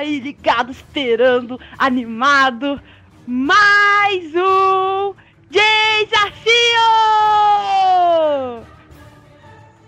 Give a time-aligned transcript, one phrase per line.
[0.00, 2.80] aí ligado, esperando, animado.
[3.26, 5.14] Mais um
[5.50, 6.50] desafio!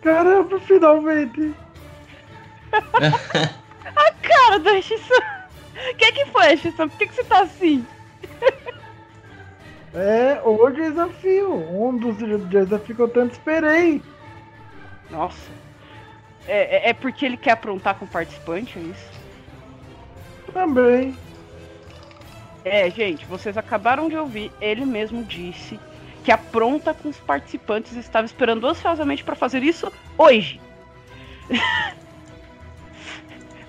[0.02, 1.54] Caramba, finalmente!
[2.72, 5.14] A cara do Xissan!
[5.74, 6.88] O que, que foi, Xissan?
[6.88, 7.84] Por que, que você tá assim?
[9.94, 11.54] É, o desafio.
[11.54, 12.16] Um dos
[12.48, 14.02] desafios que eu tanto esperei.
[15.10, 15.50] Nossa.
[16.46, 19.21] É, é, é porque ele quer aprontar com o participante, é isso?
[20.52, 21.16] Também.
[22.64, 24.52] É, gente, vocês acabaram de ouvir.
[24.60, 25.78] Ele mesmo disse
[26.22, 30.60] que apronta com os participantes estava esperando ansiosamente para fazer isso hoje.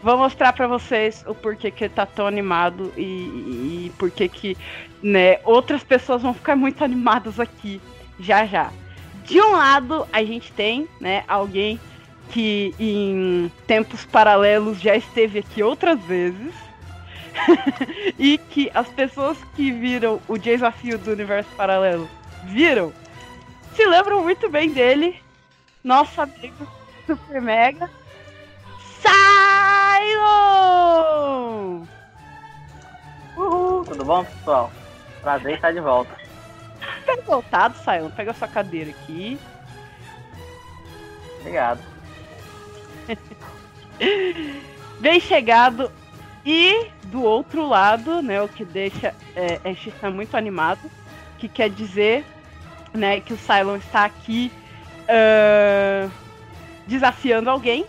[0.04, 4.28] Vou mostrar para vocês o porquê que ele tá tão animado e, e, e porquê
[4.28, 4.58] que
[5.02, 7.82] né, outras pessoas vão ficar muito animadas aqui
[8.20, 8.70] já já.
[9.24, 11.80] De um lado, a gente tem né, alguém
[12.32, 16.54] que em tempos paralelos já esteve aqui outras vezes.
[18.18, 22.10] e que as pessoas que viram o desafio do universo paralelo
[22.46, 22.94] viram,
[23.76, 25.20] se lembram muito bem dele,
[25.84, 26.68] nosso amigo
[27.06, 27.90] Super Mega
[30.14, 30.34] Cylon!
[33.36, 34.72] Uhul, tudo bom, pessoal?
[35.22, 36.16] Prazer estar de volta.
[37.06, 38.10] Tá voltado, Cylon.
[38.12, 39.40] Pega sua cadeira aqui.
[41.40, 41.82] Obrigado.
[45.00, 45.92] Bem chegado.
[46.46, 50.92] E do outro lado, né, o que deixa é, a gente está muito animado,
[51.38, 52.26] que quer dizer,
[52.94, 54.52] né, que o Cylon está aqui
[55.04, 56.12] uh,
[56.86, 57.88] desafiando alguém, uh,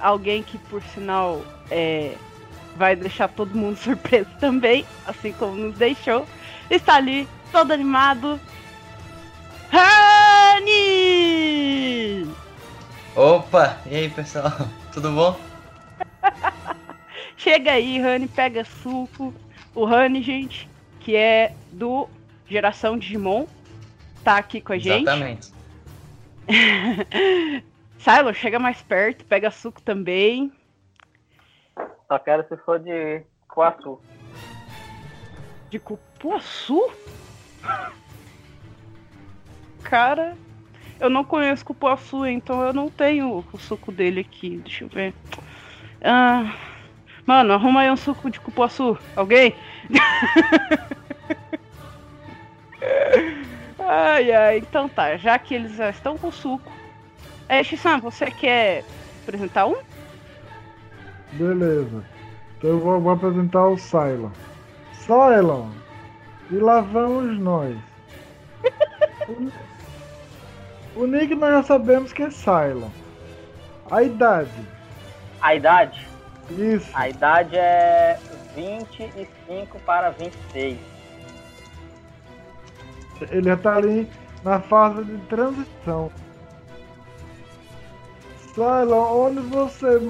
[0.00, 2.14] alguém que por sinal é,
[2.76, 6.26] vai deixar todo mundo surpreso também, assim como nos deixou,
[6.70, 8.40] está ali todo animado.
[9.70, 10.76] Rani!
[13.14, 14.52] Opa, e aí pessoal,
[14.92, 15.38] tudo bom?
[17.36, 19.34] Chega aí, Rani, pega suco.
[19.74, 20.68] O Rani, gente,
[21.00, 22.08] que é do
[22.48, 23.46] Geração Digimon,
[24.24, 25.02] tá aqui com a gente.
[25.02, 25.52] Exatamente.
[27.98, 30.52] Silo, chega mais perto, pega suco também.
[32.08, 34.00] Só quero se for de cupuaçu.
[35.70, 36.90] De cupuaçu?
[39.82, 40.36] Cara,
[41.00, 44.58] eu não conheço cupuaçu, então eu não tenho o suco dele aqui.
[44.58, 45.14] Deixa eu ver.
[46.02, 46.54] Ah,
[47.26, 48.96] mano, arruma aí um suco de cupuaçu.
[49.14, 49.54] Alguém?
[53.78, 54.58] ai, ai.
[54.58, 56.72] Então tá, já que eles já estão com suco.
[57.48, 58.84] É, Shisan, você quer
[59.22, 59.76] apresentar um?
[61.32, 62.04] Beleza.
[62.56, 64.30] Então eu vou, vou apresentar o Cylon.
[64.92, 65.70] Cylon!
[66.50, 67.76] E lá vamos nós.
[69.28, 72.90] o, o Nick nós já sabemos que é Cylon.
[73.90, 74.50] A idade.
[75.40, 76.15] A idade?
[76.50, 76.90] Isso.
[76.94, 78.18] A idade é
[78.54, 80.78] 25 para 26.
[83.30, 84.08] Ele já tá ali
[84.44, 86.10] na fase de transição.
[88.54, 90.00] Cylon, onde você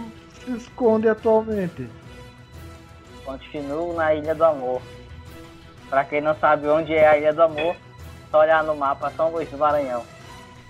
[0.45, 1.89] se esconde atualmente?
[3.25, 4.83] Continuo na Ilha do Amor.
[5.89, 7.77] Pra quem não sabe onde é a Ilha do Amor,
[8.31, 10.05] só olhar no mapa São Luís do Maranhão.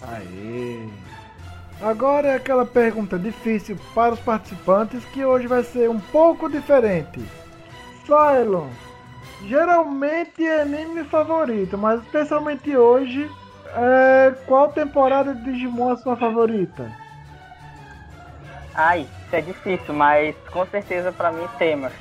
[0.03, 0.88] Aê!
[1.81, 7.20] Agora é aquela pergunta difícil para os participantes que hoje vai ser um pouco diferente.
[8.06, 8.69] Cylon,
[9.47, 13.31] geralmente é anime favorito, mas especialmente hoje,
[13.75, 14.32] é...
[14.47, 16.91] qual temporada de Digimon é a sua favorita?
[18.75, 21.93] Ai, isso é difícil, mas com certeza pra mim Temer.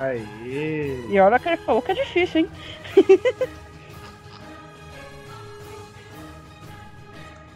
[0.00, 1.04] Aê!
[1.08, 2.50] E olha que ele falou que é difícil, hein?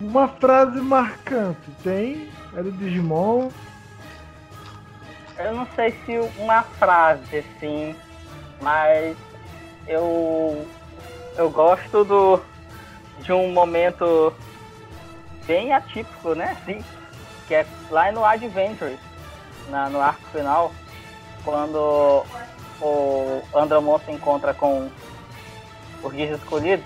[0.02, 2.28] Uma frase marcante, tem?
[2.56, 3.50] É do Digimon.
[5.38, 7.94] Eu não sei se uma frase assim,
[8.60, 9.16] mas
[9.86, 10.66] eu
[11.36, 12.42] eu gosto do
[13.21, 14.34] de um momento
[15.47, 16.56] bem atípico, né?
[16.60, 16.84] Assim,
[17.47, 18.98] que é lá no Adventures,
[19.71, 20.72] na, no arco final,
[21.44, 22.27] quando
[22.80, 24.91] o Andromon se encontra com
[26.03, 26.84] os Dias Escolhidos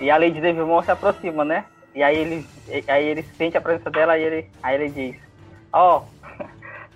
[0.00, 1.66] e a Lady Devimon se aproxima, né?
[1.98, 2.46] E aí ele,
[2.86, 5.16] aí ele sente a presença dela e ele, aí ele diz,
[5.72, 6.02] ó, oh,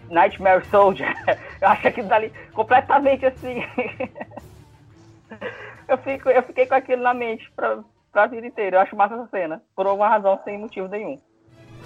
[0.08, 1.12] Nightmare Soldier.
[1.60, 3.64] Eu acho que aquilo dali completamente assim.
[5.88, 7.80] eu, fico, eu fiquei com aquilo na mente pra,
[8.12, 8.76] pra vida inteira.
[8.76, 9.62] Eu acho massa essa cena.
[9.74, 11.20] Por alguma razão, sem motivo nenhum.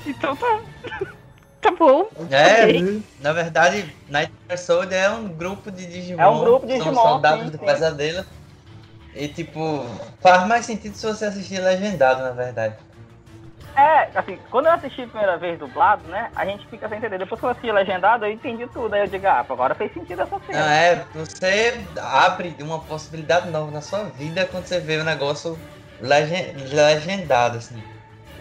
[0.06, 0.60] Então tá.
[1.62, 2.08] Tá bom.
[2.30, 3.02] É, Ok.
[3.20, 6.22] na verdade, Nightmare Soldier é um grupo de Digimon.
[6.22, 7.64] É um grupo de São Digimon, soldados sim, do sim.
[7.64, 8.26] pesadelo.
[9.14, 9.86] E tipo,
[10.20, 12.76] faz mais sentido se você assistir legendado, na verdade.
[13.78, 16.30] É, assim, quando eu assisti a primeira vez dublado, né?
[16.34, 17.18] A gente fica sem entender.
[17.18, 18.94] Depois que eu assisti legendado, eu entendi tudo.
[18.94, 20.74] Aí eu digo, ah, agora fez sentido essa cena.
[20.80, 25.66] é, você abre uma possibilidade nova na sua vida quando você vê o negócio
[25.98, 27.90] legen- legendado, assim.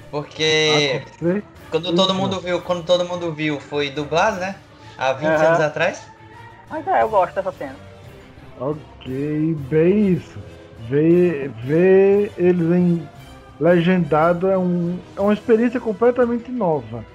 [0.09, 1.05] Porque Ah,
[1.69, 4.65] quando todo mundo viu, quando todo mundo viu foi dublado, né?
[4.97, 5.45] Há 20 Aham.
[5.45, 6.13] anos atrás.
[6.69, 7.81] Mas é, eu gosto dessa cena.
[8.55, 9.05] Ok,
[9.55, 10.43] bem isso.
[10.77, 13.14] Ver, ver eles em
[13.59, 17.05] legendado é, um, é uma experiência completamente nova.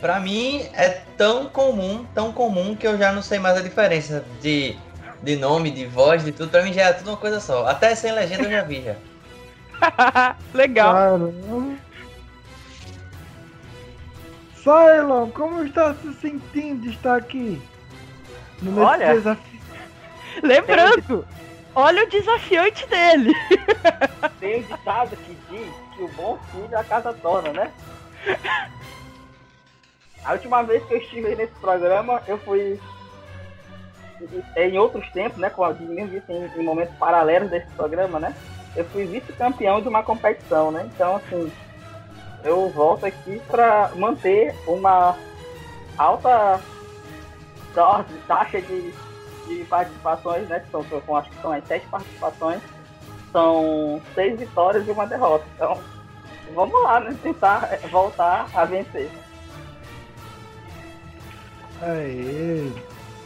[0.00, 4.24] Pra mim é tão comum, tão comum que eu já não sei mais a diferença
[4.40, 4.76] de,
[5.22, 6.50] de nome, de voz, de tudo.
[6.50, 7.66] Pra mim já é tudo uma coisa só.
[7.66, 8.96] Até sem legenda eu já vi já.
[10.52, 10.92] Legal.
[10.92, 11.76] Caramba.
[14.56, 17.60] Cylon, como está se sentindo de estar aqui?
[18.60, 19.14] No Olha.
[19.14, 19.60] desafio?
[20.42, 21.26] Lembrando,
[21.74, 23.34] olha o desafiante dele.
[24.40, 27.70] Tem um ditado que diz que o bom filho é a casa torna, né?
[30.24, 32.78] A última vez que eu estive nesse programa, eu fui
[34.56, 35.50] em outros tempos, né?
[35.50, 38.34] Como eu disse, em, em momentos paralelos desse programa, né?
[38.76, 40.88] Eu fui vice-campeão de uma competição, né?
[40.94, 41.52] Então, assim,
[42.44, 45.16] eu volto aqui para manter uma
[45.98, 46.60] alta
[47.74, 48.94] ta- taxa de,
[49.48, 50.60] de participações, né?
[50.60, 52.60] Que são, eu acho que são as sete participações
[53.32, 55.44] são seis vitórias e uma derrota.
[55.56, 55.80] Então,
[56.54, 57.16] vamos lá, né?
[57.22, 59.10] Tentar eh, voltar a vencer.
[61.80, 62.70] Aê.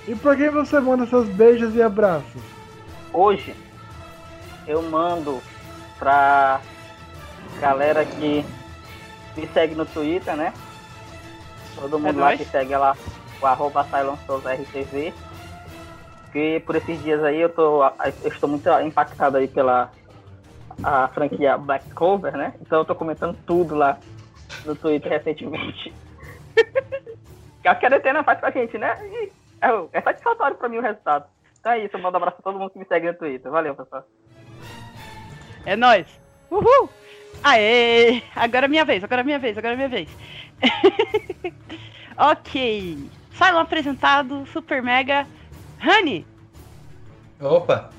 [0.06, 2.40] E pra quem você manda seus beijos e abraços?
[3.12, 3.54] Hoje,
[4.66, 5.42] eu mando
[5.98, 6.60] pra
[7.60, 8.44] galera que
[9.36, 10.52] me segue no Twitter, né?
[11.74, 12.38] Todo mundo É lá nóis.
[12.38, 12.96] que segue lá,
[13.40, 14.16] o arroba Cylon
[16.36, 16.60] Souza RTV.
[16.60, 17.82] Que por esses dias aí eu tô.
[18.22, 19.90] Eu estou muito impactado aí pela
[20.82, 22.52] a franquia Black Clover, né?
[22.60, 23.98] Então eu tô comentando tudo lá
[24.66, 25.92] no Twitter recentemente.
[27.62, 28.94] que a Queretena faz pra gente, né?
[29.02, 31.24] E é, é satisfatório pra mim o resultado.
[31.58, 33.50] Então é isso, eu mando um abraço a todo mundo que me segue no Twitter.
[33.50, 34.04] Valeu, pessoal.
[35.64, 36.06] É nóis.
[36.50, 36.90] Uhul.
[37.42, 38.22] Aê.
[38.34, 40.08] Agora é minha vez, agora é minha vez, agora é minha vez.
[42.16, 43.10] ok.
[43.32, 45.26] Cylon apresentado, Super Mega.
[45.82, 46.26] Honey.
[47.40, 47.90] Opa!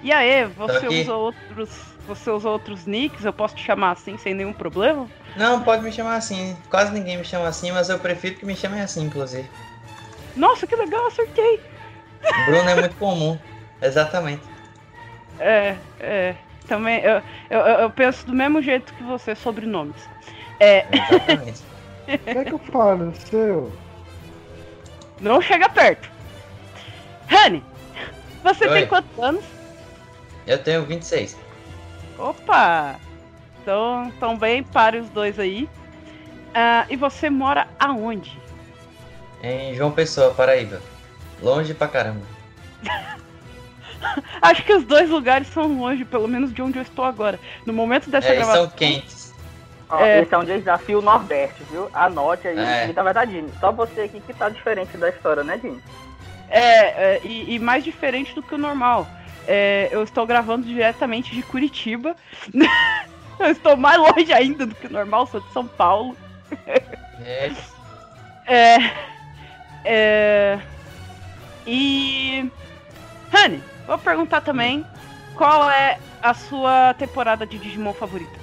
[0.00, 1.00] E aí, você aqui.
[1.02, 1.70] usa outros.
[2.06, 3.24] Você usa outros nicks?
[3.24, 5.08] Eu posso te chamar assim sem nenhum problema?
[5.36, 6.56] Não, pode me chamar assim.
[6.70, 9.48] Quase ninguém me chama assim, mas eu prefiro que me chamem assim, inclusive.
[10.36, 11.60] Nossa, que legal, acertei.
[12.46, 13.38] Bruno é muito comum.
[13.82, 14.42] Exatamente.
[15.38, 16.36] É, é.
[16.66, 20.08] Também, eu, eu, eu- eu penso do mesmo jeito que você sobre nomes.
[20.60, 21.62] É, Exatamente.
[22.06, 23.72] O que é que eu falo, seu?
[25.20, 26.17] não chega perto.
[27.30, 27.62] Honey,
[28.42, 28.72] você Oi.
[28.80, 29.44] tem quantos anos?
[30.46, 31.36] Eu tenho 26.
[32.18, 32.96] Opa!
[33.62, 35.68] Então, tão bem, pare os dois aí.
[36.54, 38.38] Ah, e você mora aonde?
[39.42, 40.80] Em João Pessoa, Paraíba.
[41.42, 42.22] Longe pra caramba.
[44.40, 47.38] Acho que os dois lugares são longe, pelo menos de onde eu estou agora.
[47.66, 48.62] No momento dessa É, gravação.
[48.68, 49.34] são quentes.
[49.90, 50.22] Ó, É.
[50.22, 51.90] Esse é um desafio Nordeste, viu?
[51.92, 52.58] Anote aí.
[52.58, 52.88] É.
[52.88, 55.82] E na verdade, Dini, só você aqui que tá diferente da história, né, Dini?
[56.50, 59.06] É, é, e, e mais diferente do que o normal.
[59.46, 62.14] É, eu estou gravando diretamente de Curitiba.
[63.38, 66.16] eu estou mais longe ainda do que o normal, sou de São Paulo.
[67.20, 67.52] É,
[68.46, 68.78] É.
[69.84, 70.58] É.
[71.66, 72.50] E.
[73.32, 74.84] Honey, vou perguntar também
[75.34, 78.38] qual é a sua temporada de Digimon favorita.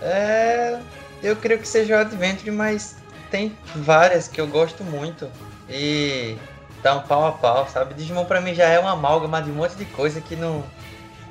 [0.00, 0.80] é,
[1.22, 2.96] eu creio que seja o Adventure, mas
[3.30, 5.30] tem várias que eu gosto muito.
[5.70, 6.36] E
[6.82, 7.94] tá um pau a pau, sabe?
[7.94, 10.64] Digimon pra mim já é uma amálgama de um monte de coisa que não,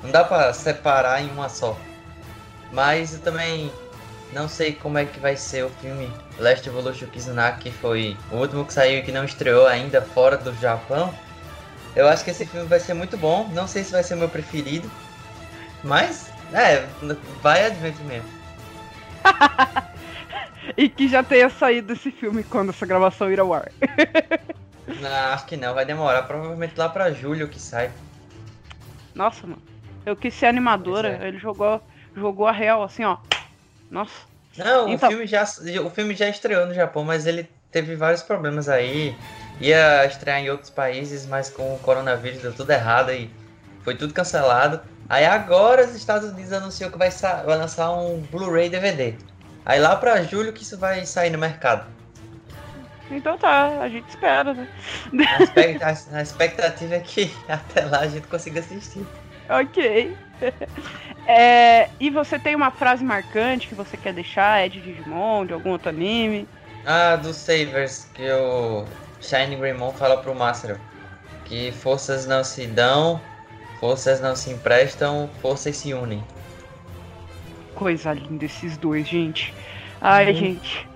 [0.02, 1.76] não dá pra separar em uma só.
[2.72, 3.70] Mas eu também
[4.32, 8.36] não sei como é que vai ser o filme Last Evolution Kizuna, que foi o
[8.36, 11.12] último que saiu e que não estreou ainda fora do Japão.
[11.94, 13.48] Eu acho que esse filme vai ser muito bom.
[13.52, 14.90] Não sei se vai ser meu preferido.
[15.82, 16.86] Mas, é,
[17.42, 18.28] vai Adventure mesmo.
[20.80, 23.70] E que já tenha saído esse filme quando essa gravação ir ao ar.
[24.98, 26.22] Não, acho que não, vai demorar.
[26.22, 27.92] Provavelmente lá pra julho que sai.
[29.14, 29.62] Nossa, mano.
[30.06, 31.28] Eu quis ser animadora, é.
[31.28, 31.80] ele jogou,
[32.16, 33.18] jogou a real assim, ó.
[33.90, 34.12] Nossa.
[34.56, 35.44] Não, Então- o, filme já,
[35.84, 39.14] o filme já estreou no Japão, mas ele teve vários problemas aí.
[39.60, 43.30] Ia estrear em outros países, mas com o coronavírus deu tudo errado e
[43.84, 44.80] foi tudo cancelado.
[45.10, 49.14] Aí agora os Estados Unidos anunciou que vai, vai lançar um Blu-ray DVD.
[49.70, 51.86] Aí lá pra julho que isso vai sair no mercado.
[53.08, 54.68] Então tá, a gente espera, né?
[55.28, 59.10] A, expect- a- a expectativa é que até lá a gente consiga assistir.
[59.48, 60.18] ok.
[61.26, 64.60] É, e você tem uma frase marcante que você quer deixar?
[64.64, 66.48] É de Digimon, de algum outro anime?
[66.82, 70.86] Ah, do Savers, que o Shiny Greymon fala pro Master
[71.44, 73.32] que forças não se dão,
[73.74, 76.32] forças não se emprestam, forças se unem.
[77.80, 79.54] Coisa linda esses dois, gente.
[80.02, 80.86] Ai, gente.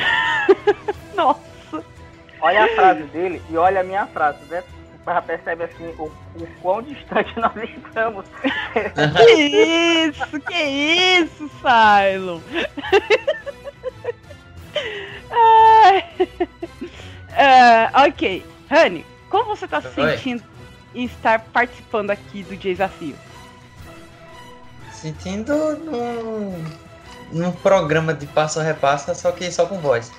[1.14, 1.84] Nossa.
[2.40, 4.64] Olha a frase dele e olha a minha frase, né?
[5.04, 8.24] Já percebe assim o, o quão distante nós estamos.
[8.72, 12.42] que isso, que isso, Silo.
[17.28, 20.42] uh, ok, Honey, como você tá se sentindo
[20.94, 23.14] em estar participando aqui do desafio?
[25.04, 26.64] Sentindo num,
[27.30, 30.10] num programa de passo a repassa, só que só com voz.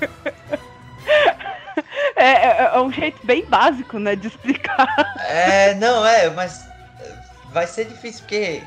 [2.16, 4.86] É, é, é, um jeito bem básico, né, de explicar.
[5.28, 6.64] É, não, é, mas
[7.52, 8.62] vai ser difícil porque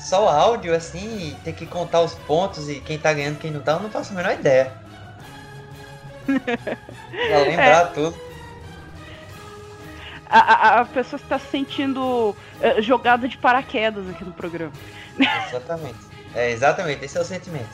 [0.00, 3.72] só áudio, assim, tem que contar os pontos e quem tá ganhando, quem não tá,
[3.72, 4.72] eu não faço a menor ideia.
[6.26, 7.86] pra lembrar é.
[7.94, 8.31] tudo.
[10.32, 12.36] A, a, pessoa está se sentindo uh,
[12.80, 14.72] jogada de paraquedas aqui no programa.
[15.48, 15.98] Exatamente.
[16.34, 17.68] É, exatamente, esse é o sentimento.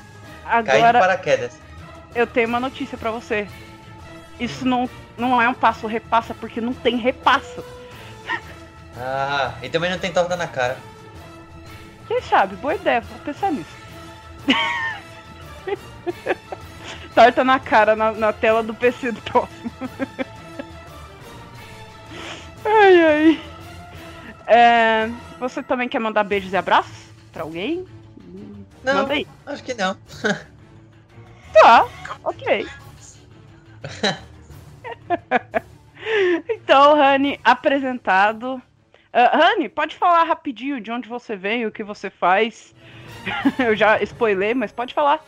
[0.45, 1.59] Agora, Cair de paraquedas.
[2.15, 3.47] Eu tenho uma notícia para você.
[4.41, 7.63] Isso não, não é um passo repassa porque não tem repassa.
[9.01, 10.77] Ah, e também não tem torta na cara.
[12.09, 12.57] Quem sabe?
[12.57, 13.71] Boa ideia, vou pensar nisso.
[17.15, 19.71] torta na cara na, na tela do PC do próximo.
[22.65, 23.41] ai, ai.
[24.47, 26.97] É, você também quer mandar beijos e abraços
[27.33, 27.87] pra alguém?
[28.83, 29.27] Não, Manda aí.
[29.47, 29.97] acho que não.
[31.53, 31.87] tá,
[32.25, 32.67] ok.
[36.49, 38.63] então, Rani, apresentado.
[39.13, 42.75] Uh, Rani, pode falar rapidinho de onde você veio, o que você faz.
[43.59, 45.25] Eu já spoilei, mas pode falar.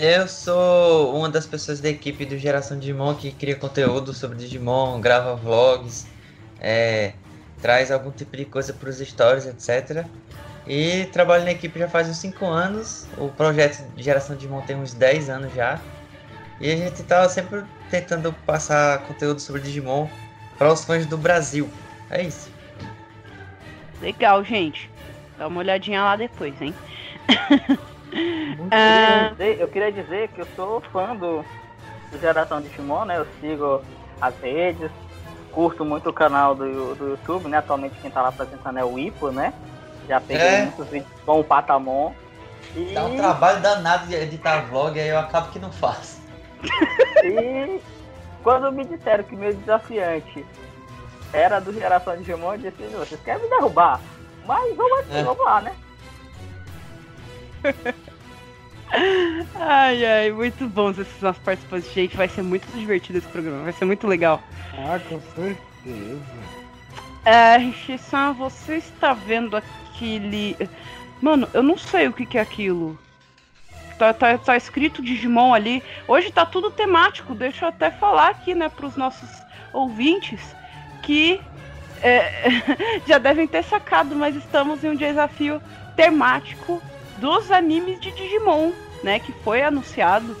[0.00, 5.00] Eu sou uma das pessoas da equipe do Geração Digimon que cria conteúdo sobre Digimon,
[5.00, 6.06] grava vlogs,
[6.60, 7.14] é,
[7.60, 10.06] traz algum tipo de coisa para os stories, etc.
[10.68, 13.08] E trabalho na equipe já faz uns 5 anos.
[13.16, 15.80] O projeto Geração Digimon tem uns 10 anos já.
[16.60, 20.06] E a gente tá sempre tentando passar conteúdo sobre Digimon
[20.56, 21.68] para os fãs do Brasil.
[22.08, 22.52] É isso.
[24.00, 24.88] Legal, gente.
[25.36, 26.72] Dá uma olhadinha lá depois, hein?
[28.70, 31.44] Ah, eu queria dizer que eu sou fã do,
[32.10, 33.18] do Geração Digimon, né?
[33.18, 33.82] Eu sigo
[34.20, 34.90] as redes,
[35.52, 37.58] curto muito o canal do, do YouTube, né?
[37.58, 39.52] Atualmente quem tá lá apresentando é o Ipo, né?
[40.08, 40.62] Já peguei é.
[40.62, 42.12] muitos vídeos com o Patamon.
[42.74, 42.94] E...
[42.94, 46.18] Dá um trabalho danado de editar vlog, aí eu acabo que não faço.
[47.24, 47.80] E
[48.44, 50.46] quando me disseram que meu desafiante
[51.32, 54.00] era do Geração de Digimon, eu disse, vocês querem me derrubar?
[54.46, 55.22] Mas vamos, é.
[55.24, 55.74] vamos lá, né?
[59.54, 61.92] Ai, ai, muito bons esses nossos participantes.
[61.92, 64.42] Gente, vai ser muito divertido esse programa, vai ser muito legal.
[64.74, 66.20] Ah, com certeza.
[67.24, 67.58] É,
[68.32, 70.56] você está vendo aquele.
[71.20, 72.98] Mano, eu não sei o que, que é aquilo.
[73.98, 75.82] Tá, tá, tá escrito Digimon ali.
[76.06, 77.34] Hoje tá tudo temático.
[77.34, 79.28] Deixa eu até falar aqui, né, pros nossos
[79.72, 80.40] ouvintes
[81.02, 81.40] que
[82.02, 82.62] é,
[83.06, 85.60] já devem ter sacado, mas estamos em um desafio
[85.96, 86.80] temático
[87.18, 88.72] dos animes de Digimon,
[89.02, 89.18] né?
[89.18, 90.36] Que foi anunciado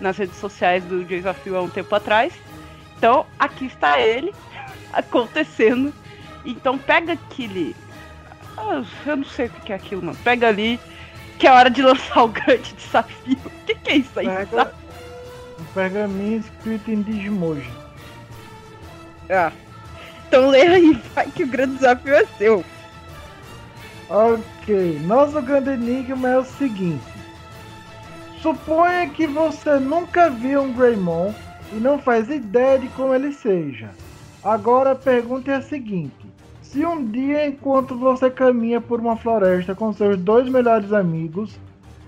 [0.00, 2.32] nas redes sociais do desafio há um tempo atrás.
[2.96, 4.34] Então, aqui está ele
[4.92, 5.92] acontecendo.
[6.44, 7.74] Então, pega aquele.
[8.56, 10.18] Ah, eu não sei o que é aquilo, mano.
[10.22, 10.78] Pega ali
[11.38, 13.38] que é hora de lançar o grande desafio.
[13.44, 14.26] O que, que, é isso aí?
[14.26, 14.72] Pega
[15.58, 17.70] um pergaminho escrito em Digimoji.
[19.30, 19.52] Ah.
[20.28, 22.64] Então lê aí, vai que o grande desafio é seu.
[24.14, 27.00] Ok, nosso grande enigma é o seguinte.
[28.42, 31.32] Suponha que você nunca viu um Greymon
[31.72, 33.88] e não faz ideia de como ele seja.
[34.44, 36.26] Agora a pergunta é a seguinte:
[36.60, 41.58] se um dia, enquanto você caminha por uma floresta com seus dois melhores amigos,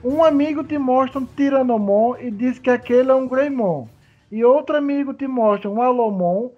[0.04, 3.88] um amigo te mostra um Tiranomon e diz que aquele é um Greymon,
[4.30, 6.50] e outro amigo te mostra um Alomon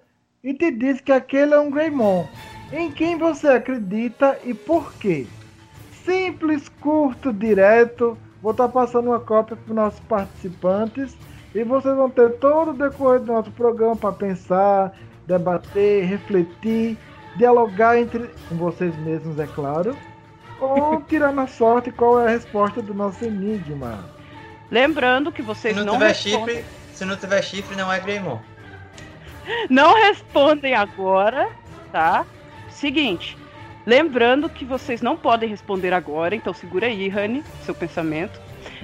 [0.43, 2.27] e te diz que aquele é um Greymon,
[2.73, 5.25] em quem você acredita e por quê?
[6.07, 8.17] Simples, curto, direto.
[8.41, 11.15] Vou estar tá passando uma cópia para os nossos participantes
[11.53, 14.93] e vocês vão ter todo o decorrer do nosso programa para pensar,
[15.27, 16.97] debater, refletir
[17.37, 19.95] dialogar entre com vocês mesmos, é claro,
[20.59, 24.03] ou tirar na sorte qual é a resposta do nosso enigma.
[24.71, 26.55] Lembrando que vocês se não, não tiver respondem...
[26.55, 28.39] chifre, se não tiver chifre, não é Greymon.
[29.69, 31.49] Não respondem agora,
[31.89, 32.25] tá?
[32.69, 33.37] seguinte.
[33.87, 38.37] Lembrando que vocês não podem responder agora, então segura aí, Rani, seu pensamento.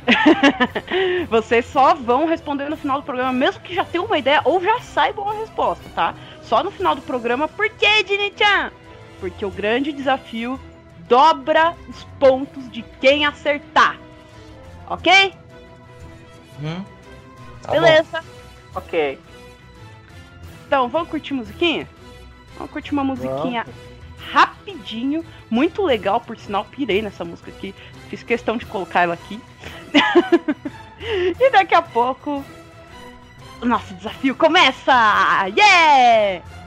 [1.29, 4.63] vocês só vão responder no final do programa, mesmo que já tenham uma ideia ou
[4.63, 6.15] já saibam a resposta, tá?
[6.41, 7.49] Só no final do programa.
[7.49, 8.71] Por que, Dini-chan?
[9.19, 10.57] Porque o grande desafio
[10.99, 13.99] dobra os pontos de quem acertar.
[14.89, 15.33] Ok?
[16.63, 16.81] Hum?
[17.61, 18.23] Tá Beleza.
[18.73, 19.19] Ok.
[20.65, 21.89] Então, vamos curtir musiquinha?
[22.57, 23.65] Vamos curtir uma musiquinha
[24.31, 27.73] rapidinho, muito legal, por sinal, pirei nessa música aqui.
[28.09, 29.39] Fiz questão de colocar ela aqui.
[31.39, 32.43] e daqui a pouco
[33.61, 34.93] o nosso desafio começa!
[35.55, 36.62] Yeah!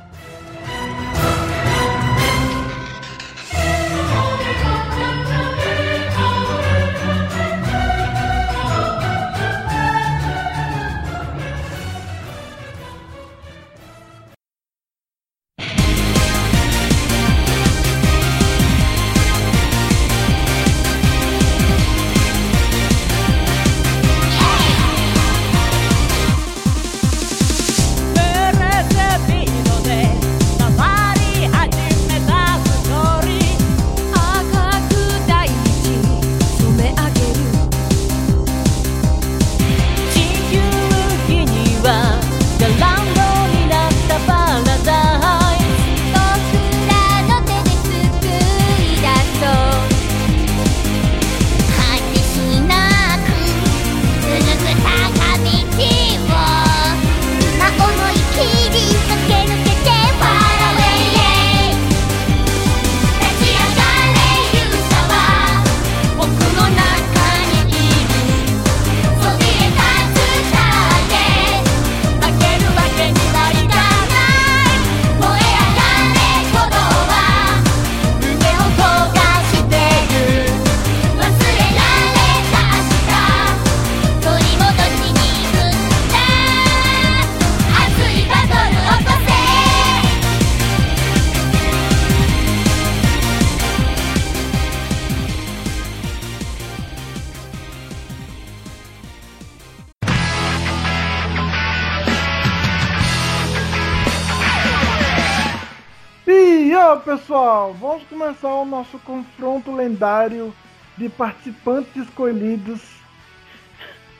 [108.46, 110.54] Começar o nosso confronto lendário
[110.96, 112.80] de participantes escolhidos.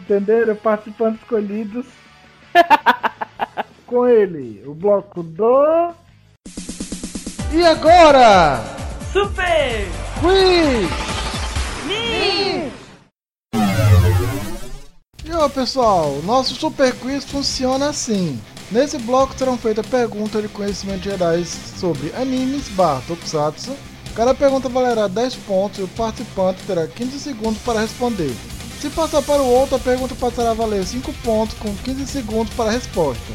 [0.01, 0.57] Entenderam?
[0.57, 1.87] Participantes escolhidos.
[3.87, 5.95] Com ele, o bloco do.
[7.53, 8.61] E agora?
[9.13, 9.87] Super!
[10.21, 10.91] Quiz!
[11.87, 12.73] Me!
[15.25, 18.41] E ó pessoal, nosso Super Quiz funciona assim.
[18.73, 23.77] Nesse bloco serão feitas perguntas de conhecimentos gerais sobre animes barra tokusatsu.
[24.17, 28.35] Cada pergunta valerá 10 pontos e o participante terá 15 segundos para responder.
[28.81, 32.55] Se passar para o outro, a pergunta passará a valer 5 pontos com 15 segundos
[32.55, 33.35] para a resposta.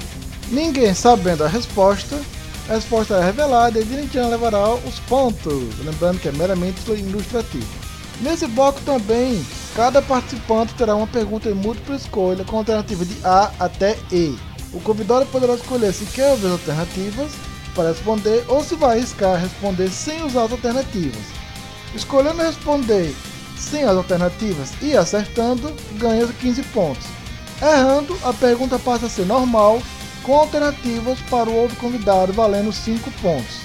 [0.50, 2.20] Ninguém sabendo a resposta,
[2.68, 7.68] a resposta é revelada e Dinichian levará os pontos, lembrando que é meramente ilustrativo.
[8.20, 13.52] Nesse bloco também, cada participante terá uma pergunta em múltipla escolha com alternativa de A
[13.60, 14.36] até E.
[14.74, 19.90] O convidado poderá escolher se quer ouvir alternativas para responder ou se vai arriscar responder
[19.90, 21.22] sem usar as alternativas.
[21.94, 23.14] Escolhendo responder
[23.58, 27.06] sem as alternativas e acertando, ganha 15 pontos.
[27.62, 29.82] Errando, a pergunta passa a ser normal,
[30.24, 33.62] com alternativas para o outro convidado valendo 5 pontos.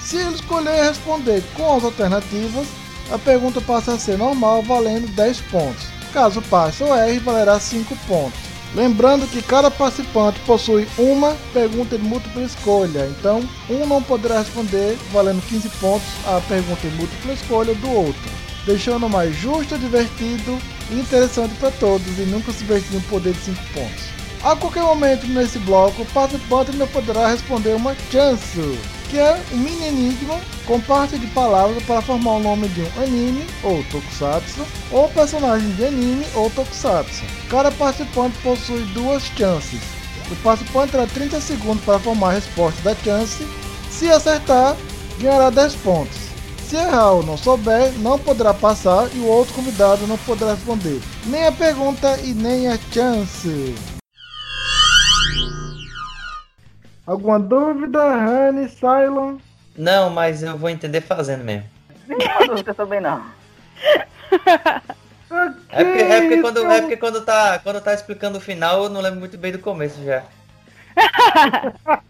[0.00, 2.66] Se ele escolher responder com as alternativas,
[3.10, 5.86] a pergunta passa a ser normal, valendo 10 pontos.
[6.12, 8.47] Caso passe ou erre, valerá 5 pontos.
[8.74, 14.98] Lembrando que cada participante possui uma pergunta de múltipla escolha, então um não poderá responder
[15.10, 18.30] valendo 15 pontos a pergunta de múltipla escolha do outro,
[18.66, 20.58] deixando mais justo, divertido
[20.90, 24.04] e interessante para todos e nunca se em um poder de 5 pontos.
[24.42, 28.60] A qualquer momento nesse bloco, o participante ainda poderá responder uma chance
[29.08, 33.02] que é um mini enigma com parte de palavras para formar o nome de um
[33.02, 37.24] anime ou tokusatsu ou personagem de anime ou tokusatsu.
[37.48, 39.80] Cada participante possui duas chances.
[40.30, 43.46] O participante terá 30 segundos para formar a resposta da chance.
[43.90, 44.76] Se acertar,
[45.18, 46.18] ganhará 10 pontos.
[46.68, 51.00] Se errar ou não souber, não poderá passar e o outro convidado não poderá responder
[51.24, 53.97] nem a pergunta e nem a chance.
[57.08, 59.38] Alguma dúvida, Rani, Cylon?
[59.74, 61.64] Não, mas eu vou entender fazendo mesmo.
[62.06, 63.24] Nenhuma dúvida também não.
[65.70, 68.88] É porque, é porque quando, é porque quando, tá, quando tá explicando o final, eu
[68.88, 70.24] não lembro muito bem do começo já.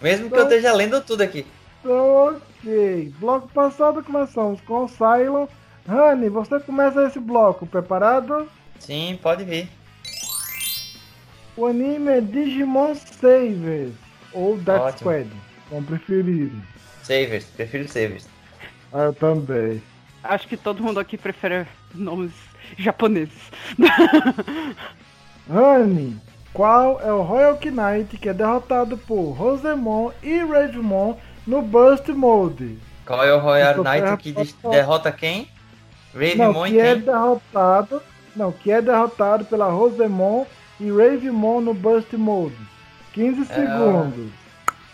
[0.00, 1.44] Mesmo que eu esteja lendo tudo aqui.
[1.80, 3.12] Então, ok.
[3.18, 5.48] Bloco passado começamos com o Cylon.
[5.88, 7.66] Rani, você começa esse bloco.
[7.66, 8.48] Preparado?
[8.78, 9.68] Sim, pode vir.
[11.56, 13.92] O anime é Digimon Savers.
[14.32, 14.98] Ou Death Ótimo.
[14.98, 15.30] Squad,
[15.68, 16.62] como preferirem.
[17.02, 18.26] Savers, prefiro Savers.
[18.92, 19.82] Ah, eu também.
[20.24, 22.32] Acho que todo mundo aqui prefere nomes
[22.78, 23.50] japoneses.
[25.50, 26.18] Rani,
[26.54, 32.78] qual é o Royal Knight que é derrotado por Rosemon e Ravemon no Burst Mode?
[33.04, 34.74] Qual é o Royal Knight que falar?
[34.74, 35.48] derrota quem?
[36.14, 37.02] Não, Ravemon e que é quem?
[37.02, 38.02] derrotado.
[38.34, 40.46] Não, que é derrotado pela Rosemon
[40.82, 42.56] e Ravemon no Burst Mode.
[43.12, 44.30] 15 segundos.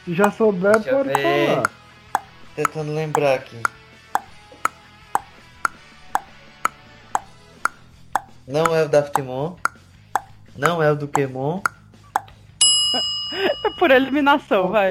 [0.05, 0.92] Se já souber, É.
[0.92, 1.48] Pode ver.
[1.48, 1.70] falar.
[2.55, 3.57] Tentando lembrar aqui.
[8.46, 9.55] Não é o Daftimon.
[10.57, 11.61] Não é o Dukemon.
[13.64, 14.88] É por eliminação, vai.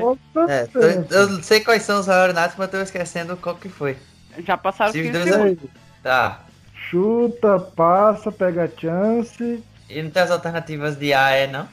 [0.47, 3.97] É, tô- eu sei quais são os Knights, mas tô esquecendo qual que foi.
[4.45, 5.69] Já passaram Se os 15 dois- segundos.
[6.03, 6.41] Tá.
[6.89, 9.61] Chuta, passa, pega a chance.
[9.89, 11.67] E não tem as alternativas de A, é não?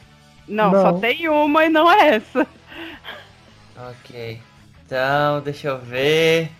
[0.47, 0.81] Não, Não.
[0.83, 2.47] só tem uma e não é essa.
[3.77, 4.41] Ok.
[4.87, 6.51] Então, deixa eu ver.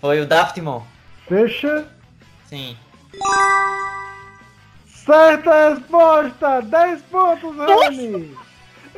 [0.00, 0.82] Foi o Daftimon.
[1.28, 1.86] Fecha.
[2.48, 2.76] Sim.
[4.88, 6.62] Certa resposta!
[6.62, 8.36] 10 pontos, Rani!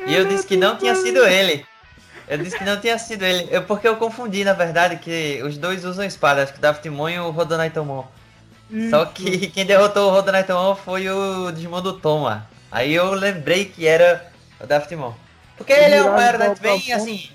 [0.07, 1.65] E eu disse que não tinha sido ele.
[2.27, 3.47] Eu disse que não tinha sido ele.
[3.51, 6.43] Eu, porque eu confundi, na verdade, que os dois usam espada.
[6.43, 8.05] Acho que o Daftimon e o Rodonaitomon.
[8.89, 12.47] Só que quem derrotou o Rodonaitomon foi o Digimon do Toma.
[12.71, 15.13] Aí eu lembrei que era o Daftimon.
[15.57, 17.29] Porque ele é um igual pra bem assim.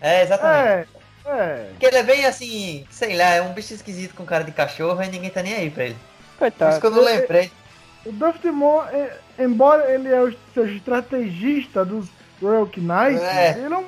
[0.00, 0.88] É, exatamente.
[1.24, 1.66] É, é.
[1.70, 5.00] Porque ele é bem assim, sei lá, é um bicho esquisito com cara de cachorro
[5.02, 5.96] e ninguém tá nem aí pra ele.
[6.38, 6.80] Por isso Coitado.
[6.80, 7.50] que eu não lembrei.
[8.04, 12.08] O Dustimon, é, embora ele é o, seja estrategista dos
[12.42, 13.50] Royal Knights, É.
[13.52, 13.86] ele é um,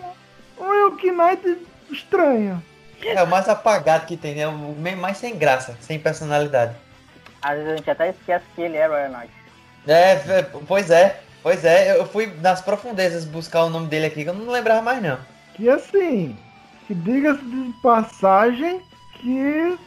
[0.61, 1.59] um Royal Knight
[1.91, 2.63] estranho.
[3.03, 4.47] É o mais apagado que tem, né?
[4.47, 6.75] O mais sem graça, sem personalidade.
[7.45, 9.31] Às vezes a gente até esquece que ele é Royal Knight.
[9.87, 11.95] É, é, pois é, pois é.
[11.95, 15.19] Eu fui nas profundezas buscar o nome dele aqui, que eu não lembrava mais não.
[15.55, 16.39] Que assim,
[16.87, 18.81] que diga-se de passagem
[19.21, 19.79] que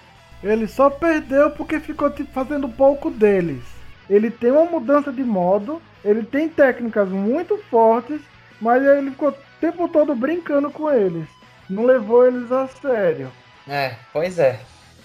[0.43, 3.63] ele só perdeu porque ficou tipo, fazendo pouco deles.
[4.08, 8.22] Ele tem uma mudança de modo, ele tem técnicas muito fortes,
[8.62, 11.28] mas ele ficou o tempo todo brincando com eles.
[11.67, 13.32] Não levou eles a sério.
[13.67, 14.60] É, pois é.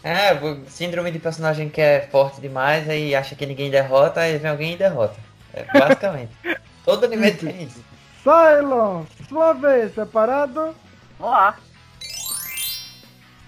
[0.05, 0.37] É,
[0.67, 4.75] síndrome de personagem que é forte demais, aí acha que ninguém derrota, aí vem alguém
[4.75, 5.17] e derrota.
[5.55, 6.33] É, basicamente.
[6.85, 7.83] Todo anime tem isso.
[8.23, 10.75] Cylon, sua vez, preparado?
[11.19, 11.57] Vamos lá.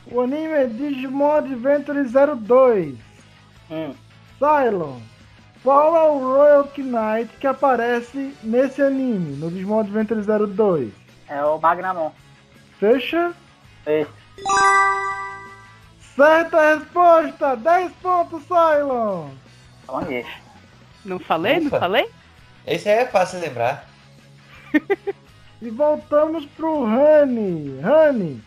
[0.07, 2.95] O anime é Digimon Adventure 02.
[3.71, 3.95] Hum.
[4.39, 5.01] Cylon,
[5.63, 10.93] qual é o Royal Knight que aparece nesse anime, no Digimon Adventure 02?
[11.29, 12.13] É o Magnamon.
[12.79, 13.33] Fecha?
[13.87, 14.11] Esse.
[16.17, 17.57] Certa resposta!
[17.57, 19.31] 10 pontos, Cylon!
[20.07, 20.27] Ver.
[21.05, 21.59] Não falei?
[21.61, 21.81] Não Ufa.
[21.81, 22.09] falei?
[22.67, 23.89] Esse aí é fácil lembrar.
[25.63, 27.81] E voltamos pro Honey.
[27.83, 28.39] Honey,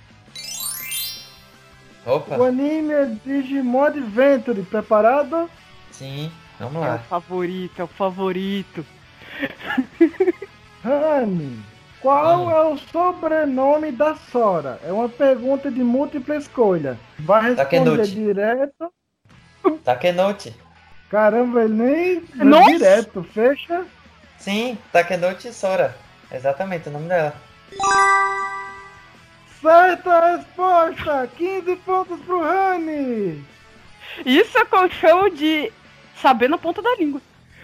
[2.05, 4.61] Opa, o anime é Digimon Adventure.
[4.61, 5.49] Preparado?
[5.91, 6.99] sim, vamos É o lá.
[6.99, 8.85] favorito, é o favorito.
[10.85, 11.57] Honey,
[12.07, 12.51] qual Hum.
[12.51, 14.79] é o sobrenome da Sora?
[14.85, 16.97] É uma pergunta de múltipla escolha.
[17.19, 18.11] Vai responder Takenuchi.
[18.15, 18.93] direto.
[19.83, 20.55] Takenouchi.
[21.09, 22.71] Caramba, ele nem vai Nossa!
[22.71, 23.23] direto.
[23.33, 23.85] Fecha.
[24.37, 25.97] Sim, Takenouchi Sora.
[26.31, 27.33] Exatamente o nome dela.
[29.61, 31.29] Certa resposta!
[31.35, 33.43] 15 pontos pro Rani!
[34.25, 35.73] Isso é o que eu chamo de
[36.21, 37.21] saber na ponta da língua.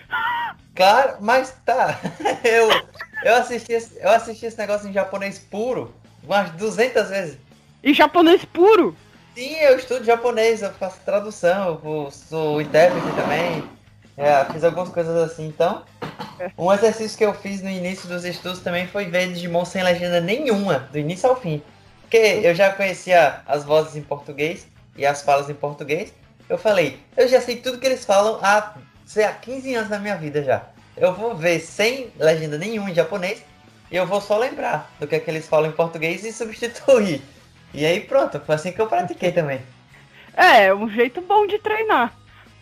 [0.75, 1.99] Claro, mas tá.
[2.43, 2.69] Eu,
[3.23, 7.37] eu, assisti, esse- eu assisti esse negócio em japonês puro umas 200 vezes.
[7.83, 8.95] E japonês puro.
[9.35, 13.63] Sim, eu estudo japonês, eu faço tradução, eu sou intérprete também.
[14.17, 15.83] É, fiz algumas coisas assim, então.
[16.57, 20.19] Um exercício que eu fiz no início dos estudos também foi ver Digimon sem legenda
[20.21, 21.61] nenhuma, do início ao fim.
[22.01, 26.13] Porque eu já conhecia as vozes em português e as falas em português.
[26.47, 28.73] Eu falei, eu já sei tudo que eles falam há,
[29.05, 30.63] sei, há 15 anos da minha vida já.
[30.95, 33.43] Eu vou ver sem legenda nenhuma em japonês
[33.91, 37.21] e eu vou só lembrar do que, é que eles falam em português e substituir.
[37.73, 39.61] E aí pronto, foi assim que eu pratiquei também.
[40.35, 42.13] É, é um jeito bom de treinar.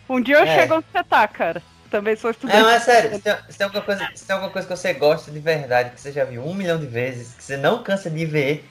[0.08, 0.54] Um dia eu É.
[0.54, 1.62] chego onde você tá, cara.
[1.90, 2.58] Também sou estudante.
[2.58, 4.74] É, mas é sério, se tem, se tem alguma coisa, se tem alguma coisa que
[4.74, 7.82] você gosta de verdade, que você já viu um milhão de vezes, que você não
[7.82, 8.66] cansa de ver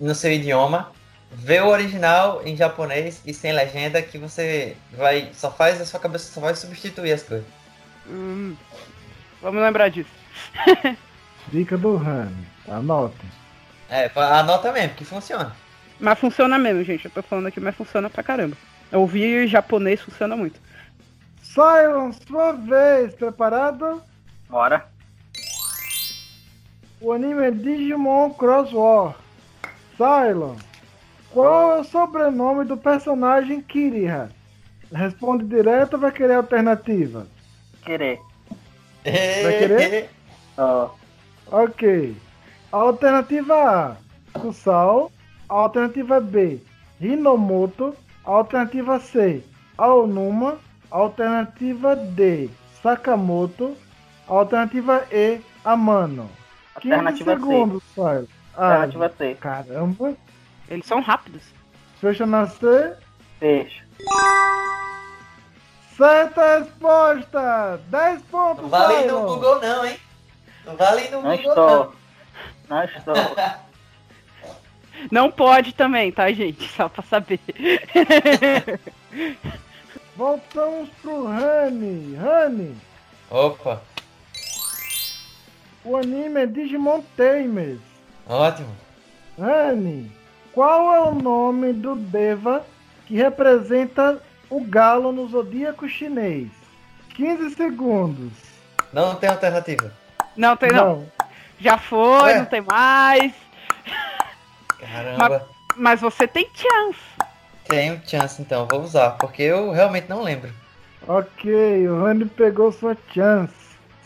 [0.00, 0.90] no seu idioma,
[1.30, 5.30] vê o original em japonês e sem legenda que você vai.
[5.34, 7.46] Só faz, a sua cabeça só vai substituir as coisas.
[8.06, 8.56] Hum,
[9.40, 10.10] vamos lembrar disso.
[11.48, 12.46] Dica do Rani.
[12.66, 13.30] Anotem.
[13.88, 15.54] É, anota mesmo, que funciona.
[15.98, 17.06] Mas funciona mesmo, gente.
[17.06, 18.56] Eu tô falando aqui, mas funciona pra caramba.
[18.92, 20.60] Eu ouvi japonês, funciona muito.
[21.42, 24.02] Cylon, sua vez, preparado?
[24.48, 24.86] Bora.
[27.00, 29.14] O anime é Digimon Cross War.
[29.96, 30.56] Cylon,
[31.30, 34.30] qual é o sobrenome do personagem Kiriha?
[34.92, 37.26] Responde direto ou vai querer alternativa?
[37.84, 38.18] Querer.
[39.02, 40.10] querer?
[40.56, 40.90] Ó.
[41.50, 42.16] Ok.
[42.72, 43.96] Alternativa A,
[44.38, 45.10] Kusal.
[45.48, 46.60] Alternativa B,
[47.00, 47.94] Hinomoto.
[48.24, 49.42] Alternativa C,
[49.76, 50.58] Aonuma.
[50.90, 52.50] Alternativa D,
[52.82, 53.76] Sakamoto.
[54.26, 56.30] Alternativa E, Amano.
[56.80, 57.40] 15 Alternativa C.
[57.40, 58.26] segundos, Cylon.
[58.56, 59.34] Ah, Alternativa C.
[59.40, 60.14] caramba.
[60.70, 61.42] Eles são rápidos.
[62.00, 62.94] Fecha na C.
[63.40, 63.82] Deixa.
[65.96, 67.80] Certa resposta!
[67.88, 69.20] 10 pontos, Não vale no.
[69.26, 69.98] Google não, hein?
[70.64, 71.94] Não vale no Não Google estou.
[72.68, 73.14] Não estou.
[75.12, 76.68] Não pode também, tá, gente?
[76.70, 77.38] Só pra saber.
[80.16, 82.16] Voltamos pro Rani.
[82.16, 82.76] Rani,
[83.30, 83.80] Opa,
[85.84, 87.78] o anime é Digimon Tamers.
[88.26, 88.74] ótimo.
[89.38, 90.10] Rani,
[90.58, 92.66] qual é o nome do Deva
[93.06, 96.48] que representa o galo no zodíaco chinês?
[97.14, 98.32] 15 segundos.
[98.92, 99.92] Não tem alternativa.
[100.36, 101.06] Não tem não.
[101.60, 102.38] Já foi, Ué?
[102.38, 103.32] não tem mais.
[104.80, 105.46] Caramba.
[105.76, 106.98] Mas você tem chance.
[107.68, 110.52] Tenho chance então, vou usar, porque eu realmente não lembro.
[111.06, 113.54] Ok, o Rani pegou sua chance.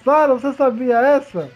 [0.05, 1.51] Sara, você sabia essa?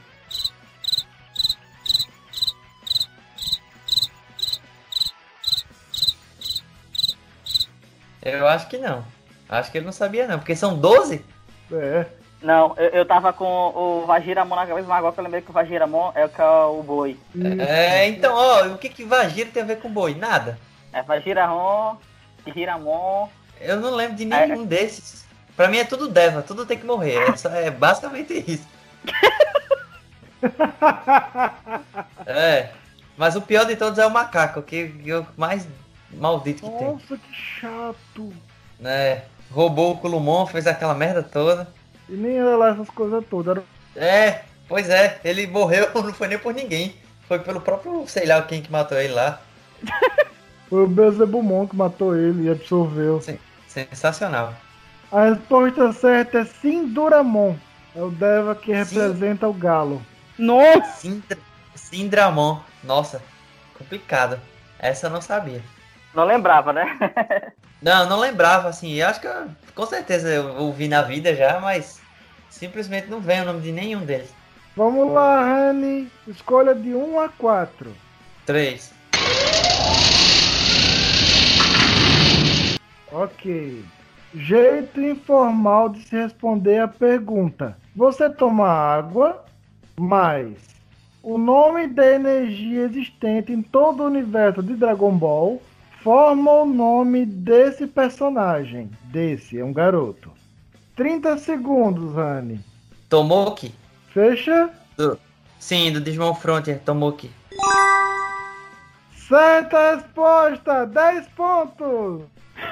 [8.29, 9.05] Eu acho que não.
[9.49, 11.25] Acho que ele não sabia não, porque são 12?
[11.73, 12.07] É.
[12.43, 15.51] Não, eu, eu tava com o Vagiramon na cabeça, mas agora que eu lembrei que
[15.51, 17.19] o Vagiramon é o que é o boi.
[17.67, 20.15] É, então, ó, o que que Vagiro tem a ver com boi?
[20.15, 20.59] Nada.
[20.93, 21.97] É Vagiramon,
[22.47, 23.29] Hiramon.
[23.61, 25.25] Eu não lembro de nenhum desses.
[25.57, 27.17] Pra mim é tudo Deva, tudo tem que morrer.
[27.31, 28.67] É, só- é basicamente isso.
[32.27, 32.69] É.
[33.17, 35.67] Mas o pior de todos é o macaco, que, que é o mais
[36.13, 36.89] maldito que tem.
[36.89, 38.33] Nossa, que chato.
[38.79, 39.23] Né?
[39.51, 41.69] Roubou o Kulumon, fez aquela merda toda.
[42.09, 43.57] E nem era lá essas coisas todas.
[43.95, 46.95] Era É, pois é, ele morreu, não foi nem por ninguém.
[47.27, 49.41] Foi pelo próprio, sei lá quem que matou ele lá.
[50.69, 53.23] Foi o Beelzebumon que matou ele e absorveu.
[53.69, 54.53] Sensacional.
[55.13, 57.57] A resposta certa é Sinduramon.
[57.95, 58.99] É o Deva que Sim.
[58.99, 60.03] representa o galo.
[60.39, 60.99] Nossa!
[60.99, 61.39] Sindra,
[61.75, 62.61] Sindramon.
[62.83, 63.23] Nossa,
[63.79, 64.41] complicado.
[64.79, 65.63] Essa eu não sabia.
[66.17, 66.97] Não lembrava, né?
[67.83, 68.95] Não, não lembrava, assim.
[68.95, 72.01] Eu acho que eu, com certeza eu ouvi na vida já, mas
[72.49, 74.35] simplesmente não vem o nome de nenhum deles.
[74.75, 76.11] Vamos lá, Rani.
[76.27, 77.95] Escolha de 1 a 4.
[78.47, 78.95] Três.
[83.13, 83.85] Ok.
[84.35, 87.77] Jeito informal de se responder a pergunta.
[87.95, 89.45] Você toma água,
[90.01, 90.55] mas
[91.23, 95.61] o nome da energia existente em todo o universo de Dragon Ball
[96.07, 98.89] forma o nome desse personagem.
[99.07, 100.31] Desse, é um garoto.
[100.95, 102.65] 30 segundos, Rani.
[103.09, 103.75] Tomoki?
[104.15, 104.71] Fecha.
[105.59, 107.29] Sim, do Digimon Frontier, Tomoki.
[109.17, 110.87] Certa resposta!
[110.87, 112.23] 10 pontos!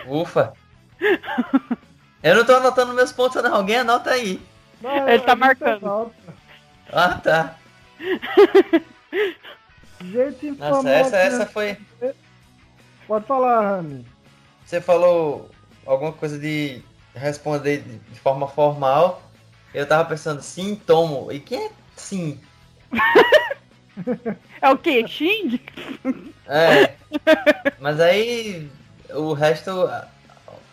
[0.07, 0.53] Ufa.
[2.23, 4.41] Eu não tô anotando meus pontos não, alguém anota aí.
[4.81, 5.85] Não, Ele tá gente marcando.
[5.85, 6.15] anota.
[6.93, 7.57] Ah, tá.
[10.01, 10.85] Jeito informal.
[10.85, 11.77] Nossa, essa, essa foi...
[13.07, 14.07] Pode falar, Rani.
[14.65, 15.51] Você falou
[15.87, 16.83] alguma coisa de
[17.15, 19.23] responder de forma formal.
[19.73, 21.31] Eu tava pensando, sim, tomo.
[21.33, 22.41] E quem é sim?
[24.61, 25.07] É o quê?
[25.07, 25.61] Xing?
[26.49, 26.95] É.
[27.79, 28.69] Mas aí
[29.11, 29.71] o resto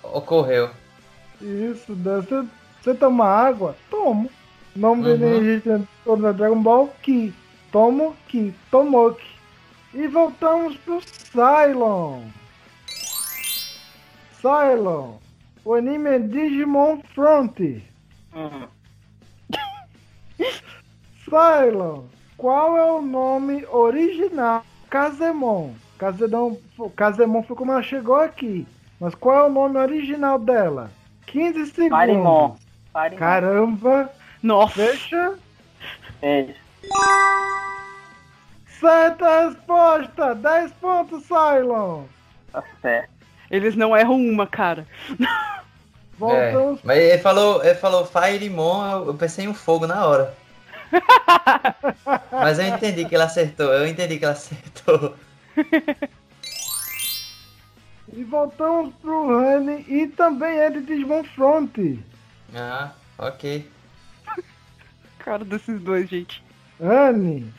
[0.02, 0.72] ocorreu.
[1.40, 2.16] Isso, né?
[2.16, 2.48] você,
[2.82, 3.76] você toma água?
[3.92, 4.28] Tomo.
[4.76, 5.14] Nome Uhum.
[5.14, 7.32] energia todo Dragon Ball, Ki.
[7.72, 8.54] Tomo Ki.
[8.72, 9.31] Tomoki.
[9.94, 12.24] E voltamos pro Cylon.
[14.40, 15.18] Cylon.
[15.64, 17.60] O anime é Digimon Front.
[18.34, 18.68] Uhum.
[21.26, 22.06] Cylon.
[22.38, 24.66] Qual é o nome original?
[24.90, 25.74] Kazemon.
[25.98, 26.56] Kazemon,
[26.96, 28.66] Kazemon foi como ela chegou aqui.
[29.00, 30.90] Mas qual é o nome original dela?
[31.28, 31.90] 15 segundos.
[31.98, 32.56] Parimon.
[32.92, 33.20] Parimon.
[33.20, 34.10] Caramba.
[34.42, 34.74] Nossa!
[34.74, 35.36] Fecha.
[36.20, 36.56] Beijo.
[38.82, 40.36] Certa resposta.
[40.36, 42.04] 10 pontos, Cylon.
[42.52, 43.10] Tá certo.
[43.50, 44.86] Eles não erram uma, cara.
[46.18, 46.80] Voltamos.
[46.80, 50.36] É, mas ele falou, ele falou Firemon, eu, eu pensei em um fogo na hora.
[52.32, 55.16] Mas eu entendi que ele acertou, eu entendi que ele acertou.
[58.14, 61.78] E voltamos pro Rani e também é de Digimon Front.
[62.54, 63.66] Ah, ok.
[65.20, 66.44] Cara desses dois, gente.
[66.78, 67.54] Rani,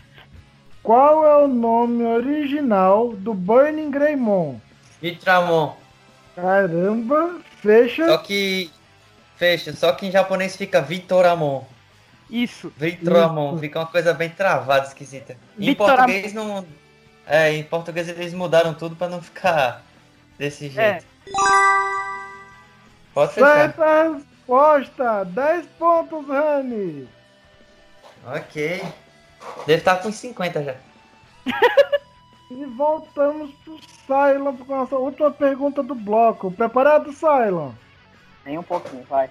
[0.83, 4.61] qual é o nome original do Burning Greymon?
[5.01, 5.77] Vitramon.
[6.35, 8.07] Caramba, fecha.
[8.07, 8.71] Só que.
[9.37, 11.65] Fecha, só que em japonês fica Vitoramon.
[12.31, 12.73] Isso.
[12.77, 13.59] Vitoramon, Isso.
[13.59, 15.37] fica uma coisa bem travada, esquisita.
[15.59, 16.65] Em português não.
[17.27, 19.83] É, em português eles mudaram tudo pra não ficar
[20.39, 21.05] desse jeito.
[23.13, 23.57] Pode fechar.
[23.57, 25.25] Certa resposta!
[25.25, 27.09] 10 pontos, Rani!
[28.25, 28.83] Ok.
[29.67, 30.75] Deve estar com uns 50 já.
[32.51, 36.51] E voltamos pro Cylon com a nossa última pergunta do bloco.
[36.51, 37.73] Preparado, Cylon?
[38.45, 39.31] Nem um pouquinho, vai.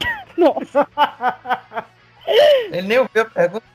[0.38, 0.88] Nossa.
[2.72, 3.66] Ele nem ouviu a pergunta.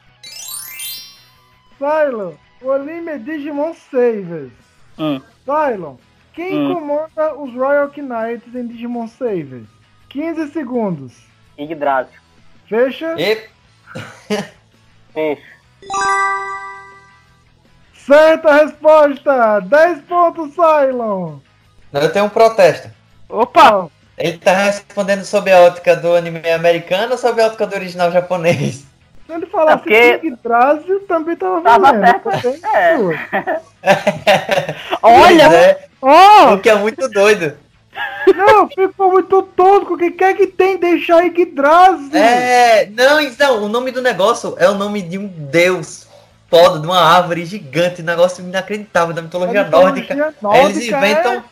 [1.78, 4.52] Cylon, o anime é Digimon Savers.
[4.98, 5.22] Hum.
[5.46, 5.98] Cylon,
[6.34, 6.74] quem Hum.
[6.74, 9.68] comanda os Royal Knights em Digimon Savers?
[10.10, 11.22] 15 segundos.
[11.56, 12.20] Yggdrasil.
[12.68, 13.16] Fecha.
[13.20, 13.48] E
[15.14, 15.44] Peixe.
[18.06, 19.60] Certa resposta!
[19.62, 21.38] 10 pontos, Cylon!
[22.06, 22.90] eu tenho um protesto.
[23.30, 23.88] Opa!
[24.18, 28.12] Ele tá respondendo sob a ótica do anime americano ou sob a ótica do original
[28.12, 28.86] japonês?
[29.26, 30.28] Se ele falasse É porque-
[31.08, 32.06] também tava Tava valendo.
[32.06, 32.42] certo.
[32.42, 33.62] Também É.
[35.02, 35.44] Olha!
[35.54, 36.54] É, Oh!
[36.54, 37.56] o que é muito doido.
[38.34, 39.94] Não, ficou muito tosco.
[39.94, 42.16] O que quer que tem deixar Yggdrasil?
[42.16, 46.08] É, não, então, o nome do negócio é o nome de um deus
[46.50, 50.14] foda, de uma árvore gigante, um negócio inacreditável da mitologia mitologia nórdica.
[50.14, 51.44] Aí nórdica eles inventam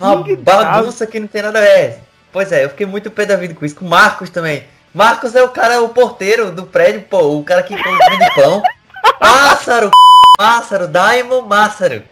[0.00, 1.98] é uma bagunça que não tem nada a ver.
[2.32, 4.64] Pois é, eu fiquei muito pé da vida com isso, com o Marcos também.
[4.92, 8.62] Marcos é o cara, o porteiro do prédio, pô, o cara que vende pão.
[9.18, 9.90] Pássaro,
[10.38, 12.02] pássaro, Daimon, Mássaro.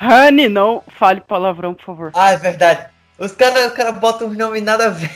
[0.00, 2.10] Honey, não fale palavrão, por favor.
[2.14, 2.86] Ah, é verdade.
[3.18, 5.10] Os caras os cara botam um nome nada a ver.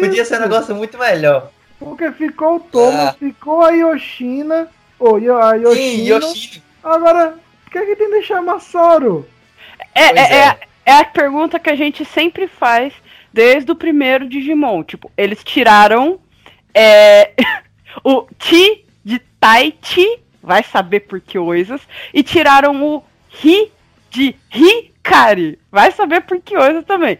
[0.00, 1.50] Podia ser um negócio muito melhor.
[1.78, 3.16] Porque ficou o Thomas, Ah.
[3.18, 4.68] ficou a Yoshina.
[4.98, 6.26] Ou a Sim, Yoshina.
[6.26, 6.62] Yoshino.
[6.82, 9.26] Agora, o que é que tem de deixar Massaro?
[9.94, 10.58] É, Pois é, é.
[10.86, 12.92] é a pergunta que a gente sempre faz
[13.32, 14.82] desde o primeiro Digimon.
[14.82, 16.18] Tipo, eles tiraram
[16.72, 17.32] é,
[18.04, 21.80] o Ti de Taichi, vai saber por que coisas,
[22.14, 23.70] e tiraram o Ri
[24.10, 24.34] de
[25.06, 27.18] Hikari, vai saber por que coisas também.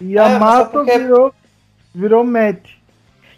[0.00, 1.34] E É, a mas Mato porque- virou,
[1.94, 2.58] virou Matt.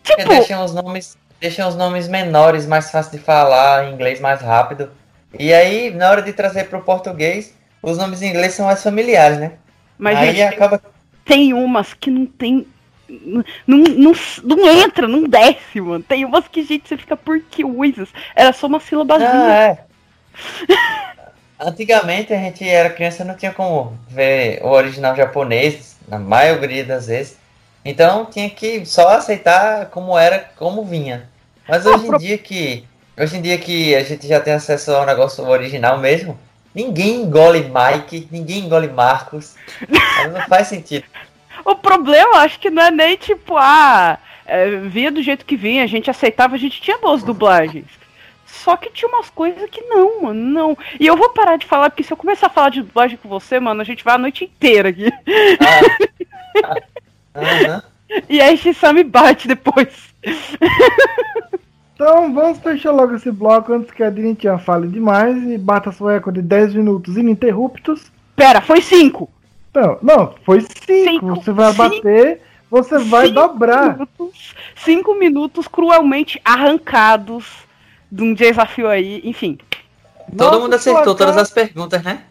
[0.02, 4.40] Tipo, deixam os nomes, deixam os nomes menores, mais fácil de falar, em inglês mais
[4.40, 4.90] rápido.
[5.38, 9.38] E aí, na hora de trazer pro português, os nomes em inglês são mais familiares,
[9.38, 9.52] né?
[9.98, 10.80] mas aí gente, acaba.
[11.24, 12.66] tem umas que não tem.
[13.08, 14.12] Não, não,
[14.44, 16.02] não entra, não desce, mano.
[16.02, 18.08] Tem umas que, gente, você fica por que coisas.
[18.34, 19.30] Era só uma sílabazinha.
[19.32, 19.78] Ah, é.
[21.64, 27.06] Antigamente a gente era criança não tinha como ver o original japonês, na maioria das
[27.06, 27.38] vezes.
[27.84, 31.28] Então tinha que só aceitar como era, como vinha.
[31.68, 32.84] Mas hoje em dia que
[33.16, 36.36] hoje em dia que a gente já tem acesso ao negócio original mesmo,
[36.74, 39.54] ninguém engole Mike, ninguém engole Marcos.
[40.32, 41.04] Não faz sentido.
[41.64, 45.84] O problema, acho que não é nem tipo, ah, é, vinha do jeito que vinha,
[45.84, 47.84] a gente aceitava, a gente tinha boas dublagens.
[48.52, 50.78] Só que tinha umas coisas que não, mano, não.
[51.00, 53.26] E eu vou parar de falar, porque se eu começar a falar de dublagem com
[53.26, 55.10] você, mano, a gente vai a noite inteira aqui.
[56.54, 56.74] Ah,
[57.34, 57.82] aham.
[58.28, 60.14] E aí a me bate depois.
[61.94, 66.08] Então vamos fechar logo esse bloco antes que a Dinitinha fale demais e bata seu
[66.08, 68.12] recorde de 10 minutos ininterruptos.
[68.36, 69.30] Pera, foi cinco.
[69.74, 70.70] Não, não, foi 5.
[70.86, 71.26] Cinco.
[71.36, 71.82] Você vai Cinco.
[71.88, 73.92] bater, você vai Cinco dobrar.
[73.94, 77.46] Minutos, cinco minutos cruelmente arrancados
[78.12, 79.58] de um desafio aí, enfim.
[80.36, 82.24] Todo Nosso mundo acertou placar- todas as perguntas, né?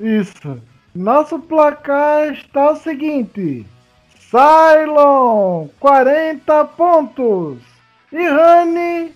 [0.00, 0.60] Isso.
[0.92, 3.64] Nosso placar está o seguinte:
[4.18, 7.58] Cylon, 40 pontos.
[8.10, 9.12] E Rani,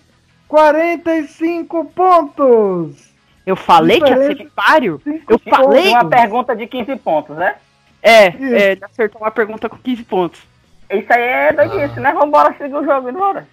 [0.47, 3.11] 45 pontos.
[3.45, 5.01] Eu falei que ia ser páreo?
[5.27, 5.89] Eu falei?
[5.89, 7.55] Uma pergunta de 15 pontos, né?
[8.01, 8.43] É, Isso.
[8.55, 10.41] é, ele acertou uma pergunta com 15 pontos.
[10.89, 12.13] Isso aí é doidice, né?
[12.13, 13.47] Vambora seguir o jogo, embora.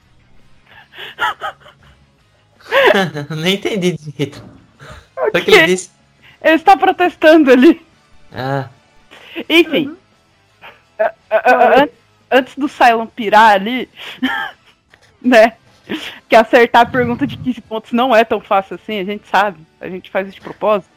[3.37, 4.43] Nem entendi direito.
[5.33, 5.41] Quê?
[5.43, 5.91] que ele disse.
[6.43, 7.85] Ele está protestando ali.
[8.33, 8.69] Ah,
[9.49, 9.97] Enfim.
[10.99, 11.89] a- a- a- an-
[12.31, 13.89] antes do Cylon pirar ali,
[15.21, 15.55] né?
[16.29, 19.59] Que acertar a pergunta de 15 pontos não é tão fácil assim, a gente sabe.
[19.81, 20.91] A gente faz isso de propósito.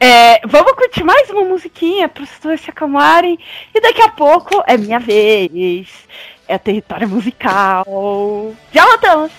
[0.00, 3.38] É, vamos curtir mais uma musiquinha para os dois se acalmarem.
[3.74, 5.88] E daqui a pouco é minha vez.
[6.48, 8.54] é território musical.
[8.72, 9.32] Já voltamos!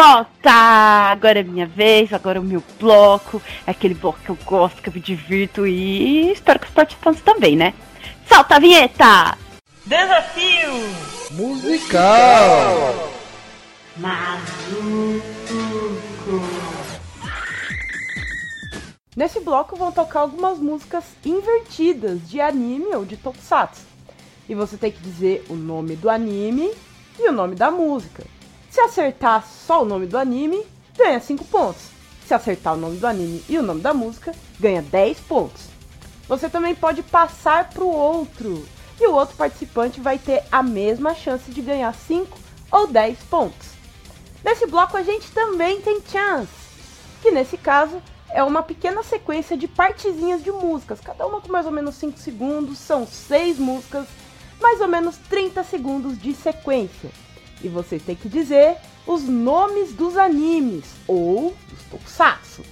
[0.00, 0.50] Volta!
[1.10, 3.42] Agora é minha vez, agora é o meu bloco.
[3.66, 7.22] É aquele bloco que eu gosto, que eu me divirto e espero que os participantes
[7.22, 7.74] também, né?
[8.26, 9.36] Solta a vinheta!
[9.84, 10.70] Desafio
[11.32, 13.10] musical!
[13.98, 15.20] Maluco!
[19.14, 23.82] Nesse bloco vão tocar algumas músicas invertidas de anime ou de tokusatsu.
[24.48, 26.70] E você tem que dizer o nome do anime
[27.18, 28.24] e o nome da música.
[28.70, 30.64] Se acertar só o nome do anime,
[30.96, 31.82] ganha 5 pontos.
[32.24, 35.64] Se acertar o nome do anime e o nome da música, ganha 10 pontos.
[36.28, 38.64] Você também pode passar para o outro,
[39.00, 42.38] e o outro participante vai ter a mesma chance de ganhar 5
[42.70, 43.70] ou 10 pontos.
[44.44, 46.52] Nesse bloco a gente também tem chance,
[47.20, 48.00] que nesse caso
[48.30, 52.16] é uma pequena sequência de partezinhas de músicas, cada uma com mais ou menos 5
[52.20, 54.06] segundos, são 6 músicas,
[54.60, 57.10] mais ou menos 30 segundos de sequência.
[57.62, 62.62] E você tem que dizer os nomes dos animes ou dos tokusatsu.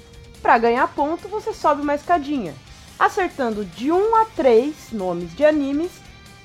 [0.40, 2.54] Para ganhar ponto, você sobe uma escadinha.
[2.98, 5.90] Acertando de 1 a 3 nomes de animes,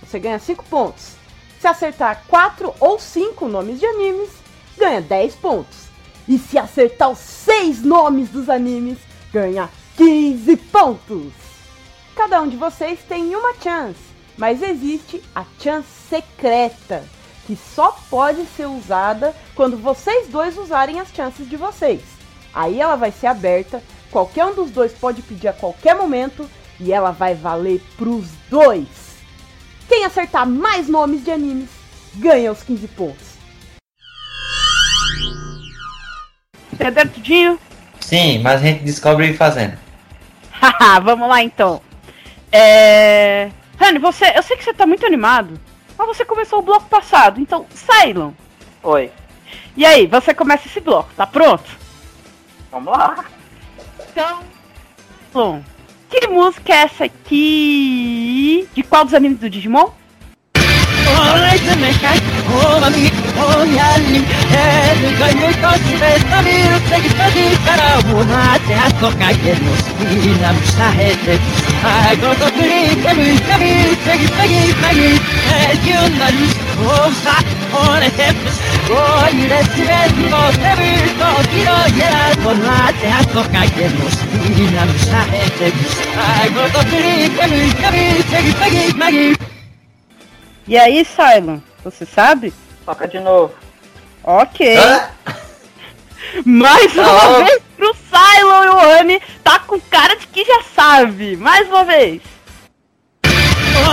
[0.01, 1.13] você ganha 5 pontos.
[1.59, 4.29] Se acertar 4 ou 5 nomes de animes,
[4.77, 5.83] ganha 10 pontos.
[6.27, 8.97] E se acertar os 6 nomes dos animes,
[9.31, 11.33] ganha 15 pontos.
[12.15, 13.99] Cada um de vocês tem uma chance,
[14.37, 17.03] mas existe a chance secreta
[17.45, 22.01] que só pode ser usada quando vocês dois usarem as chances de vocês.
[22.53, 23.81] Aí ela vai ser aberta,
[24.11, 28.87] qualquer um dos dois pode pedir a qualquer momento e ela vai valer pros dois.
[29.87, 31.69] Quem acertar mais nomes de animes
[32.15, 33.33] ganha os 15 pontos.
[36.71, 37.59] Entenderam tudinho?
[37.99, 39.77] Sim, mas a gente descobre fazendo.
[40.51, 41.81] Haha, vamos lá então.
[42.51, 43.49] É.
[43.79, 44.31] Rani, você.
[44.35, 45.59] Eu sei que você tá muito animado.
[46.05, 48.31] Mas você começou o bloco passado, então, Cylon.
[48.83, 49.09] Oi.
[49.77, 51.63] E aí, você começa esse bloco, tá pronto?
[52.69, 53.23] Vamos lá.
[54.11, 54.39] Então,
[55.31, 55.61] Cylon,
[56.09, 58.67] que música é essa aqui?
[58.73, 59.91] De qual dos animes do Digimon?
[61.81, 63.05] με χάσει ο μαμί,
[63.43, 64.21] ο μυαλί.
[64.61, 69.81] Έλεγα νιωτός με τα μύρτσα και στα δίκαρα Βουνάτε αυτό καγένος
[70.29, 71.35] Ήνα μου σαέτε
[72.07, 75.13] Αγώ το κρύτε μου και μύρτσα και στα γύφαγη
[75.69, 76.53] Έτσι όντα λούς
[77.01, 77.35] Όσα
[77.89, 78.57] ώρες έπρες
[78.89, 84.15] Κόλληρες συμβέντιμο Σε μύρτο κύριο γερά Βουνάτε αυτό καγένος
[84.63, 85.67] Ήνα μου σαέτε
[86.39, 89.52] Αγώ το κρύτε μου και μύρτσα και στα γύφαγη
[90.67, 92.53] E aí, Cylon, você sabe?
[92.85, 93.53] Toca de novo.
[94.23, 94.77] Ok.
[94.77, 95.09] Hã?
[96.45, 97.45] Mais uma Não.
[97.45, 101.35] vez pro Cylon e o Rani tá com cara de que já sabe.
[101.37, 102.21] Mais uma vez.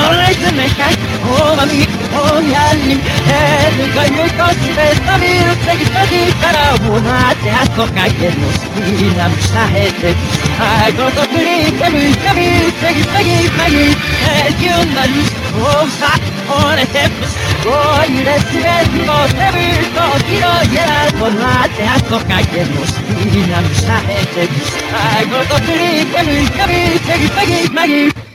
[0.09, 0.97] وليس محتاج
[1.27, 1.87] هو غبي
[2.17, 10.17] هو ميعلم هذا غير قصي بس طبيعي تجتدي ترى ونعدي عالصوك عجل وسبينا مش ناحيتك
[10.61, 13.97] هاجر تطريق كبير كبير تجتدي خليل
[14.27, 22.85] هادي ومالوش ومسعك ونتفس Voglio essere il vostro amico, ti toglierà tornate a toccare lo
[22.87, 27.71] spina, mi sa che te mi sa, godo per i camini, camini, per i paghi,
[27.71, 28.30] maghi.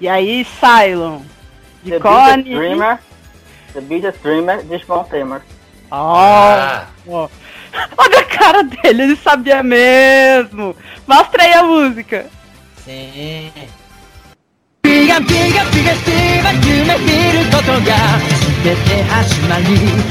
[0.00, 1.22] E aí, Cylon?
[1.82, 2.42] De The Cone.
[2.42, 2.98] Biggest Dreamer.
[3.74, 5.40] The Biggest Dreamer, Digimon Tamer.
[5.90, 7.28] Oh, Ah, ó.
[7.96, 10.76] Olha a cara dele, ele sabia mesmo.
[11.06, 12.26] Mostra aí a música.
[12.84, 13.50] sim.
[14.82, 18.18] ピガピガピガピが夢見ることが
[18.64, 19.64] 全て始まり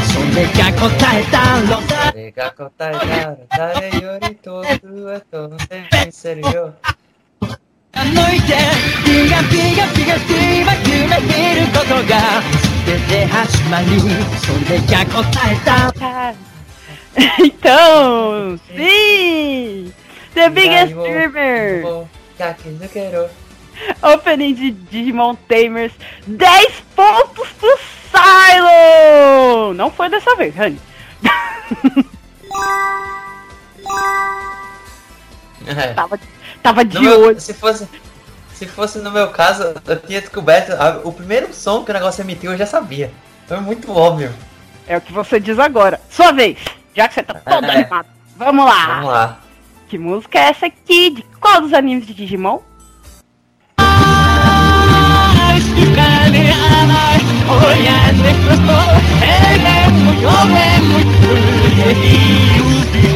[0.08, 6.74] それが答えたのだ Vocêが答えたら誰より遠くへ飛んでみせるよ。
[17.38, 19.92] então, sim!
[20.34, 21.82] The Biggest Dreamer!
[24.03, 25.92] Opening de Digimon Tamers,
[26.26, 27.78] 10 pontos pro
[28.11, 29.72] Silo!
[29.74, 30.78] Não foi dessa vez, Honey.
[35.94, 36.18] Tava
[36.69, 37.41] tava de meu- olho.
[37.41, 37.89] se fosse
[38.55, 42.23] se fosse no meu caso, eu tinha descoberto a- o primeiro som que o negócio
[42.23, 43.11] emitiu, eu já sabia.
[43.47, 44.33] Foi muito óbvio.
[44.89, 46.01] É o que você diz agora.
[46.11, 46.59] Sua vez.
[46.95, 47.71] Já que você tá todo É.
[47.71, 48.07] animado.
[48.37, 48.87] Vamos lá.
[48.87, 49.39] Vamos lá.
[49.89, 51.11] Que música é essa aqui?
[51.11, 52.59] De qual dos animes de Digimon?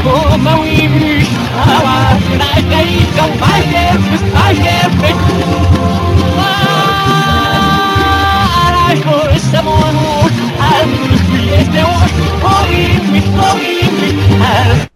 [0.02, 5.10] comam e briscam a asneira e cão vai sempre, vai sempre.
[9.02, 14.90] Para os samonos, as mulheres de hoje, ouvimos, ouvimos.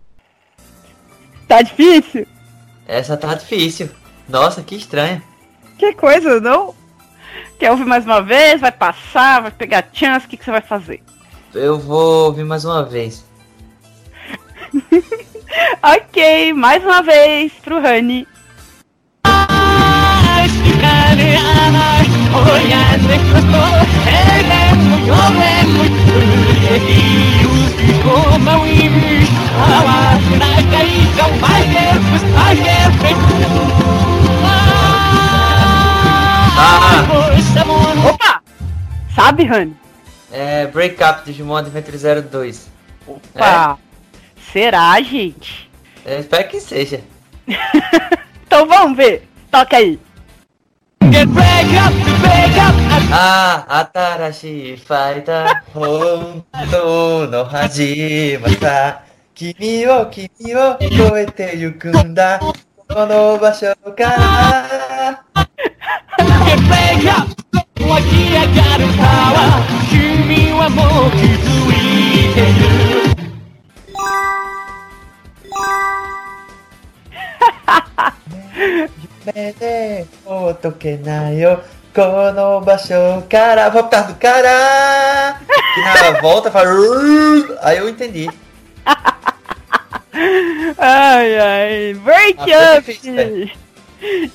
[1.49, 2.27] Tá difícil?
[2.87, 3.89] Essa tá difícil.
[4.29, 5.23] Nossa, que estranha.
[5.79, 6.75] Que coisa, não?
[7.59, 8.61] Quer ouvir mais uma vez?
[8.61, 9.43] Vai passar?
[9.43, 10.27] Vai pegar chance?
[10.27, 11.03] O que, que você vai fazer?
[11.55, 13.25] Eu vou ouvir mais uma vez.
[15.83, 18.27] ok, mais uma vez pro Hani.
[36.57, 37.05] Ah.
[38.09, 38.43] Opa!
[39.15, 39.77] Sabe, Rani?
[40.33, 42.69] É Breakup Digimon Adventure 02.
[43.07, 43.79] Opa!
[43.81, 43.84] É?
[44.54, 45.70] Será, gente?
[46.06, 47.02] Eu espero que seja.
[48.46, 49.28] Então vamos ver.
[49.52, 50.00] Toca aí.
[51.12, 52.76] Get break up, break up
[53.12, 59.04] ああ、新しいファイター、本当の始まった。
[59.34, 62.40] 君を、君を超えてゆくんだ。
[62.40, 62.54] こ
[62.88, 65.24] の場所から。
[66.20, 67.40] Get break up
[67.90, 71.48] 湧き上がるパワー君はもう気づ
[71.83, 71.83] い
[79.25, 81.61] mene, otokenayo,
[81.95, 85.41] konobacho, cara, vou ficar do cara.
[85.77, 86.71] E na volta fala,
[87.63, 88.29] aí eu entendi.
[90.79, 93.55] ai, ai, break ah, up!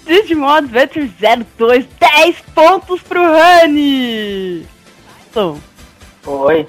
[0.05, 1.11] Digimon Adventure
[1.57, 4.65] 02, 10 pontos pro Rani!
[5.31, 5.59] Tom.
[6.25, 6.67] Oi.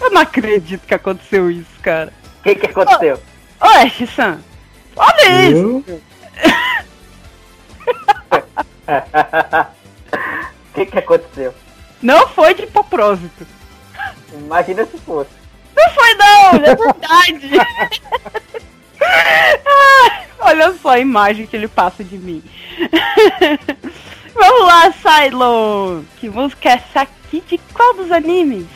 [0.00, 2.12] Eu não acredito que aconteceu isso, cara.
[2.40, 3.18] O que, que aconteceu?
[3.60, 4.40] Ô, Ash-san,
[4.96, 5.84] olha isso!
[8.86, 11.54] O que que aconteceu?
[12.02, 13.46] Não foi de propósito.
[14.32, 15.30] Imagina se fosse.
[15.76, 17.50] Não foi não, é verdade.
[19.66, 22.42] Ai, olha só a imagem que ele passa de mim.
[24.34, 26.02] Vamos lá, Cylon.
[26.18, 28.66] Que música é essa aqui de qual dos animes?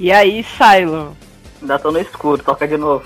[0.00, 1.12] E aí, Cylon?
[1.60, 3.04] Ainda tô no escuro, toca de novo.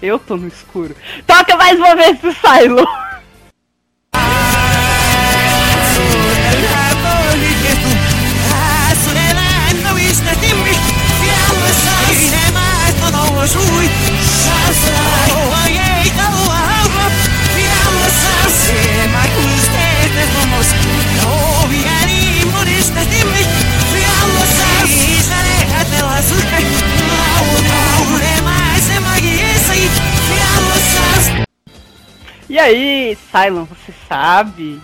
[0.00, 0.94] Eu tô no escuro.
[1.26, 2.86] Toca mais uma vez pro Cylon.
[32.48, 34.80] E aí, Silon, você sabe?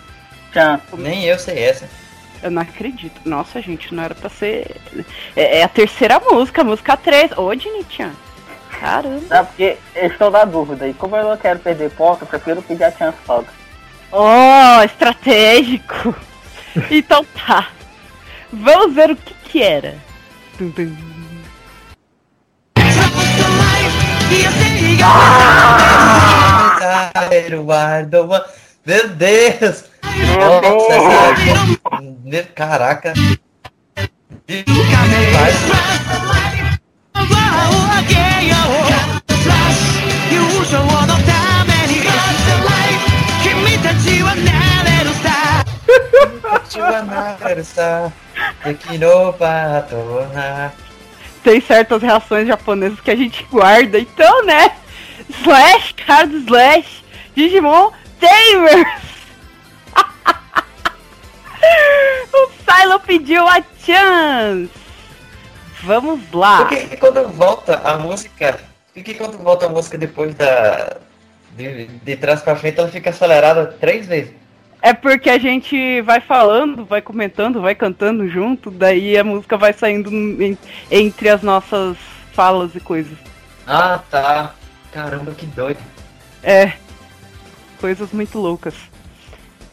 [0.52, 1.88] Já, nem eu sei essa.
[2.42, 3.20] Eu não acredito.
[3.24, 4.76] Nossa, gente, não era pra ser.
[5.36, 7.38] É, é a terceira música, música 3.
[7.38, 8.12] Ô, Dinitian.
[8.80, 9.36] Caramba.
[9.36, 10.88] É porque eu estou na dúvida.
[10.88, 13.46] E como eu não quero perder ponto, eu prefiro pedir a chance logo.
[14.10, 16.16] Oh, estratégico.
[16.88, 17.66] Então tá.
[18.52, 19.96] Vamos ver o que que era.
[27.66, 28.44] Mano.
[28.86, 29.84] Meu Deus!
[30.38, 31.34] Nossa,
[32.54, 33.14] Caraca.
[51.42, 53.98] Tem certas reações japonesas que a gente guarda.
[53.98, 54.76] Então, né?
[55.40, 57.02] Slash, cara do Slash,
[57.34, 57.90] Digimon
[58.20, 58.86] Tamers.
[62.32, 64.79] o Silo pediu a chance.
[65.82, 66.58] Vamos lá.
[66.58, 68.58] Por que, que quando volta a música.
[68.92, 70.96] Por que, que quando volta a música depois da.
[71.56, 74.32] De, de trás pra frente ela fica acelerada três vezes?
[74.82, 79.72] É porque a gente vai falando, vai comentando, vai cantando junto, daí a música vai
[79.72, 80.56] saindo em-
[80.90, 81.98] entre as nossas
[82.32, 83.18] falas e coisas.
[83.66, 84.54] Ah tá.
[84.92, 85.78] Caramba, que doido.
[86.42, 86.72] É.
[87.80, 88.74] Coisas muito loucas.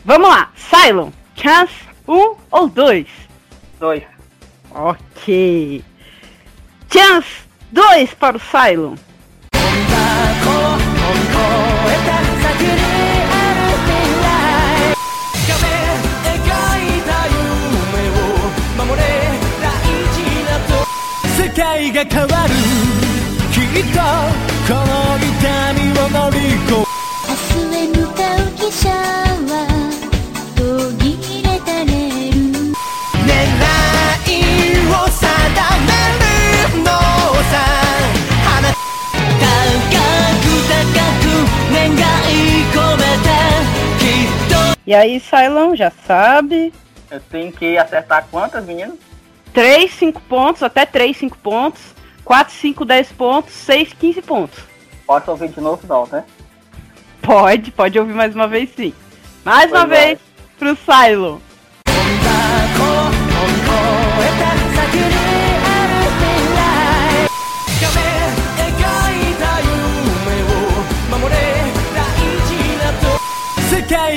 [0.04, 1.10] Vamos lá, Cylon.
[1.36, 1.74] Chance,
[2.08, 3.08] um ou dois?
[3.80, 4.04] Dois.
[4.72, 5.84] Ok.
[6.90, 7.28] Chance,
[7.72, 9.08] dois para o Cylon.「
[44.88, 46.74] E aí, Cylon, já sabe.
[47.12, 48.98] Eu tenho que acertar quantas, meninas?
[49.54, 51.82] 3, 5 pontos, até 3, 5 pontos.
[52.24, 53.54] 4, 5, 10 pontos.
[53.54, 54.60] 6, 15 pontos.
[55.06, 56.24] Posso ouvir de novo, não, né?
[57.22, 58.94] Pode, pode ouvir mais uma vez sim.
[59.44, 60.06] Mais uma Pois é.
[60.06, 60.20] vez
[60.58, 61.40] pro Cylon.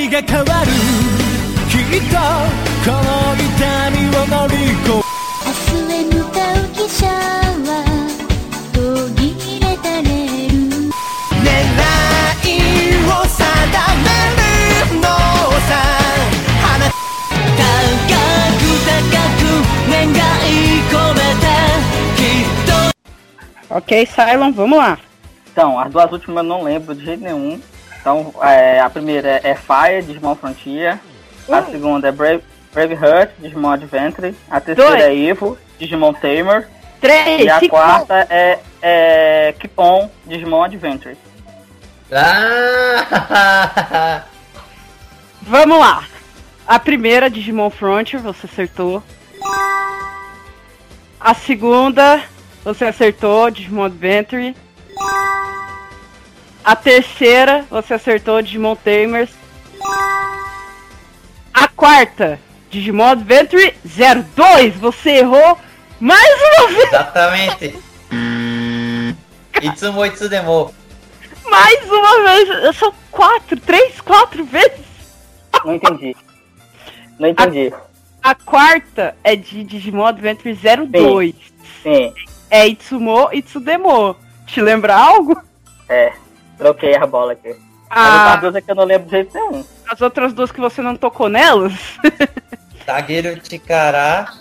[0.00, 0.72] 界が変わる
[1.68, 2.16] きっと
[2.82, 5.04] この痛みを乗り越え
[5.44, 7.68] 明日へ向かう汽車は
[8.72, 8.80] 途
[9.14, 10.64] 切れたレール
[11.44, 11.52] 狙
[12.08, 12.56] い
[13.04, 13.44] を定
[14.00, 14.08] め
[14.40, 15.04] るの
[15.68, 15.76] さ
[16.64, 16.88] 花
[17.52, 17.68] 高
[18.56, 18.96] く高
[19.36, 19.44] く
[19.92, 21.52] 願い込めて
[22.16, 24.98] きっと Ok, Cylon, vamos lá.
[25.52, 27.60] Então, as duas últimas eu não lembro de jeito nenhum.
[28.01, 30.99] Então, é, a primeira é Fire, Digimon Frontier.
[31.47, 32.43] A segunda é Brave,
[32.73, 34.35] Braveheart, Digimon Adventure.
[34.49, 35.03] A terceira Dois.
[35.03, 36.67] é Evo, Digimon Tamer.
[36.99, 41.17] 3, E a 5 quarta é, é Keep On, Digimon Adventure.
[42.11, 44.23] Ah!
[45.41, 46.03] Vamos lá.
[46.67, 49.03] A primeira, Digimon Frontier, você acertou.
[51.19, 52.21] A segunda,
[52.63, 54.55] você acertou, Digimon Adventure.
[56.63, 59.31] A terceira, você acertou, Digimon Tamers.
[61.53, 62.39] A quarta,
[62.69, 63.73] Digimon Adventure
[64.35, 65.57] 02, você errou
[65.99, 67.75] mais uma vez, Exatamente.
[69.61, 70.73] Itsumo Itsudemo.
[71.49, 72.75] mais uma vez.
[72.77, 74.85] São quatro, três, quatro vezes.
[75.65, 76.15] Não entendi.
[77.19, 77.73] Não entendi.
[78.23, 81.33] A quarta é de Digimon Adventure 02.
[81.83, 82.13] Sim,
[82.51, 84.15] É Itsumo Itsudemo.
[84.45, 85.39] Te lembra algo?
[85.89, 86.13] é.
[86.61, 87.49] Troquei a bola aqui.
[87.49, 87.57] As
[87.89, 89.65] Ah, outras duas é que eu não lembro de jeito nenhum.
[89.89, 91.73] as outras duas que você não tocou nelas?
[92.85, 94.31] Tagueiro Ticará.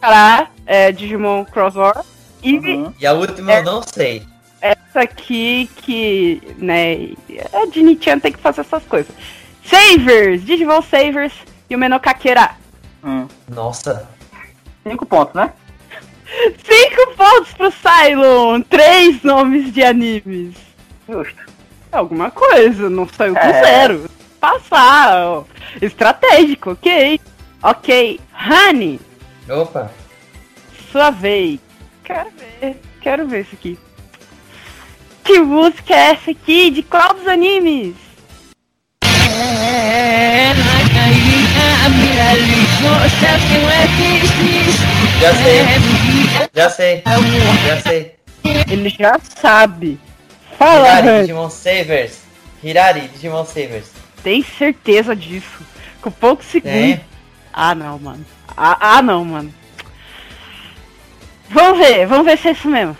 [0.00, 2.04] Cara, é Digimon Crossor.
[2.42, 2.94] E Uhum.
[3.00, 4.22] E a última eu não sei.
[4.60, 7.10] essa aqui que, né,
[7.52, 9.12] a Dinichan tem que fazer essas coisas.
[9.64, 10.44] Savers!
[10.44, 11.32] Digimon Savers
[11.68, 12.50] e o Menokakera.
[13.02, 13.26] Hum.
[13.48, 14.08] Nossa.
[14.86, 15.52] Cinco pontos, né?
[16.64, 18.60] Cinco pontos pro Cylon!
[18.62, 20.54] Três nomes de animes.
[21.08, 21.43] Justo.
[21.94, 23.62] Alguma coisa, não saiu com É.
[23.64, 24.10] zero.
[24.40, 25.44] Passar, ó.
[25.80, 27.20] estratégico, ok.
[27.62, 29.00] Ok, Honey,
[29.48, 29.90] Opa.
[30.92, 31.58] sua vez.
[32.02, 32.28] Quero
[32.60, 33.78] ver, quero ver isso aqui.
[35.22, 36.70] Que música é essa aqui?
[36.70, 37.94] De qual dos animes?
[45.20, 45.64] Já sei,
[46.54, 47.02] já sei,
[47.66, 48.14] já sei.
[48.70, 49.98] Ele já sabe.
[50.58, 51.20] Fala, Hirari, Hans.
[51.20, 52.18] Digimon Savers.
[52.62, 53.90] Hirari, Digimon Savers.
[54.22, 55.62] Tem certeza disso?
[56.00, 56.78] Com poucos segundos.
[56.78, 57.00] Tem.
[57.52, 58.24] Ah, não, mano.
[58.56, 59.54] Ah, ah, não, mano.
[61.50, 62.96] Vamos ver, vamos ver se é isso mesmo.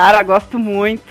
[0.00, 1.02] Cara, gosto muito.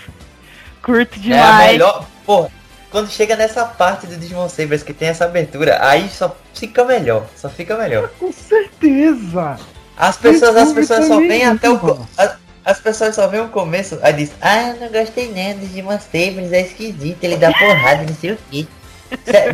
[0.82, 1.70] Curto É a demais.
[1.72, 2.04] melhor.
[2.26, 2.50] Porra,
[2.90, 7.24] quando chega nessa parte do Digimon Savers que tem essa abertura, aí só fica melhor.
[7.36, 8.08] Só fica melhor.
[8.18, 9.60] Com certeza.
[9.96, 11.74] As pessoas, as pessoas só veem até o.
[11.74, 11.96] mano.
[11.96, 15.54] co- a- As pessoas só veem o começo, aí diz, ah, eu não gostei nem
[15.54, 18.68] do Digimon Savers, é esquisito, ele dá porrada, não sei o que.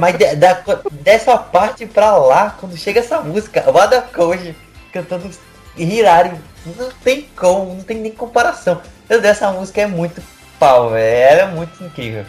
[0.01, 0.63] Mas de- da-
[1.03, 4.57] dessa parte pra lá, quando chega essa música, Wada Koji
[4.93, 5.31] cantando
[5.77, 6.33] Hirari,
[6.75, 8.81] não tem como, não tem nem comparação.
[9.09, 10.23] Meu Deus, essa música é muito
[10.59, 11.17] pau, velho.
[11.41, 12.25] Ela é muito incrível.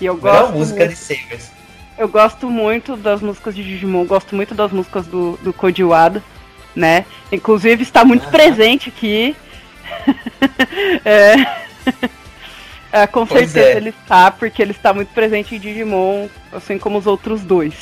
[0.00, 1.50] E eu Melhor gosto, música muito, de Savers.
[1.96, 5.54] eu gosto muito das músicas de Digimon, gosto muito das músicas do, do
[5.88, 6.22] Wada,
[6.74, 7.04] né?
[7.30, 8.30] Inclusive está muito Aham.
[8.32, 9.36] presente aqui.
[11.04, 11.34] é.
[12.92, 13.76] É, com Pois certeza é.
[13.76, 17.74] ele está, porque ele está muito presente em Digimon, assim como os outros dois.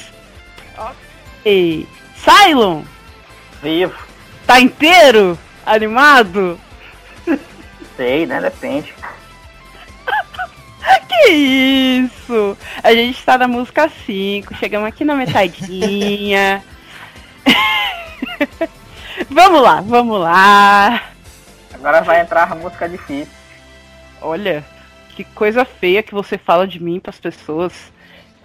[1.45, 1.86] E
[2.16, 2.82] Cylon,
[3.62, 3.95] Vivo.
[4.47, 5.38] tá inteiro?
[5.71, 6.59] Animado?
[7.97, 8.41] Sei, né?
[8.41, 8.93] Depende.
[11.09, 12.57] Que isso?
[12.83, 16.64] A gente tá na música 5, chegamos aqui na metadinha.
[19.31, 21.03] vamos lá, vamos lá.
[21.73, 23.33] Agora vai entrar a música difícil.
[24.21, 24.64] Olha,
[25.11, 27.93] que coisa feia que você fala de mim pras pessoas.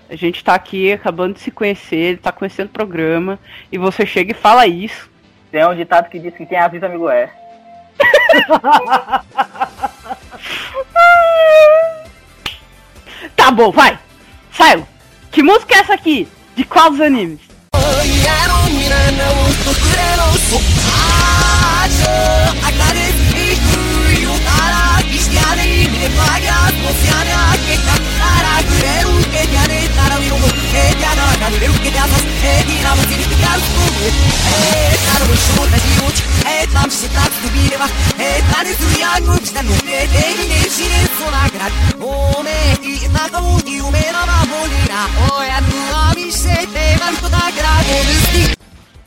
[0.10, 3.40] A gente tá aqui acabando de se conhecer, tá conhecendo o programa,
[3.72, 5.10] e você chega e fala isso.
[5.56, 7.30] Tem um ditado que diz que quem avisa amigo é.
[13.38, 13.97] Tá bom, vai!
[14.51, 14.86] Silo,
[15.32, 16.28] que música é essa aqui?
[16.58, 17.39] De qual dos animes?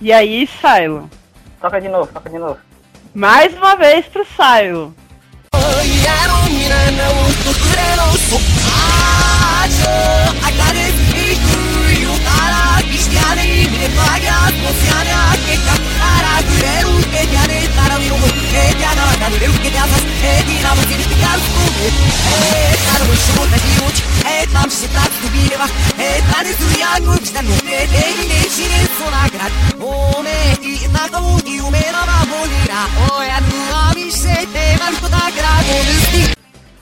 [0.01, 1.11] E aí, Silo?
[1.61, 2.59] Toca de novo, toca de novo.
[3.15, 4.95] Mais uma vez pro Silo.
[5.53, 5.81] Oh,
[10.43, 11.08] I got it.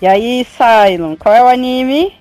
[0.00, 2.12] E aí, Cylon, qual é o anime?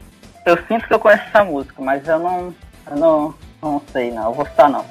[0.45, 2.55] Eu sinto que eu conheço essa música, mas eu não.
[2.89, 3.44] Eu não.
[3.66, 4.26] Não sei não.
[4.26, 4.86] Eu vou chutar não.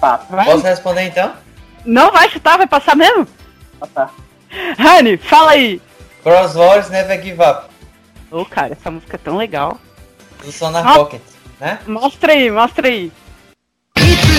[0.00, 0.26] Passo.
[0.26, 1.32] Posso responder então?
[1.84, 3.26] Não vai chutar, vai passar mesmo?
[3.78, 4.10] Passar.
[4.78, 5.80] Rani, fala aí.
[6.22, 7.68] Cross Wars Never Give Up,
[8.30, 9.78] Ô, cara, essa música é tão legal.
[10.42, 10.94] do Sonar Ah.
[10.94, 11.20] Pocket,
[11.60, 11.78] né?
[11.86, 13.12] Mostra aí, mostra aí.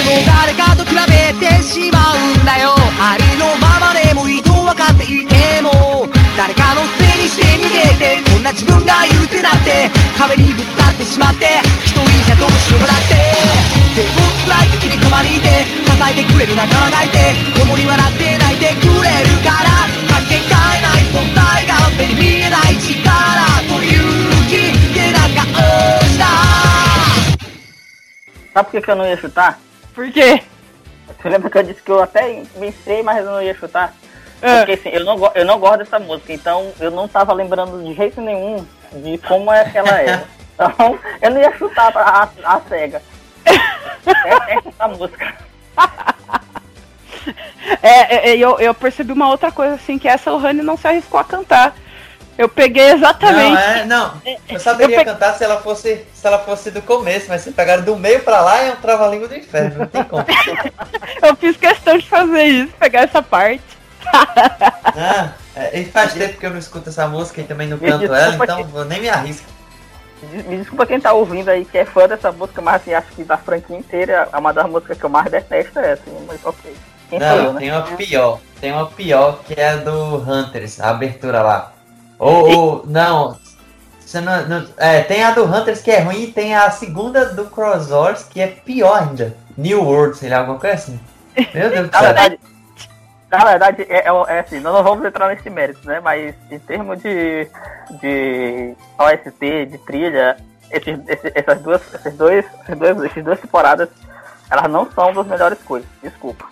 [0.08, 2.72] も誰かと比べてしまうんだよ。
[3.00, 6.08] ありのままでもいいと分かっていても。
[6.38, 13.68] 誰かのせいにして逃げてこんな自分がいるってなって壁にぶつかってしまって一人じゃどうしようもなくて。
[13.98, 22.94] でも辛い時にそばにいて支えてくれる仲間がいて共に笑って泣いてくれるからかけがえない存在が目に見えない力
[23.66, 24.06] という
[24.46, 26.28] 気で中をした
[28.54, 29.67] Sabe por que, que eu não ia chutar?
[29.98, 30.44] Por quê?
[31.08, 33.96] Você lembra que eu disse que eu até pensei, mas eu não ia chutar?
[34.44, 37.84] Ah, Porque assim, eu não, eu não gosto dessa música, então eu não tava lembrando
[37.84, 40.24] de jeito nenhum de como é que ela é.
[40.54, 43.02] Então, eu não ia chutar a, a, a cega.
[44.08, 45.36] É, é essa música.
[47.84, 50.88] é, é, eu, eu percebi uma outra coisa assim, que essa o Rani não se
[50.88, 51.76] arriscou a cantar.
[52.38, 53.52] Eu peguei exatamente.
[53.52, 54.22] Não, é, não.
[54.48, 57.52] Eu saberia eu pe- cantar se ela fosse se ela fosse do começo, mas se
[57.52, 60.24] pegaram do meio pra lá é um trava-língua do inferno, não tem como.
[61.24, 63.64] eu fiz questão de fazer isso, pegar essa parte.
[65.00, 68.06] Ah, é, e faz tempo que eu não escuto essa música e também não canto
[68.14, 69.46] ela, então que- vou nem me arrisco.
[70.24, 73.24] Me desculpa quem tá ouvindo aí que é fã dessa música, mas assim, acho que
[73.24, 76.76] da franquia inteira, é uma das músicas que eu mais detesto é essa, mas ok.
[77.10, 77.60] Quem eu, Não, né?
[77.60, 78.40] tem uma pior.
[78.60, 81.74] Tem uma pior que é a do Hunters, a abertura lá.
[82.20, 83.38] Ou, ou não.
[84.00, 87.26] Você não, não- é, tem a do Hunters que é ruim e tem a segunda
[87.26, 89.36] do Cross Wars que é pior ainda.
[89.58, 91.00] New World, sei lá, alguma coisa assim.
[91.54, 92.08] Meu Deus do Na céu.
[92.14, 92.40] verdade,
[93.30, 96.00] na verdade é, é- é assim, nós não vamos entrar nesse mérito, né?
[96.00, 97.48] Mas em termos de,
[98.02, 100.38] de OST, de trilha,
[100.72, 103.90] esses, esse- essas duas, esses dois, esses dois, essas duas temporadas,
[104.50, 105.90] elas não são das melhores coisas.
[106.02, 106.46] Desculpa.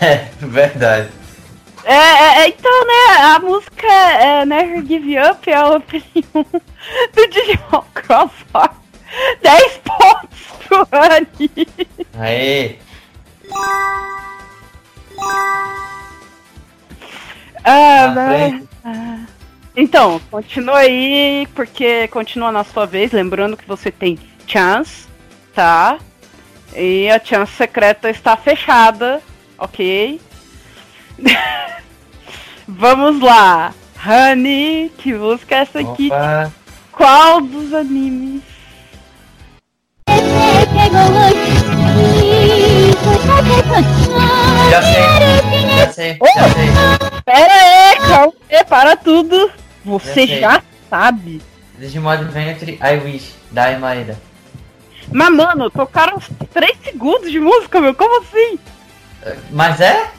[0.00, 1.08] É, verdade.
[1.84, 6.42] É, é, é, então, né, a música é Never Give Up é a opening 1
[6.42, 8.70] do Digimon Wars.
[9.42, 11.68] 10 pontos pro Rani.
[12.18, 12.76] Aê.
[17.64, 18.68] Ah, frente.
[19.76, 23.12] Então, continua aí, porque continua na sua vez.
[23.12, 25.06] Lembrando que você tem chance,
[25.54, 25.98] tá?
[26.74, 29.22] E a chance secreta está fechada,
[29.56, 30.20] ok?
[32.68, 33.74] Vamos lá.
[34.04, 36.06] Honey, que música é essa aqui?
[36.06, 36.52] Opa.
[36.92, 38.42] Qual dos animes?
[44.70, 45.02] Já sei,
[45.76, 47.20] já sei, já sei.
[47.24, 48.32] Pera aí, calma.
[48.68, 49.50] Para tudo.
[49.84, 51.40] Você Já já sabe.
[51.78, 54.18] Digimon Adventure I Wish, da Maeda.
[55.10, 56.18] Mas, mano, tocaram
[56.52, 57.94] 3 segundos de música, meu.
[57.94, 58.58] Como assim?
[59.50, 60.10] Mas é?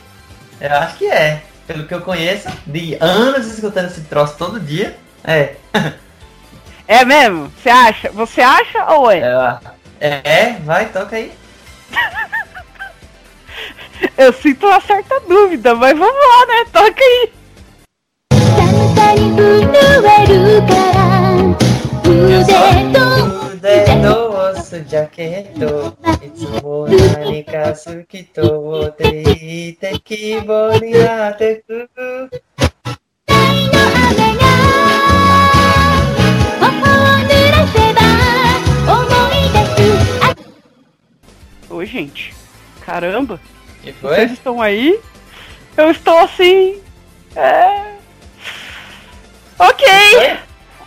[0.60, 1.42] Eu acho que é.
[1.66, 4.98] Pelo que eu conheço, de anos escutando esse troço todo dia.
[5.24, 5.56] É.
[6.92, 7.52] É mesmo?
[7.56, 8.10] Você acha?
[8.14, 9.20] Você acha ou é?
[10.02, 11.32] É, é vai, toca aí.
[14.18, 16.66] Eu sinto uma certa dúvida, mas vamos lá, né?
[16.74, 17.32] Toca aí
[23.59, 29.23] 寒さに震えるから腕と Ude do osso jaqueto, itsumo nani ka suki to te
[29.69, 31.89] ite kibo ni natte ku.
[33.29, 34.43] 愛の雨が
[36.61, 37.99] 頬を濡らせば
[38.95, 39.03] 思
[39.33, 39.79] い出す
[40.23, 42.33] あ Ô, gente.
[42.81, 43.41] Caramba.
[43.83, 44.33] Que Vocês foi?
[44.33, 45.01] estão aí?
[45.77, 46.81] Eu estou assim.
[47.35, 47.95] É.
[49.59, 49.85] Ok!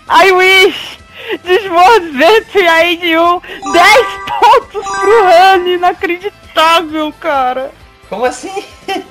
[0.09, 0.97] I wish!
[1.44, 4.06] Desmordimento aí de um 10
[4.40, 5.74] pontos pro Rani!
[5.74, 7.70] Inacreditável, cara!
[8.08, 8.64] Como assim?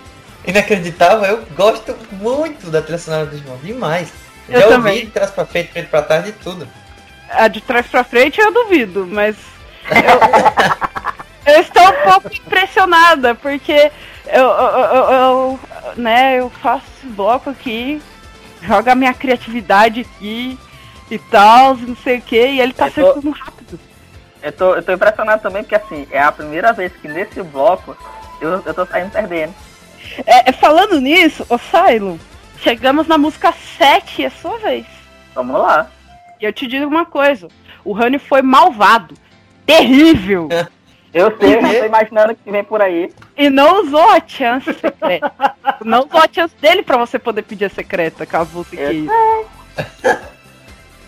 [0.45, 4.11] Inacreditável, eu gosto muito da trilha sonora do Digimon, demais.
[4.49, 4.93] Eu Já também.
[4.95, 6.67] ouvi de trás pra frente, frente pra trás de tudo.
[7.29, 9.35] A de trás pra frente eu duvido, mas.
[11.45, 13.91] Eu, eu estou um pouco impressionada, porque
[14.27, 15.59] eu, eu, eu- eu,
[15.95, 18.01] né, eu faço esse bloco aqui,
[18.63, 20.57] joga a minha criatividade aqui
[21.11, 23.79] e tal, não sei o que, e ele tá Eu tô- acertando rápido.
[24.41, 27.95] Eu tô, eu tô impressionado também porque assim, é a primeira vez que nesse bloco
[28.39, 29.53] eu, eu tô saindo perdendo.
[30.25, 32.19] É, é, falando nisso, ô Silo,
[32.57, 34.85] chegamos na música 7, é sua vez.
[35.35, 35.87] Vamos lá.
[36.39, 37.47] E eu te digo uma coisa,
[37.85, 39.13] o Rani foi malvado,
[39.65, 40.49] terrível,
[41.13, 43.13] Eu sei, eu tô imaginando o que vem por aí.
[43.37, 45.31] e não usou a chance secreta.
[45.85, 49.11] não usou a chance dele pra você poder pedir a secreta, caso você queira.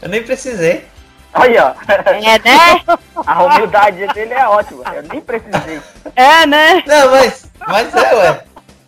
[0.04, 0.86] Eu nem precisei.
[1.34, 1.74] Aí, ó.
[1.88, 2.84] É, né?
[3.26, 4.84] A humildade dele é ótima.
[4.94, 5.80] Eu nem precisei.
[6.14, 6.84] É, né?
[6.86, 8.44] Não, mas, mas é, ué.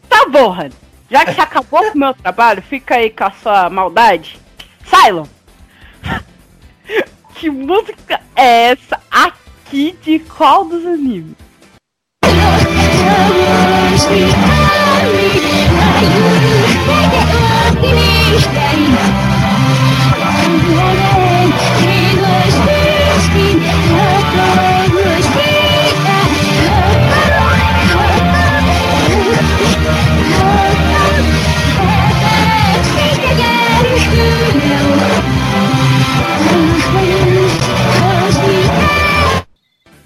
[0.10, 0.74] Tá bom, Rani.
[1.10, 4.38] Já que você acabou com o meu trabalho, fica aí com a sua maldade.
[4.84, 5.26] Cylon!
[7.36, 11.36] Que música é essa aqui de qual dos animes?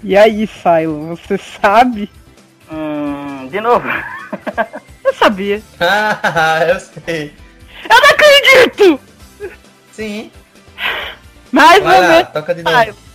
[0.02, 2.10] E aí, Cylon, você sabe?
[2.72, 3.86] Hum, de novo.
[5.04, 5.62] Eu sabia.
[5.78, 7.34] Ah, eu sei.
[7.88, 9.00] Eu não acredito!
[9.92, 10.30] Sim.
[11.52, 12.76] Mais Vai uma lá, vez, toca de novo.
[12.76, 13.09] Cylon.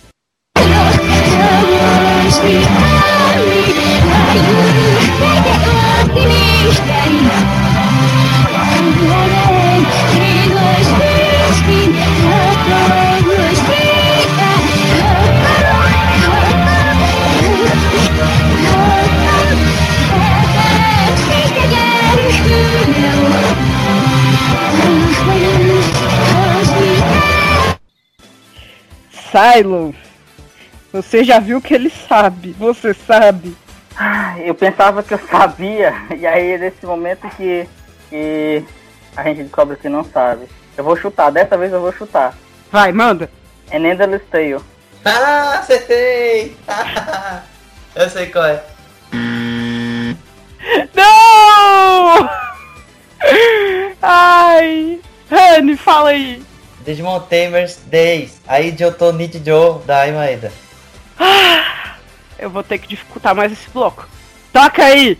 [29.36, 30.05] Silence
[31.02, 33.56] você já viu que ele sabe, você sabe.
[34.44, 37.66] Eu pensava que eu sabia, e aí nesse momento que,
[38.08, 38.64] que
[39.16, 40.46] a gente descobre que não sabe.
[40.76, 42.34] Eu vou chutar, dessa vez eu vou chutar.
[42.70, 43.30] Vai, manda.
[43.70, 44.60] É Enendless Tale.
[45.04, 46.56] Ah, acertei!
[47.94, 48.62] Eu sei qual é.
[50.94, 52.28] Não!
[54.02, 55.00] Ai!
[55.30, 56.42] Rani, fala aí.
[56.84, 58.38] Digimon Tamers Days.
[58.46, 60.52] Aí eu tô Nichijou da Aimaeda.
[62.38, 64.06] Eu vou ter que dificultar mais esse bloco.
[64.52, 65.18] Toca aí!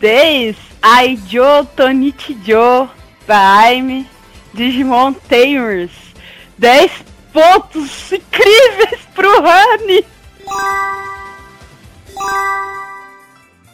[0.00, 2.88] Days, Aijo Tonichijo
[3.26, 4.08] da Aime,
[4.54, 5.90] Digimon Tamers.
[6.58, 6.90] 10
[7.32, 10.04] pontos incríveis pro Rani!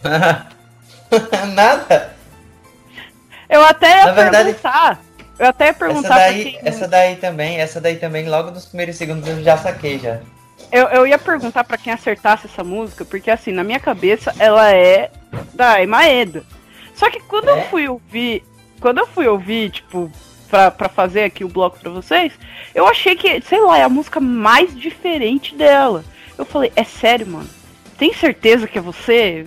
[1.54, 2.16] Nada.
[3.48, 5.00] Eu até ia Na verdade, perguntar.
[5.38, 6.60] Eu até ia perguntar Essa daí, quem.
[6.64, 10.18] essa daí também, essa daí também, logo nos primeiros segundos eu já saquei já.
[10.72, 14.70] Eu, eu ia perguntar pra quem acertasse essa música, porque assim, na minha cabeça ela
[14.72, 15.10] é
[15.54, 16.42] da Emaeda.
[16.94, 17.62] Só que quando eu É?
[17.62, 18.44] fui ouvir,
[18.80, 20.10] quando eu fui ouvir, tipo,
[20.50, 22.32] pra, pra fazer aqui o bloco pra vocês,
[22.74, 26.04] eu achei que, sei lá, é a música mais diferente dela.
[26.36, 27.48] Eu falei, é sério, mano?
[27.98, 29.46] Tem certeza que é você?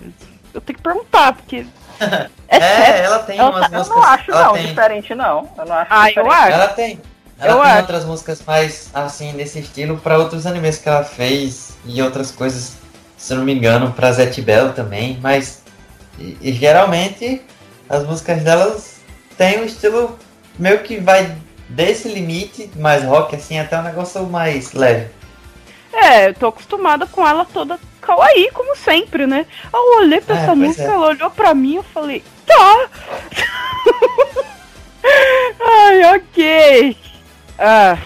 [0.54, 1.66] Eu tenho que perguntar, porque.
[2.52, 3.04] É, sério.
[3.04, 3.96] ela tem Ela umas tá- Eu músicas.
[3.96, 5.48] não acho não, tem, diferente não.
[5.56, 6.32] Eu não acho Ah, eu diferente.
[6.34, 6.50] acho.
[6.52, 7.00] Ela tem.
[7.40, 7.80] Ela Eu tem acho.
[7.80, 12.74] outras músicas mais assim nesse estilo pra outros animes que ela fez e outras coisas,
[13.16, 15.62] se eu não me engano, pra Zet Bell também, mas
[16.18, 17.40] e, e geralmente
[17.88, 19.00] as músicas delas
[19.38, 20.18] têm um estilo
[20.58, 21.34] meio que vai
[21.68, 25.08] desse limite mais rock assim até um negócio mais leve.
[25.92, 29.46] É, eu tô acostumada com ela toda kawaii, como sempre, né?
[29.72, 30.86] Eu olhei pra É, essa música, é.
[30.86, 32.88] ela olhou pra mim eu falei, tá!
[35.60, 36.96] Ai, ok.
[37.62, 37.98] Ah,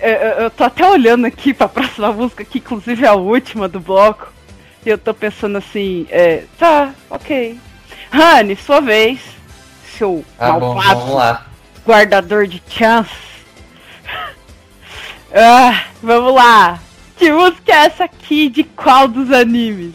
[0.00, 3.68] eu, eu- eu tô até olhando aqui pra próxima música, que inclusive é a última
[3.68, 4.32] do bloco.
[4.84, 7.58] E eu tô pensando assim, é, tá, ok.
[8.10, 9.20] Rani, sua vez.
[9.98, 11.46] Seu Ah, bom, malvado lá.
[11.86, 13.10] guardador de chance.
[15.34, 16.80] Ah, vamos lá.
[17.16, 18.48] Que música é essa aqui?
[18.48, 19.94] De qual dos animes?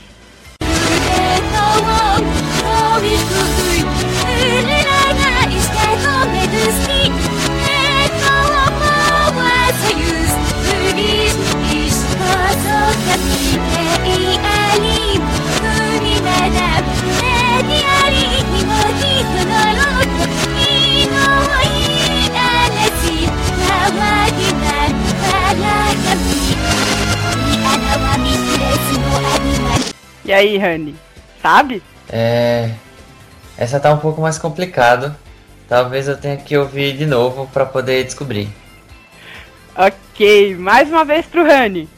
[30.29, 30.93] E aí, Honey?
[31.41, 31.81] Sabe?
[32.07, 32.69] É.
[33.57, 35.15] Essa tá um pouco mais complicado.
[35.67, 38.47] Talvez eu tenha que ouvir de novo pra poder descobrir.
[39.75, 41.89] Ok, mais uma vez pro Honey.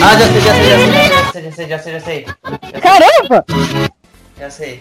[0.00, 2.26] Ah, já sei, já sei, já sei, já sei, já sei, já sei, já sei.
[2.80, 3.44] Caramba!
[4.38, 4.80] Já sei.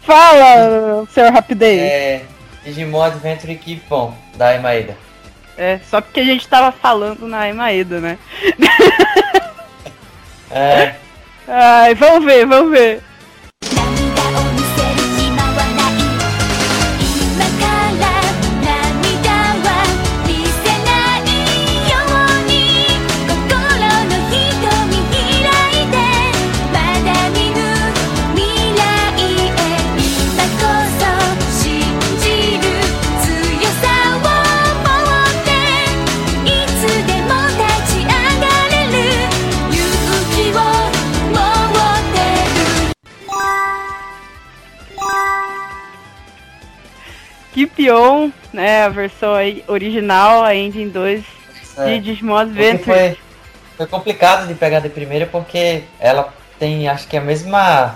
[0.00, 1.80] Fala, senhor Rapidez.
[1.80, 2.22] É.
[2.64, 4.96] Digimon Adventure Keepon, da Emaeda.
[5.56, 8.18] É, só porque a gente tava falando na Emaeda, né?
[10.54, 10.96] É.
[11.48, 13.02] Ai, vamos ver, vamos ver.
[47.54, 48.84] Keep On, né?
[48.84, 49.32] A versão
[49.68, 51.26] original, a Engine 2 de
[51.80, 51.98] é.
[51.98, 52.84] Digimon Porque Adventure.
[52.84, 53.18] foi,
[53.76, 57.94] foi complicado de pegar de primeira porque ela tem, acho que a mesma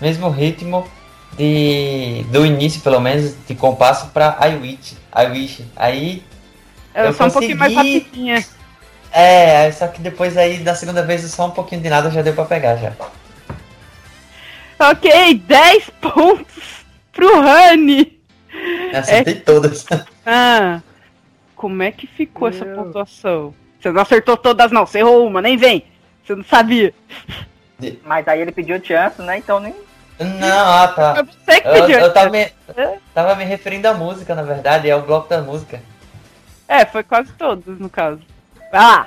[0.00, 0.88] mesmo ritmo
[1.36, 4.96] de do início, pelo menos, de compasso pra I Wish.
[5.16, 5.64] I Wish.
[5.76, 6.22] Aí
[6.94, 8.44] Ela é eu só um pouquinho mais consegui- rapidinha.
[9.12, 12.34] É, só que depois aí, da segunda vez, só um pouquinho de nada já deu
[12.34, 12.92] pra pegar já.
[14.78, 17.40] Ok, 10 pontos pro
[18.54, 18.96] Honey.
[18.96, 19.84] Acertei todas.
[20.26, 20.80] Ah,
[21.54, 22.76] como é que ficou essa Meu.
[22.76, 23.54] pontuação?
[23.78, 24.86] Você não acertou todas, não.
[24.86, 25.84] Você errou uma, nem vem.
[26.24, 26.94] Você não sabia.
[28.06, 29.36] Mas aí ele pediu chance, né?
[29.36, 29.74] Então nem.
[30.18, 31.14] Não, ah, tá.
[31.18, 31.98] É você que Eu, pediu.
[31.98, 32.50] eu tava, me,
[33.12, 35.82] tava me referindo à música, na verdade, é o bloco da música.
[36.66, 38.20] É, foi quase todos, no caso.
[38.72, 39.06] Lá.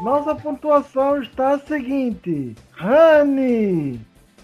[0.00, 4.00] Nossa pontuação está a seguinte: Rani,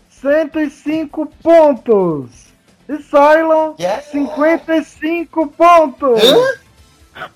[0.09, 2.50] 105 pontos.
[2.91, 4.03] E Cylon, Yeah.
[4.03, 6.21] 55 pontos.
[6.25, 7.29] Hã?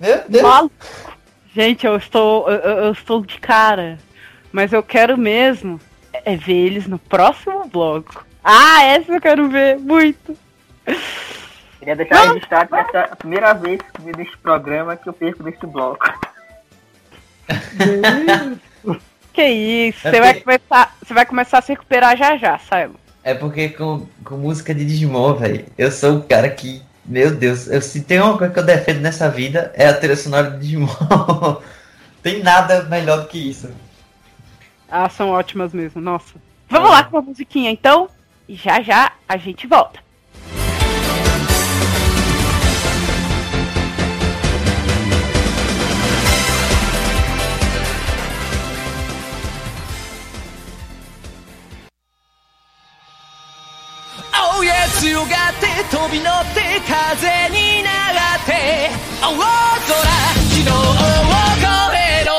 [0.00, 0.42] Meu Deus!
[0.42, 0.74] Maluco.
[1.54, 3.98] Gente, eu estou, eu, eu- estou de cara.
[4.50, 5.78] Mas eu quero mesmo
[6.24, 8.24] é ver eles no próximo bloco.
[8.42, 10.36] Ah, essa eu quero ver muito.
[11.78, 13.80] Queria deixar registrado que essa é a primeira vez
[14.16, 16.06] neste programa que eu perco neste bloco.
[19.32, 20.06] Que isso?
[20.06, 22.94] É Você vai começar, você vai começar a se recuperar já já, Simon.
[23.24, 26.82] É porque com, com música de Digimon, velho, eu sou o cara que.
[27.04, 30.16] Meu Deus, eu, se tem uma coisa que eu defendo nessa vida é a trilha
[30.16, 30.88] sonora de Digimon.
[32.22, 33.70] tem nada melhor do que isso.
[34.88, 36.34] Ah, são ótimas mesmo, nossa.
[36.68, 38.08] Vamos lá com a musiquinha então.
[38.48, 40.00] E já já a gente volta.
[55.22, 59.44] Yeah 強がって飛び乗って風に流って青空
[60.50, 61.66] 昨日を越
[61.96, 62.30] えろ。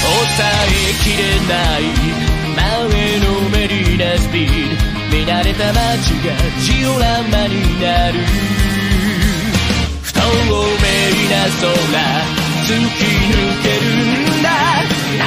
[0.00, 1.97] 抑えきれない
[5.58, 5.74] た街
[6.22, 6.30] が
[6.60, 8.14] ジオラマになる。
[10.02, 10.30] 不透明
[11.28, 11.66] な空
[12.64, 13.86] 突き抜ける
[14.38, 14.46] んだ。
[15.18, 15.26] 悩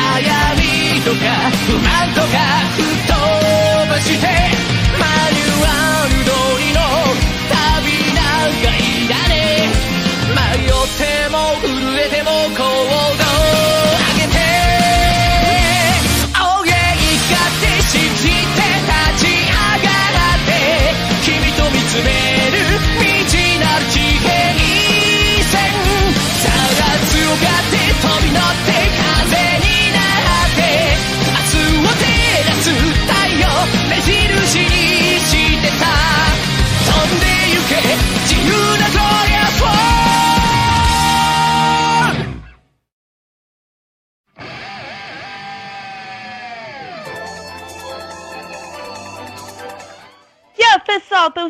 [0.56, 0.64] み
[1.02, 1.20] とか
[1.68, 2.38] 不満とか
[2.78, 3.14] 吹っ飛
[3.90, 4.24] ばして。
[4.98, 6.80] マニュアル通りの
[7.52, 7.60] 旅
[8.16, 9.76] なんかいらねえ。
[10.32, 11.68] 迷っても震
[12.00, 13.21] えても行動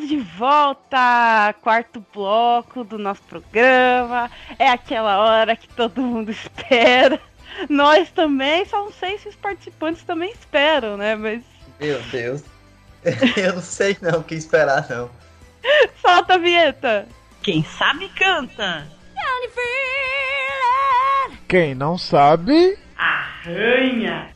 [0.01, 1.53] estamos de volta!
[1.61, 4.29] Quarto bloco do nosso programa.
[4.57, 7.19] É aquela hora que todo mundo espera.
[7.69, 11.15] Nós também, só não sei se os participantes também esperam, né?
[11.15, 11.43] Mas
[11.79, 12.43] Meu Deus.
[13.37, 15.09] eu não sei não o que esperar, não.
[16.01, 17.07] solta a vinheta!
[17.41, 18.87] Quem sabe canta.
[21.47, 24.31] Quem não sabe, Arranha.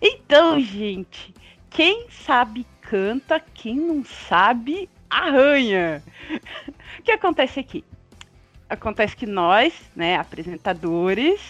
[0.00, 1.34] Então, gente,
[1.70, 6.02] quem sabe canta, quem não sabe arranha.
[6.98, 7.84] O que acontece aqui?
[8.68, 11.40] Acontece que nós, né, apresentadores,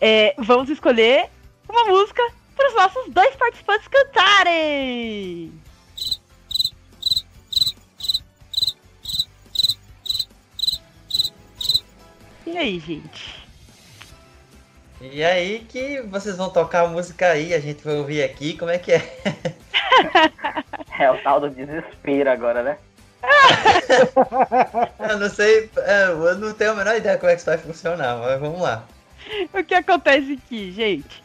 [0.00, 1.28] é, vamos escolher
[1.68, 2.22] uma música
[2.56, 5.52] para os nossos dois participantes cantarem.
[12.46, 13.39] E aí, gente?
[15.00, 18.70] E aí que vocês vão tocar a música aí, a gente vai ouvir aqui, como
[18.70, 19.02] é que é?
[20.98, 22.78] É o tal do desespero agora, né?
[25.10, 27.58] Eu não sei, é, eu não tenho a menor ideia como é que isso vai
[27.58, 28.84] funcionar, mas vamos lá.
[29.52, 31.22] O que acontece aqui, gente?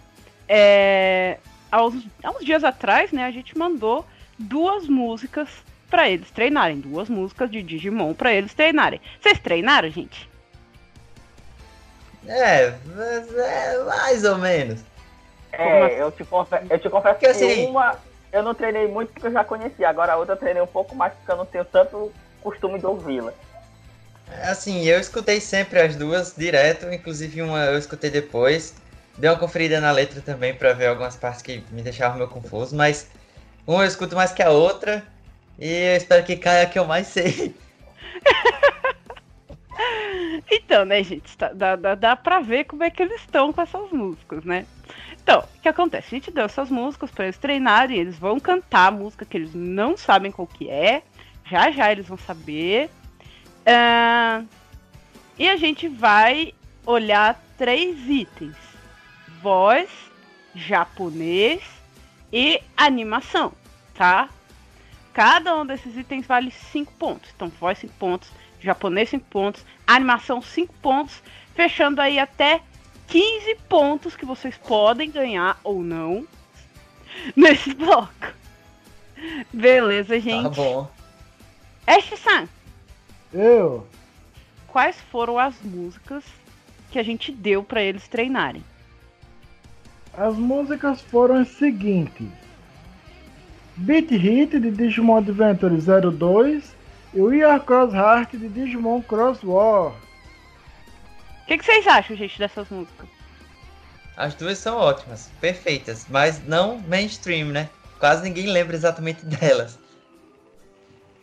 [0.48, 1.38] É,
[1.72, 4.06] há, uns, há uns dias atrás, né, a gente mandou
[4.38, 5.50] duas músicas
[5.90, 6.80] pra eles treinarem.
[6.80, 9.02] Duas músicas de Digimon pra eles treinarem.
[9.22, 10.30] Vocês treinaram, gente?
[12.28, 14.82] É, mas é mais ou menos.
[15.54, 17.98] É, eu te, confe eu te confesso Porque que assim- uma
[18.32, 19.88] eu não treinei muito porque eu já conhecia.
[19.88, 22.12] Agora a outra eu treinei um pouco mais porque eu não tenho tanto
[22.42, 23.32] costume de ouvi-la.
[24.44, 28.76] Assim, eu escutei sempre as duas direto, inclusive uma eu escutei depois.
[29.18, 32.76] Dei uma conferida na letra também pra ver algumas partes que me deixavam meio confuso,
[32.76, 33.08] mas
[33.66, 35.04] uma eu escuto mais que a outra
[35.58, 37.56] e eu espero que caia a que eu mais sei.
[40.52, 41.36] Então, né, gente?
[41.38, 44.66] tá- Dá, dá, dá pra ver como é que eles estão com essas músicas, né?
[45.24, 46.08] Então, o que acontece?
[46.08, 49.54] A gente deu essas músicas pra eles treinarem, eles vão cantar a música que eles
[49.56, 51.02] não sabem qual que é.
[51.50, 52.90] Já já eles vão saber.
[53.66, 54.44] Ah,
[55.38, 56.54] E a gente vai
[56.86, 58.56] olhar três itens:
[59.42, 59.90] voz,
[60.54, 61.62] japonês
[62.32, 63.52] e animação,
[63.94, 64.30] tá?
[65.14, 67.32] Cada um desses itens vale 5 pontos.
[67.36, 68.30] Então, voz 5 pontos,
[68.66, 71.22] japonês 5 pontos, animação 5 pontos,
[71.54, 72.62] fechando aí até
[73.08, 76.26] 15 pontos que vocês podem ganhar ou não
[77.36, 78.34] nesse bloco.
[79.54, 80.44] Beleza, gente.
[80.44, 80.92] Tá bom.
[81.88, 82.48] Ash-san,
[83.32, 83.88] Eu.
[84.68, 86.24] quais foram as músicas
[86.92, 88.64] que a gente deu pra eles treinarem?
[90.18, 92.28] As músicas foram as seguintes:
[93.78, 96.75] Beat Hit de Digimon Adventure 02
[97.16, 99.92] e We Are Cross Heart de Digimon Cross War.
[99.92, 103.08] O que, que vocês acham, gente, dessas músicas?
[104.18, 107.70] As duas são ótimas, perfeitas, mas não mainstream, né?
[108.00, 109.78] Quase ninguém lembra exatamente delas.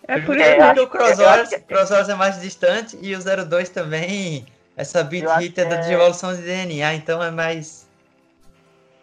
[0.08, 0.50] É por isso.
[0.56, 4.46] Porque o que- Crosswars é mais distante e o 02 também.
[4.76, 7.86] Essa beat Eu hit é da que devolução de DNA, então é mais.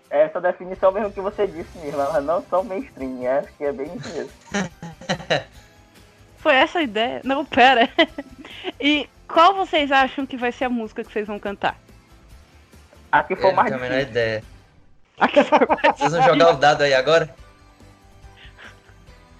[0.09, 3.63] É essa definição mesmo que você disse mesmo, elas não são mainstream, é, acho que
[3.63, 4.31] é bem isso mesmo.
[6.39, 7.21] Foi essa a ideia?
[7.23, 7.89] Não, pera.
[8.79, 11.77] e qual vocês acham que vai ser a música que vocês vão cantar?
[13.11, 14.43] A que Eu for não mais tenho a menor ideia.
[15.19, 17.33] A que for mais Vocês vão jogar o dado aí agora?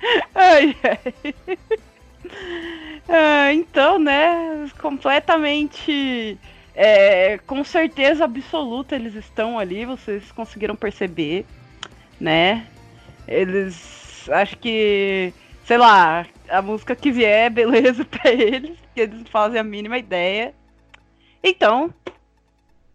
[0.33, 1.35] Ai, ai.
[3.09, 4.69] Ah, então, né?
[4.79, 6.37] Completamente.
[6.73, 11.45] é, com certeza absoluta eles estão ali, vocês conseguiram perceber,
[12.19, 12.65] né?
[13.27, 14.29] Eles.
[14.29, 15.33] Acho que.
[15.65, 19.97] Sei lá, a música que vier, beleza pra eles, porque eles não fazem a mínima
[19.97, 20.53] ideia.
[21.43, 21.93] Então.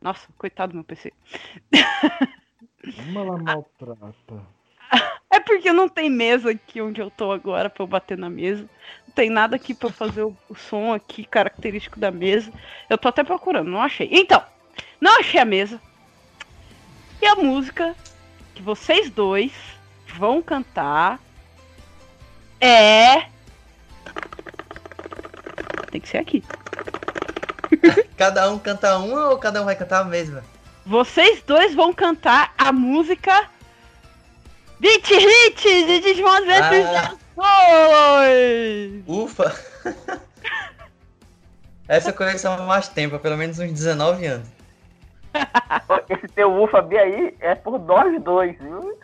[0.00, 1.12] Nossa, coitado do meu PC.
[2.96, 4.54] Como ela maltrata.
[5.30, 8.68] É porque não tem mesa aqui onde eu tô agora pra eu bater na mesa.
[9.06, 12.52] Não tem nada aqui pra fazer o, o som aqui característico da mesa.
[12.88, 14.08] Eu tô até procurando, não achei.
[14.12, 14.40] Então,
[15.00, 15.80] não achei a mesa.
[17.20, 17.96] E a música
[18.54, 19.52] que vocês dois
[20.06, 21.18] vão cantar
[22.60, 23.33] é.
[25.94, 26.42] Tem que ser aqui.
[28.18, 30.42] Cada um canta uma ou cada um vai cantar a mesma?
[30.84, 33.48] Vocês dois vão cantar a música
[34.80, 38.18] Beat Hit de Digimon Adventure Ah.
[38.26, 39.04] 2!
[39.06, 39.54] Ufa!
[41.86, 44.48] Essa conheço há mais tempo, há pelo menos uns 19 anos.
[46.10, 48.98] Esse teu ufa B aí é por nós dois, viu?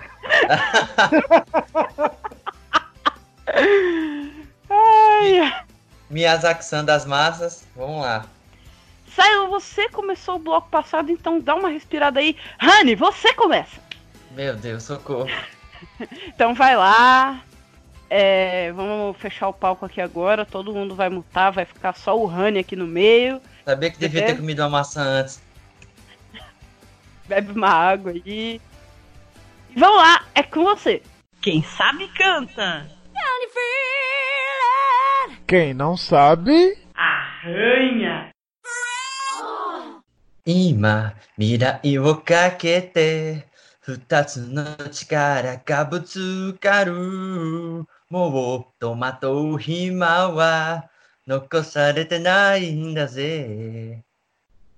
[4.69, 5.53] Ai,
[6.11, 8.27] Miyazaki-san das massas, vamos lá.
[9.15, 12.37] Saiu, você começou o bloco passado, então dá uma respirada aí.
[12.59, 13.81] Rani, você começa.
[14.33, 15.31] Meu Deus, socorro.
[16.27, 17.43] Então vai lá.
[18.11, 20.45] É, vamos fechar o palco aqui agora.
[20.45, 23.41] Todo mundo vai mutar, vai ficar só o Rani aqui no meio.
[23.65, 25.41] Sabia que devia ter comido uma maçã antes.
[27.27, 28.23] Bebe uma água aí.
[28.27, 28.61] E
[29.75, 31.03] vamos lá, é com você.
[31.41, 32.87] Quem sabe canta.
[35.51, 38.31] Quem não sabe, arranha.
[40.47, 43.43] Ima, mirai o kakete,
[43.81, 44.63] futatsu no
[44.93, 46.95] chikara ga butsukaru.
[48.09, 50.85] Mou, tomato o hima wa
[51.27, 54.05] nokosarete nai n da ze.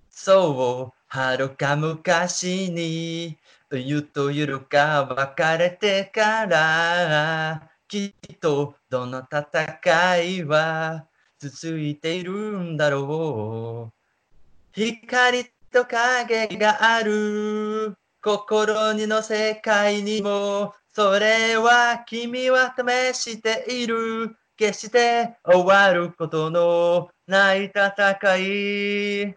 [0.08, 3.36] So, はるか昔に、
[3.68, 11.08] 冬と夜が分かれてから、きっとどの戦いは
[11.38, 14.80] 続いているんだろう。
[14.80, 24.38] 光と影がある心にの世界にもそれは君は試している。
[24.56, 27.92] 決して終わることのない戦
[28.38, 29.36] い。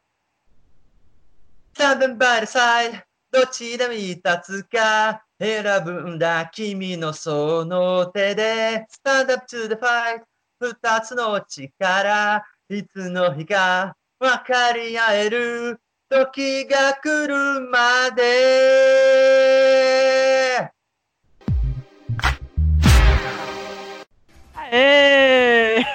[1.74, 5.25] Stand by the side どちらに立つか。
[5.40, 10.22] 選ぶんだ君のその手で Stand up to the fight
[10.60, 15.80] 二つの力いつの日か分かり合える
[16.10, 19.06] 時が来るまで
[24.72, 25.86] Aê!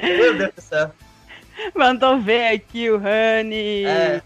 [0.00, 0.90] Meu Deus do céu.
[1.74, 3.84] Mandou ver aqui o Rani.
[3.84, 4.22] É.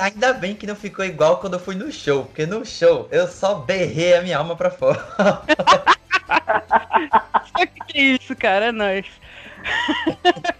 [0.00, 3.26] Ainda- bem que não ficou igual quando eu fui no show, porque no show eu
[3.26, 5.04] só berrei a minha alma pra fora.
[7.88, 8.66] Que é isso, cara?
[8.66, 9.06] É nóis.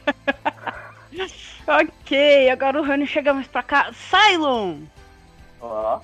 [1.66, 3.93] ok, agora o Rani chega mais pra cá.
[3.93, 4.78] Cylon!
[5.60, 6.01] Ó,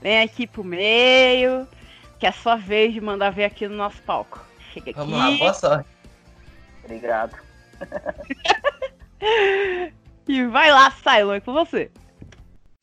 [0.00, 1.68] Vem aqui pro meio,
[2.18, 4.40] que é a sua vez de mandar ver aqui no nosso palco.
[4.72, 4.98] Chega aqui.
[4.98, 5.88] Vamos lá, boa sorte.
[6.84, 7.36] obrigado.
[10.32, 11.90] E vai lá, Silo, é com você.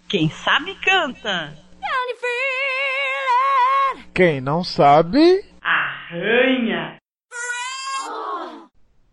[0.09, 1.53] Quem sabe canta.
[4.13, 5.45] Quem não sabe.
[5.61, 6.97] Arranha.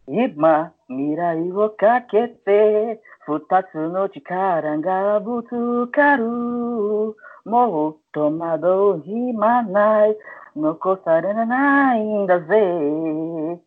[0.08, 7.14] Ima, mirai wo kakete, futatsu no chikara ga butsukaru.
[7.46, 10.14] Mou tomado no
[10.56, 13.60] nokosarenanai inda ze.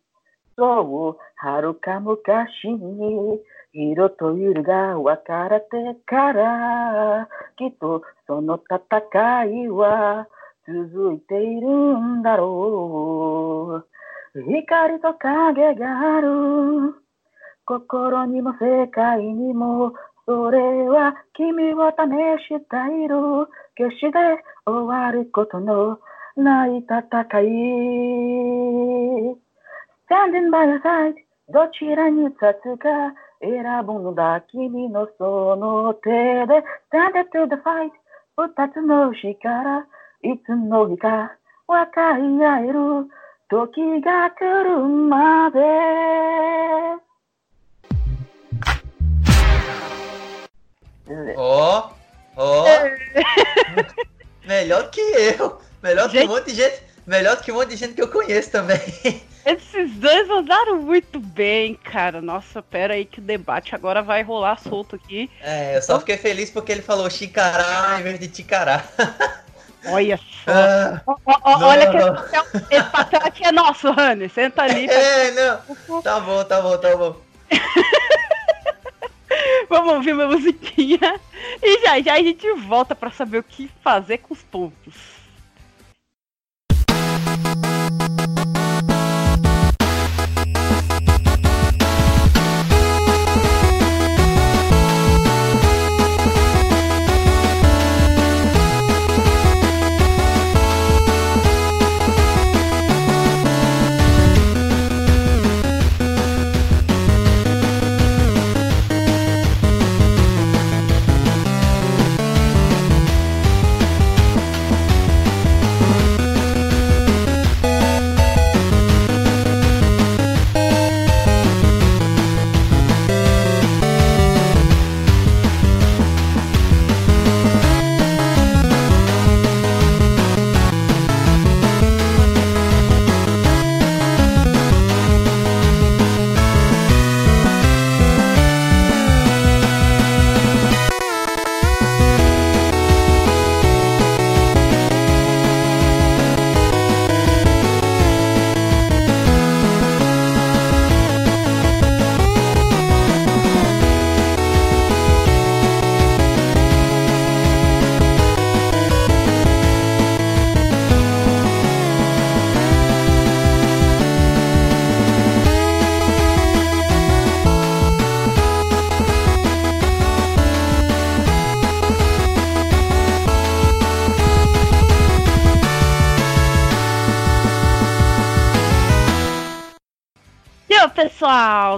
[0.54, 3.40] Sou haruka mukashi ni,
[3.72, 5.66] 色と色が分かれて
[6.06, 10.26] から、きっとその戦いは
[10.66, 14.42] 続いているんだろう。
[14.42, 16.94] 光と影がある。
[17.64, 19.92] 心にも世界にも
[20.24, 20.58] それ
[20.88, 21.94] は君を試
[22.44, 22.64] して
[23.04, 23.48] いる。
[23.76, 24.12] 決して
[24.66, 25.98] 終わることの
[26.36, 26.96] ない戦
[27.40, 27.44] い。
[30.08, 31.14] Standing by your side
[31.50, 32.88] どちらに立つか。
[33.40, 37.92] Irabunda, kimi no sono te de, stand up to the fight,
[38.36, 39.86] utatsu no shikara,
[40.24, 41.30] itsu no hika,
[41.68, 43.08] wakai aeru,
[43.48, 45.70] toki ga kuru made.
[51.36, 51.90] Ó, oh,
[52.36, 52.64] ó, oh.
[54.48, 56.22] melhor que eu, melhor gente...
[56.22, 58.80] que um monte de gente, melhor que um monte de gente que eu conheço também.
[59.44, 62.20] Esses dois mandaram muito bem, cara.
[62.20, 65.30] Nossa, pera aí que o debate agora vai rolar solto aqui.
[65.40, 68.84] É, eu só fiquei feliz porque ele falou chicará em vez de ticará.
[69.86, 70.50] Olha só.
[70.50, 72.14] Ah, ó, ó, não, olha que não.
[72.14, 74.28] esse papel, esse papel aqui é nosso, Rani.
[74.28, 74.86] Senta ali.
[74.90, 76.02] é, não.
[76.02, 77.16] Tá bom, tá bom, tá bom.
[79.68, 81.20] Vamos ouvir uma musiquinha.
[81.62, 85.17] E já já a gente volta pra saber o que fazer com os pontos.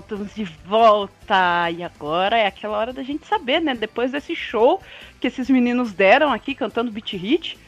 [0.00, 1.70] Estamos de volta!
[1.70, 3.74] E agora é aquela hora da gente saber, né?
[3.74, 4.82] Depois desse show
[5.20, 7.58] que esses meninos deram aqui cantando Beat Hit.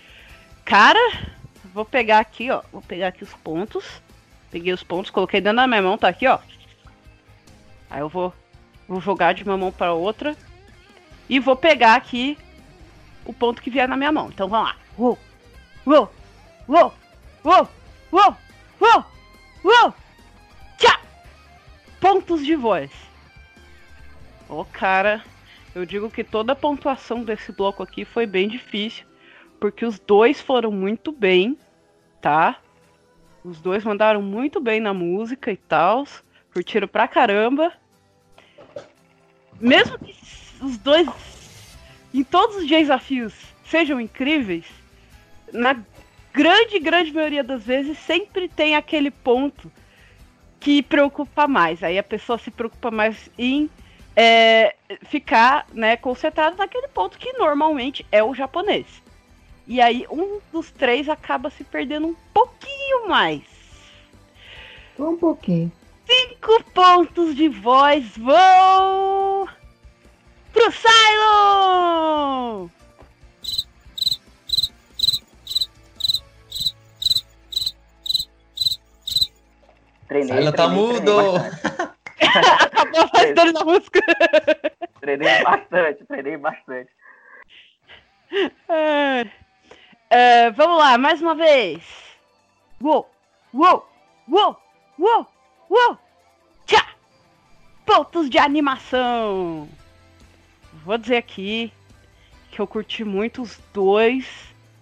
[0.64, 0.98] Cara,
[1.72, 2.62] vou pegar aqui, ó.
[2.72, 4.02] Vou pegar aqui os pontos.
[4.50, 6.38] Peguei os pontos, coloquei dentro da minha mão, tá aqui, ó.
[7.88, 8.34] Aí eu vou,
[8.86, 10.36] vou jogar de uma mão para outra.
[11.28, 12.36] E vou pegar aqui
[13.24, 14.28] o ponto que vier na minha mão.
[14.28, 14.76] Então vamos lá.
[14.98, 15.18] Uou!
[15.86, 16.12] Uou!
[16.68, 16.94] Uou!
[17.44, 17.68] Uou!
[18.12, 18.36] Uou!
[18.80, 19.04] Uou!
[19.64, 19.94] Uou!
[22.02, 22.90] Pontos de voz.
[24.48, 25.22] Ô, cara,
[25.72, 29.06] eu digo que toda a pontuação desse bloco aqui foi bem difícil,
[29.60, 31.56] porque os dois foram muito bem,
[32.20, 32.58] tá?
[33.44, 36.04] Os dois mandaram muito bem na música e tal,
[36.52, 37.72] curtiram pra caramba.
[39.60, 40.12] Mesmo que
[40.60, 41.06] os dois,
[42.12, 43.32] em todos os desafios,
[43.64, 44.66] sejam incríveis,
[45.52, 45.80] na
[46.32, 49.70] grande, grande maioria das vezes sempre tem aquele ponto
[50.62, 51.82] que preocupa mais.
[51.82, 53.68] Aí a pessoa se preocupa mais em
[54.14, 58.86] é, ficar né, concentrado naquele ponto que normalmente é o japonês.
[59.66, 63.42] E aí um dos três acaba se perdendo um pouquinho mais.
[64.98, 65.72] Um pouquinho.
[66.06, 69.48] Cinco pontos de voz vão
[70.52, 72.68] pro Cylon!
[80.12, 81.36] Treinei, Ela tá mudo.
[82.60, 84.00] Acabou a dele na música.
[85.00, 86.90] Treinei bastante, treinei bastante.
[88.68, 89.26] É,
[90.10, 91.82] é, vamos lá, mais uma vez.
[92.82, 93.10] Uou,
[93.54, 93.88] uou,
[94.30, 94.60] uou,
[94.98, 95.26] uou,
[95.70, 95.98] uou.
[96.66, 96.86] Tchá!
[97.86, 99.66] Pontos de animação.
[100.84, 101.72] Vou dizer aqui
[102.50, 104.28] que eu curti muito os dois.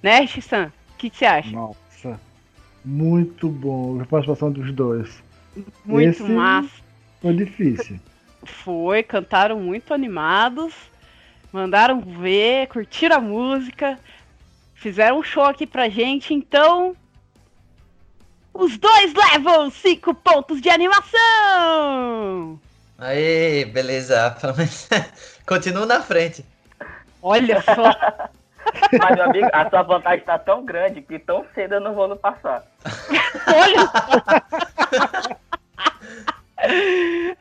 [0.02, 0.72] Né, Shissan?
[0.92, 1.50] O que você acha?
[1.52, 1.78] Nossa,
[2.84, 5.22] muito bom a participação dos dois.
[5.84, 6.70] Muito esse- massa.
[7.20, 7.98] Foi difícil.
[8.44, 10.72] Foi, cantaram muito animados,
[11.52, 13.98] mandaram ver, curtiram a música,
[14.74, 16.96] fizeram um show aqui pra gente, então.
[18.52, 22.58] Os dois levam cinco pontos de animação!
[22.98, 24.30] Aí, beleza.
[24.40, 24.88] Pelo menos
[25.46, 26.44] continuo na frente.
[27.22, 27.94] Olha só,
[28.98, 32.08] Mas, meu amigo, a sua vantagem tá tão grande que tão cedo eu não vou
[32.08, 32.64] no passar.
[33.46, 33.90] olha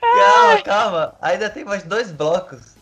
[0.02, 1.16] Calma, calma.
[1.22, 2.76] Ainda tem mais dois blocos.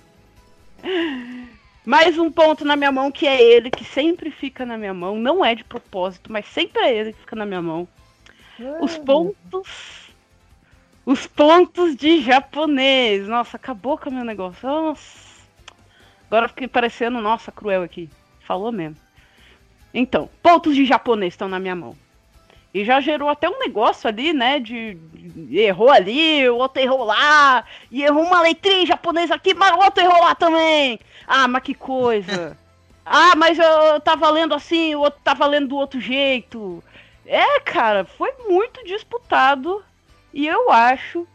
[1.85, 5.15] Mais um ponto na minha mão que é ele, que sempre fica na minha mão.
[5.15, 7.87] Não é de propósito, mas sempre é ele que fica na minha mão.
[8.81, 10.07] Os pontos.
[11.05, 13.27] Os pontos de japonês.
[13.27, 14.67] Nossa, acabou com o meu negócio.
[14.67, 15.27] Nossa.
[16.27, 18.09] Agora eu fiquei parecendo, nossa, cruel aqui.
[18.47, 18.95] Falou mesmo.
[19.93, 21.97] Então, pontos de japonês estão na minha mão.
[22.73, 24.57] E já gerou até um negócio ali, né?
[24.57, 29.53] De, de- errou ali, o outro errou lá, e errou uma letrinha em japonês aqui,
[29.53, 30.97] mas o outro errou lá também.
[31.27, 32.57] Ah, mas que coisa.
[33.05, 36.81] ah, mas eu tava lendo assim, o outro tava lendo do outro jeito.
[37.25, 39.83] É, cara, foi muito disputado.
[40.33, 41.27] E eu acho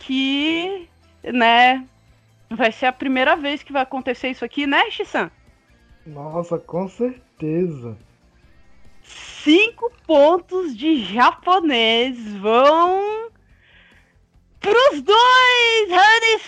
[0.00, 0.88] que,
[1.22, 1.84] né,
[2.50, 5.30] vai ser a primeira vez que vai acontecer isso aqui, né, Shisan?
[6.06, 7.96] Nossa, com certeza.
[9.02, 13.30] Cinco pontos de japonês vão
[14.60, 16.38] pros dois, Honey e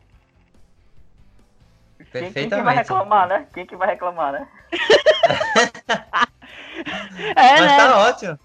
[1.97, 2.77] Quem, quem que vai Perfeitamente.
[2.77, 3.47] reclamar, né?
[3.53, 4.47] Quem que vai reclamar, né?
[7.35, 7.77] É, Mas né?
[7.77, 8.39] tá ótimo.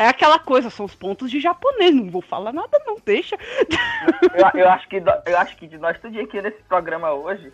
[0.00, 3.36] É aquela coisa, são os pontos de japonês, não vou falar nada não, deixa.
[4.32, 7.52] Eu, eu acho que, eu acho que de nós tudo aqui nesse programa hoje,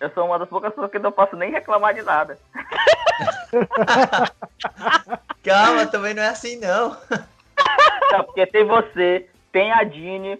[0.00, 2.36] eu sou uma das poucas pessoas que não posso nem reclamar de nada.
[5.44, 6.96] Calma, também não é assim não.
[8.10, 10.36] Não, porque tem você, tem a Dini.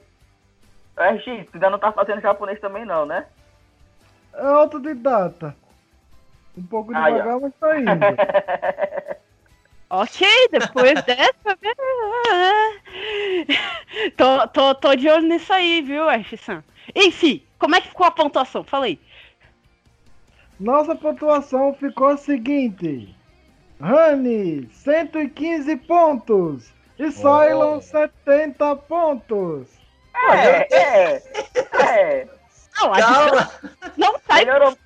[0.97, 3.27] É, X, tu ainda não tá fazendo japonês também não, né?
[4.35, 5.55] É autodidata.
[6.59, 7.91] Um pouco Ah, devagar, mas tá indo.
[9.95, 11.59] Ok, depois dessa.
[14.17, 16.65] tô, tô, tô de olho nisso aí, viu, Ash-san?
[16.97, 18.65] Enfim, como é que ficou a pontuação?
[18.65, 18.99] Fala aí.
[20.59, 23.15] Nossa pontuação ficou a seguinte:
[23.81, 26.73] Rani, 115 pontos.
[26.99, 29.69] E Cylon, 70 pontos.
[30.33, 31.23] É, é,
[31.83, 32.29] é.
[32.81, 33.51] Não, Calma.
[33.97, 34.77] não tá Melhorou,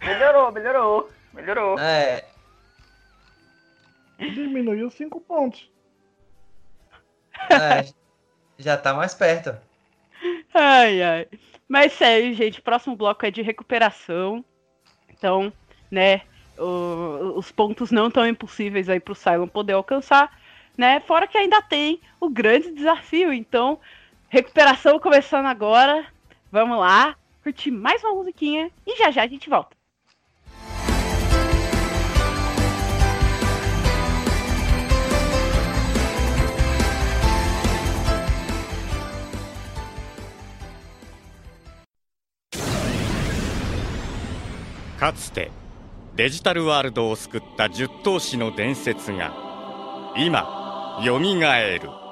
[0.00, 1.78] melhorou, melhorou, melhorou.
[1.78, 2.24] É,
[4.18, 5.70] Diminuiu 5 pontos.
[7.50, 7.84] é,
[8.58, 9.56] já tá mais perto.
[10.52, 11.28] Ai, ai.
[11.68, 14.44] Mas sério, gente, próximo bloco é de recuperação.
[15.10, 15.52] Então,
[15.90, 16.22] né,
[16.58, 20.38] o- os pontos não tão impossíveis aí pro Cylon poder alcançar,
[20.76, 21.00] né?
[21.00, 23.32] Fora que ainda tem o grande desafio.
[23.32, 23.80] Então,
[24.28, 26.06] recuperação começando agora.
[26.52, 29.73] Vamos lá, curtir mais uma musiquinha e já já a gente volta.
[44.98, 45.50] かつて
[46.16, 49.32] デジタルワールドを救った十頭士の伝説が
[50.16, 51.88] 今よみがえる「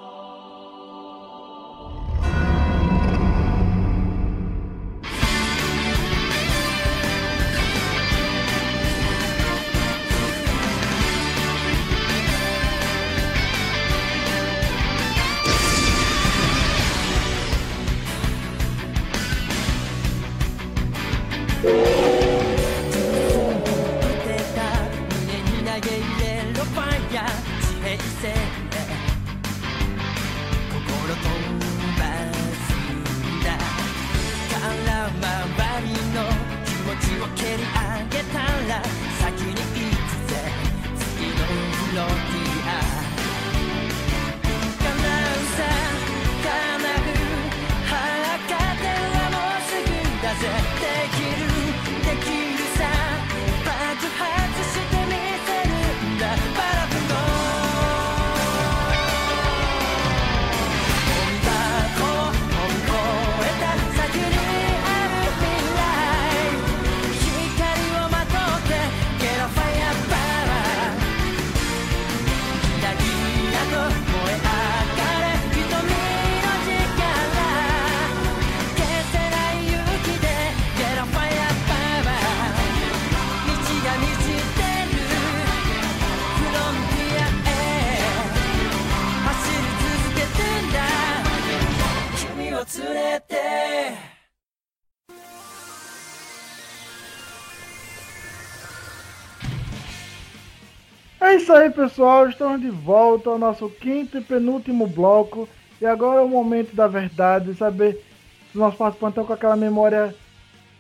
[101.52, 102.28] isso aí, pessoal.
[102.28, 105.46] Estamos de volta ao nosso quinto e penúltimo bloco.
[105.80, 108.02] E agora é o momento da verdade, saber
[108.50, 110.14] se nossos participantes estão com aquela memória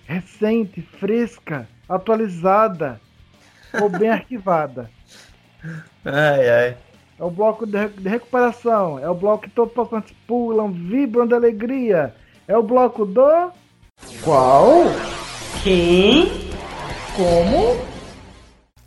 [0.06, 2.98] recente, fresca, atualizada
[3.82, 4.88] ou bem arquivada.
[6.04, 6.76] Ai, ai.
[7.18, 8.98] É o bloco de, de recuperação.
[8.98, 12.14] É o bloco que todos os participantes pulam, vibram de alegria.
[12.48, 13.52] É o bloco do.
[14.24, 14.84] Qual?
[15.62, 16.28] Quem?
[17.14, 17.91] Como?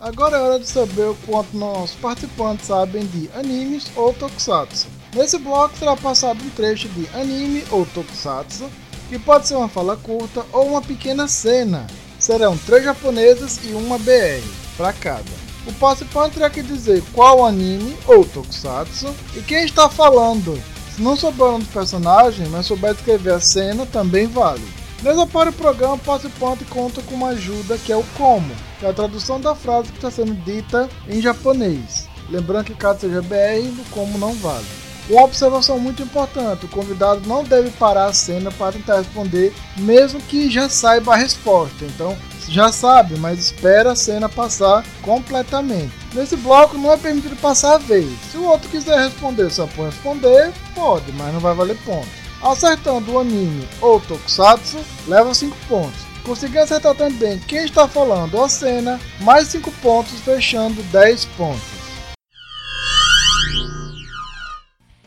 [0.06, 4.86] Agora é hora de saber o quanto nossos participantes sabem de animes ou tokusatsu.
[5.16, 8.70] Nesse bloco será passado um trecho de anime ou tokusatsu,
[9.10, 11.88] que pode ser uma fala curta ou uma pequena cena.
[12.20, 15.32] Serão três japonesas e uma BR para cada.
[15.66, 20.56] O participante terá que dizer qual anime ou tokusatsu e quem está falando.
[20.96, 24.62] Se não souber o nome do personagem, mas souber escrever a cena, também vale.
[25.02, 28.52] Nessa para o programa, o participante conta com uma ajuda que é o como,
[28.86, 32.08] é a tradução da frase que está sendo dita em japonês.
[32.30, 34.66] Lembrando que caso seja BR, como não vale.
[35.10, 40.20] Uma observação muito importante: o convidado não deve parar a cena para tentar responder, mesmo
[40.22, 41.86] que já saiba a resposta.
[41.86, 42.18] Então,
[42.48, 45.94] já sabe, mas espera a cena passar completamente.
[46.14, 48.10] Nesse bloco não é permitido passar a vez.
[48.32, 52.08] Se o outro quiser responder só por responder, pode, mas não vai valer ponto.
[52.42, 56.05] Acertando o anime ou tokusatsu, leva 5 pontos.
[56.26, 61.76] Conseguindo acertar também quem está falando a cena, mais 5 pontos, fechando 10 pontos.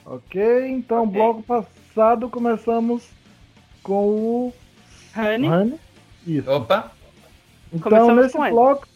[0.06, 3.02] Ok, então bloco passado começamos
[3.82, 4.54] com o
[5.16, 5.80] Honey, Honey.
[6.26, 6.50] Isso.
[6.50, 6.92] Opa.
[7.72, 8.54] Então Começamos nesse com ele.
[8.54, 8.88] bloco,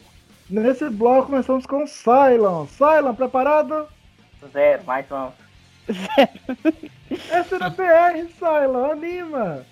[0.48, 2.66] nesse bloco começamos com Cylon.
[2.68, 3.88] Cylon, preparado?
[4.52, 5.28] Zero, mais um.
[7.30, 9.66] Essa era BR, Cylon, anima.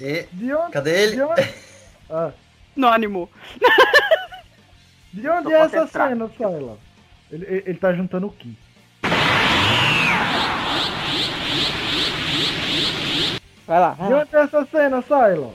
[0.00, 0.26] E...
[0.32, 0.72] De onde?
[0.72, 1.16] Cadê ele?
[1.16, 1.54] De onde,
[2.10, 2.32] Ah,
[2.76, 3.30] não animou.
[5.12, 6.76] de onde Tô é essa cena, Cylon?
[7.30, 8.56] Ele, ele, ele tá juntando o Ki.
[13.66, 13.94] Vai lá.
[13.94, 15.52] De onde é essa cena, Cylon?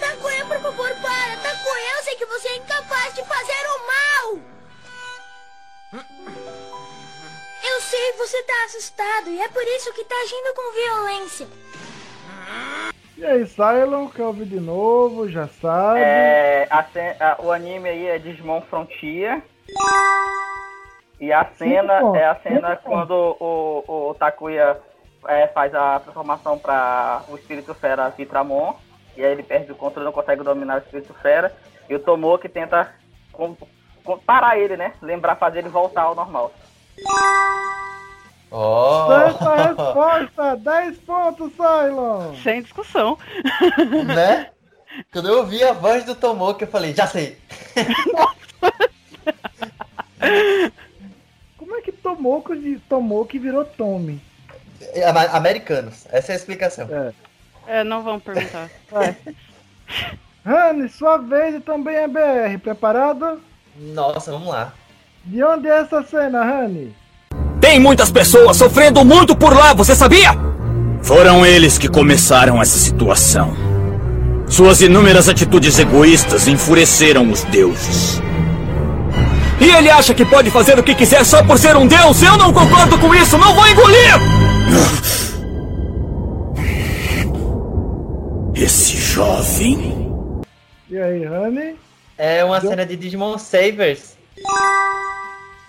[0.00, 1.36] Takuya, por favor, para!
[1.36, 4.54] Takuya, eu sei que você é incapaz de fazer o mal!
[7.74, 11.46] Eu sei, você tá assustado e é por isso que tá agindo com violência.
[13.16, 15.28] E aí, Cylon, quer ouvir de novo?
[15.28, 15.98] Já sabe.
[16.00, 16.78] É, a
[17.20, 19.42] a- o anime aí é Digimon Frontier.
[21.20, 24.78] E a cena é a cena quando o, o Takuya
[25.26, 28.74] é, faz a transformação para o Espírito Fera Vitramon.
[29.16, 31.52] E aí ele perde o controle, não consegue dominar o Espírito Fera.
[31.88, 32.94] E o Tomoki tenta
[33.32, 33.56] com-
[34.04, 34.92] com- parar ele, né?
[35.02, 36.52] Lembrar, fazer ele voltar ao normal.
[38.50, 39.06] Oh.
[39.08, 40.56] Certa resposta!
[40.56, 42.34] 10 pontos, Cylon!
[42.42, 43.18] Sem discussão.
[44.14, 44.50] né?
[45.12, 47.36] Quando eu ouvi a voz do Tomoki, eu falei, já sei.
[51.58, 54.22] Como é que Tomoko, de, tomou que virou Tommy?
[55.06, 56.88] Ama- Americanos, essa é a explicação.
[57.66, 58.70] É, não vamos perguntar.
[60.44, 62.58] Rani, sua vez e também é BR.
[62.62, 63.40] Preparado?
[63.76, 64.72] Nossa, vamos lá.
[65.26, 66.94] De onde é essa cena, Rani?
[67.58, 70.32] Tem muitas pessoas sofrendo muito por lá, você sabia?
[71.02, 73.56] Foram eles que começaram essa situação.
[74.46, 78.20] Suas inúmeras atitudes egoístas enfureceram os deuses.
[79.58, 82.22] E ele acha que pode fazer o que quiser só por ser um deus?
[82.22, 84.14] Eu não concordo com isso, não vou engolir!
[88.54, 90.42] Esse jovem.
[90.90, 91.76] E aí, Rani?
[92.18, 94.14] É uma cena de Digimon Savers.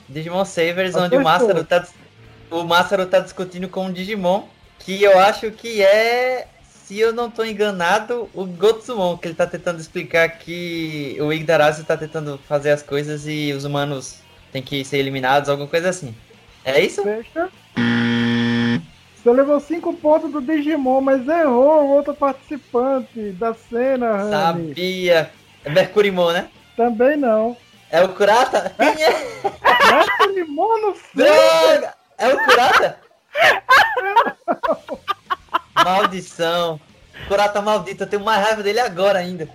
[0.08, 1.22] Digimon Savers, onde o.
[1.22, 1.86] Masaru tá,
[2.50, 4.44] o Masaru tá discutindo com um Digimon,
[4.80, 9.48] que eu acho que é, se eu não tô enganado, o Gotsumon, que ele tá
[9.48, 14.20] tentando explicar que o Igdarazi tá tentando fazer as coisas e os humanos
[14.52, 16.16] têm que ser eliminados, alguma coisa assim.
[16.64, 17.04] É isso?
[17.04, 17.50] Fecha.
[19.26, 24.32] Você levou 5 pontos do Digimon, mas errou o outro participante da cena, Rani.
[24.32, 25.32] Sabia.
[25.64, 26.48] É Mercurimon, né?
[26.78, 27.58] Também não.
[27.96, 28.74] É o Kurata?
[28.78, 29.10] Quem é?
[29.10, 31.02] É Digimon no céu!
[31.16, 31.94] Droga!
[32.18, 33.00] É o Kurata?
[35.82, 36.78] Maldição.
[37.30, 39.48] Kurata maldito, eu tenho mais raiva dele agora ainda.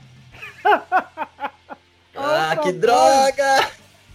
[2.16, 3.68] Ah, que droga!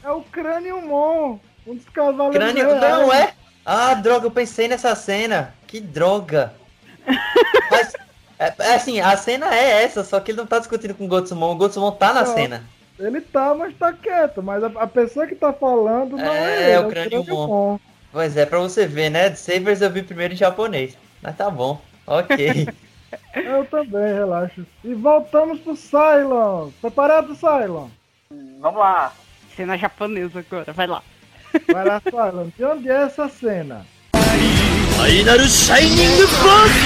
[0.04, 1.38] É o Craniumon,
[1.68, 2.80] um dos cavaleiros Crânio.
[2.80, 2.82] reais.
[2.82, 3.34] Não é?
[3.64, 5.54] Ah, droga, eu pensei nessa cena.
[5.68, 6.52] Que droga.
[7.70, 7.94] Mas,
[8.40, 11.08] é, é assim, a cena é essa, só que ele não tá discutindo com o
[11.08, 11.52] Gotsumon.
[11.52, 12.34] O Gotsumon tá na Não.
[12.34, 12.64] cena.
[12.98, 14.42] Ele tá, mas tá quieto.
[14.42, 17.18] Mas a, a pessoa que tá falando não é, é, é ele, é o crânio,
[17.18, 17.80] é o crânio bom.
[18.12, 19.30] Pois é, pra você ver, né?
[19.30, 20.98] De Savers eu vi primeiro em japonês.
[21.22, 22.68] Mas tá bom, ok.
[23.36, 24.62] eu também, relaxa.
[24.84, 26.70] E voltamos pro Cylon.
[26.82, 27.90] Preparado, Cylon?
[28.60, 29.14] Vamos lá.
[29.56, 31.04] Cena japonesa agora, vai lá.
[31.72, 32.48] Vai lá, Cylon.
[32.58, 33.86] De onde é essa cena?
[34.96, 36.86] Final Shining Burst!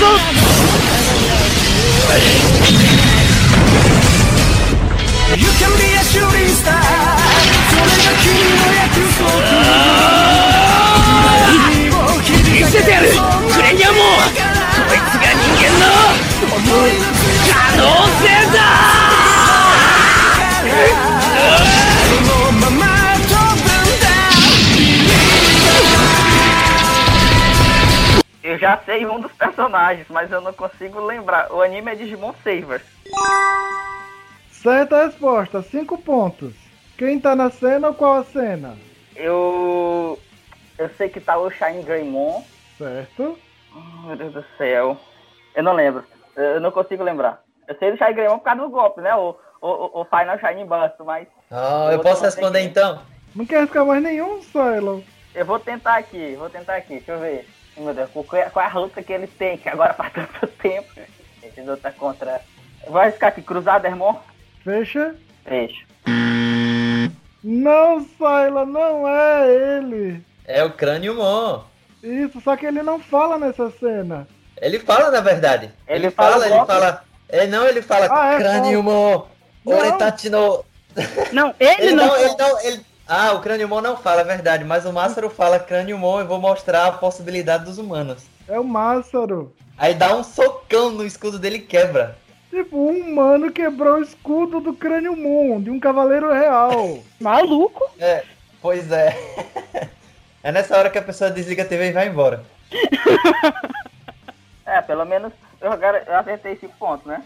[28.41, 31.51] Eu já sei um dos personagens, mas eu não consigo lembrar.
[31.51, 32.81] O anime é Digimon Savers.
[34.61, 36.53] Certa resposta, 5 pontos.
[36.97, 38.77] Quem tá na cena ou qual a cena?
[39.15, 40.19] Eu.
[40.77, 42.43] Eu sei que tá o Shine Greymon.
[42.77, 43.39] Certo?
[43.73, 44.97] Oh, meu Deus do céu.
[45.55, 46.03] Eu não lembro.
[46.35, 47.41] Eu não consigo lembrar.
[47.69, 49.15] Eu sei do Shine Greymon por causa do golpe, né?
[49.15, 51.25] O, o, o Final Shine Burst, mas.
[51.49, 53.01] Ah, eu posso responder então?
[53.33, 54.99] Não quer ficar mais nenhum, Cylon?
[55.33, 57.47] Eu vou tentar aqui, vou tentar aqui, deixa eu ver.
[57.77, 59.57] Meu Deus, qual é, qual é a luta que ele tem?
[59.57, 60.89] Que agora faz tanto tempo.
[61.41, 62.41] Esse luta contra.
[62.89, 64.15] Vai ficar aqui, Cruzado Hermon?
[64.63, 65.15] Fecha?
[65.45, 65.85] Fecha.
[67.43, 70.23] Não, Cylon, não é ele.
[70.45, 71.61] É o Crânio Mon.
[72.03, 74.27] Isso, só que ele não fala nessa cena.
[74.61, 75.71] Ele fala, na verdade.
[75.87, 77.03] Ele Ele, fala fala, ele fala.
[77.29, 79.25] É, não, ele fala Ah, é, Crânio Mon.
[79.65, 79.77] Não.
[79.77, 80.65] Oretachi no.
[81.31, 82.07] Não, ele, Ele não.
[82.07, 82.85] não, ele não, ele...
[83.07, 84.63] Ah, o Crânio Mon não fala, é verdade.
[84.63, 88.23] Mas o Massaro fala Crânio Mon e vou mostrar a possibilidade dos humanos.
[88.47, 89.53] É o Massaro.
[89.77, 92.17] Aí dá um socão no escudo dele e quebra.
[92.49, 96.99] Tipo, um humano quebrou o escudo do Crânio Moon, de um cavaleiro real.
[97.19, 97.83] Maluco?
[97.99, 98.23] É,
[98.61, 99.15] pois é.
[100.41, 102.45] É nessa hora que a pessoa desliga a TV e vai embora.
[104.65, 107.23] É, pelo menos eu, agora- eu acertei esse ponto, né?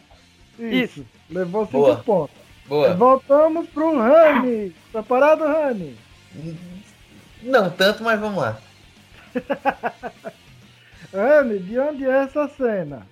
[0.57, 1.05] Isso.
[1.29, 1.95] Levou 5 Boa.
[1.97, 2.35] pontos.
[2.65, 2.93] Boa.
[2.95, 4.73] Voltamos pro Rani.
[4.93, 5.97] Preparado, Rani?
[7.41, 8.57] Não tanto, mas vamos lá.
[11.13, 13.05] Rani, de onde é essa cena?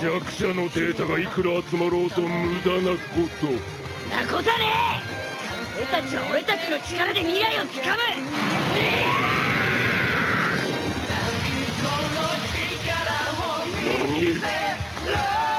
[0.00, 3.46] 弱者のデータがいくら集まろうと無駄なこと。
[4.14, 4.50] なことね
[5.08, 5.22] え。
[5.76, 8.02] 俺たちは俺たちの力で未来をつかむ。
[14.18, 15.51] 俺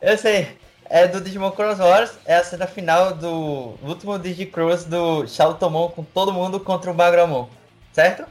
[0.00, 0.56] Eu sei.
[0.90, 2.18] É do Digimon Cross Wars.
[2.24, 7.48] É a cena final do último Digicross do Shoutomon com todo mundo contra o Bagramon.
[7.92, 8.24] Certo?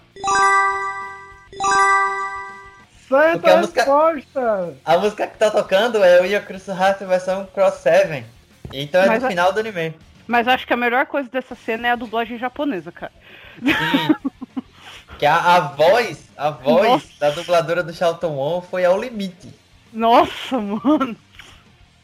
[3.08, 4.74] Certa Porque a música- resposta!
[4.84, 8.26] A música que tá tocando é o Yakurusuha versão Cross 7.
[8.74, 9.96] Então é Mas do a- final do anime.
[10.28, 13.14] Mas acho que a melhor coisa dessa cena é a dublagem japonesa, cara.
[13.64, 14.32] Sim.
[15.19, 17.07] que a, a voz, a voz Nossa.
[17.21, 19.49] da dubladora do Shoutomon foi ao limite.
[19.93, 21.17] Nossa, mano.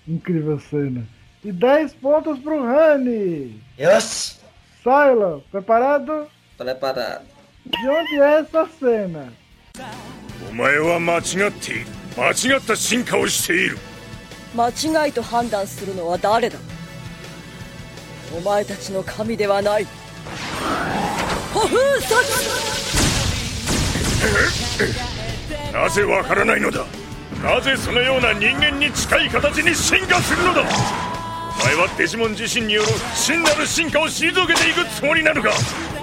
[0.06, 1.06] Incrível cena.
[1.44, 3.60] E 10 pontos pro Rani.
[3.78, 4.38] Yoshi!
[4.82, 6.26] Silo, preparado?
[6.56, 7.24] Preparado.
[7.66, 9.32] De onde é essa cena?
[10.50, 13.78] お前は間違っている間違った進化をしている
[14.56, 16.58] 間違いと判断するのは誰だ
[18.36, 19.86] お前たちの神ではない
[21.54, 22.91] ホフーサ
[25.73, 26.85] なぜわからないのだ
[27.43, 35.51] なぜそのような人間に近い形に進化するのだお前はデジモン自身による真なる進化を退けていくつもりなのか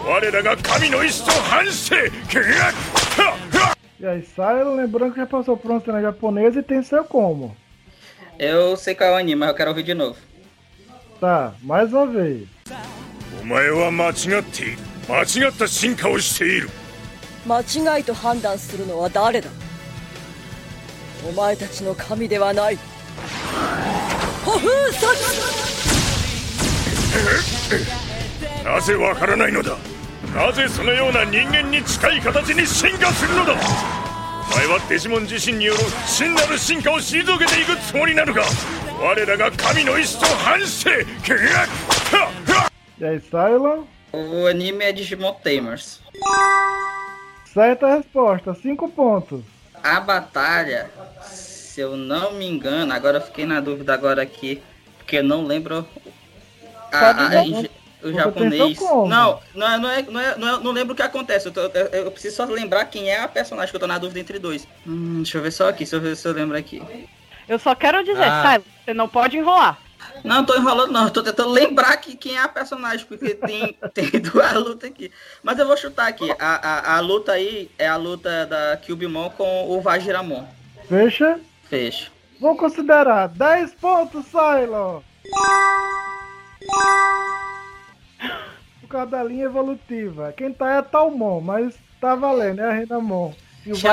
[0.07, 2.73] 我らが神の意志と反してくが
[4.03, 7.55] E aí, Silo, lembrando que já passou por uma cena japonesa e tem seu como.
[8.39, 10.17] Eu sei qual é o anime, mas eu quero ouvir de novo.
[11.21, 12.49] Tá, mais uma vez.
[13.43, 14.79] お前は間違っている
[15.09, 16.71] 間違った進化をしている
[17.47, 19.49] 間違いと判断するのは誰だ？
[21.29, 22.79] お前たちの神ではない。
[24.45, 25.07] ホフーサ
[28.65, 29.77] なぜわからないのだ？
[30.35, 33.55] なぜそのような人間に近い形に進化するのだ？
[33.55, 33.57] お
[34.57, 38.43] 前はデジモン自身による真なる進化を退けていくつもりなのか？
[39.01, 41.67] 我らが神の意志と反してくがっ
[42.13, 43.87] はっはっ！E aí, Silo?
[44.13, 46.01] O anime é Digimon Tamers.
[47.53, 49.43] Certa resposta, 5 pontos.
[49.83, 50.91] A batalha,
[51.23, 54.63] se eu não me engano, agora eu fiquei na dúvida agora aqui,
[54.99, 55.87] porque eu não lembro.
[56.93, 57.55] A, a- ir.
[57.67, 57.71] em-
[58.03, 58.79] o japonês.
[58.81, 61.47] Não, não, é, não, é, não, é, não, é- não lembro o que acontece.
[61.47, 63.99] Eu, tô- eu- eu preciso só lembrar quem é a personagem que eu tô na
[63.99, 64.67] dúvida entre dois.
[64.87, 66.83] Hum, deixa eu ver só aqui, deixa eu ver se eu lembro aqui.
[67.49, 68.53] Eu só quero dizer, Ah.
[68.53, 69.79] Silo, você não pode enrolar.
[70.25, 74.11] Não, tô enrolando não, tô tentando lembrar que, quem é a personagem, porque tem, tem
[74.21, 75.11] duas lutas aqui.
[75.43, 79.31] Mas eu vou chutar aqui, a, a, a luta aí é a luta da Kyubimon
[79.31, 80.45] com o Vajiramon.
[80.89, 81.41] Fecha.
[81.69, 82.11] Fecha.
[82.41, 85.03] Vou considerar 10 pontos, Cylon.
[88.81, 90.33] Por causa da linha evolutiva.
[90.37, 93.33] Quem tá é a Talmon, mas tá valendo, é a Renamon.
[93.65, 93.87] E o que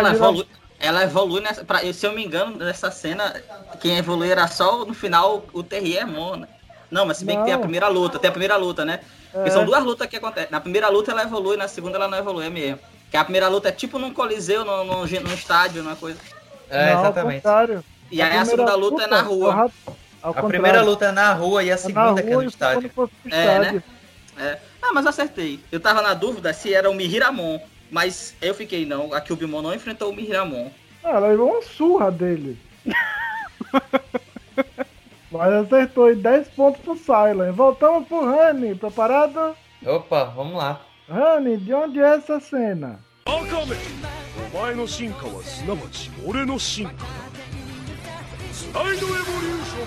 [0.80, 1.64] ela evolui, nessa.
[1.66, 3.34] Pra, se eu me engano, nessa cena,
[3.80, 6.48] quem evolui era só no final o Terriermon, né?
[6.90, 7.64] Não, mas se bem que tem a Não.
[7.64, 9.02] primeira luta, tem a primeira luta, né?
[9.32, 9.52] Porque É.
[9.52, 10.50] são duas lutas que acontecem.
[10.52, 12.80] Na primeira luta ela evolui, na segunda ela não evolui, é mesmo.
[13.12, 16.20] Que a primeira luta é tipo num coliseu, num, num, num estádio, numa coisa.
[16.70, 17.44] É, Não, exatamente.
[18.12, 19.70] E aí a segunda luta é na rua.
[20.22, 22.50] ao A primeira luta é na rua e a É segunda que é rua no
[22.50, 22.92] e quando estádio.
[23.32, 23.84] É, né?
[24.40, 24.58] É.
[24.82, 25.60] Ah, mas eu acertei.
[25.72, 27.60] Eu tava na dúvida se era o Mihiramon.
[27.91, 29.13] Mas eu fiquei, não.
[29.13, 30.71] A Kyubimon não enfrentou o Mihiramon.
[31.05, 32.59] Ah, ela levou uma surra dele.
[35.31, 37.55] Mas acertou aí 10 pontos pro Silent.
[37.55, 38.75] Voltamos pro Honey.
[38.75, 39.57] Preparado?
[39.85, 40.81] Opa, vamos lá.
[41.09, 43.01] Honey, de onde é essa cena?
[43.25, 43.77] バカめ
[44.53, 46.99] お前の進化はすなわち俺の進化だ
[48.53, 49.87] スライドエボリューション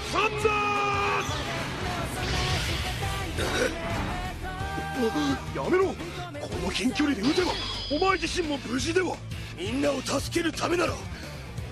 [5.55, 7.51] やめろこの近距離で撃てば
[7.91, 9.15] お前自身も無事では
[9.57, 10.93] みんなを助けるためなら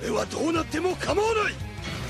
[0.02, 1.54] 俺はどうなっても構わない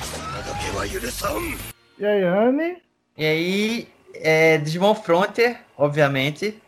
[0.01, 1.57] それだけは許さん
[1.97, 2.75] E aí, Honey?
[3.17, 6.59] E aí, é, Digimon Frontier, obviamente.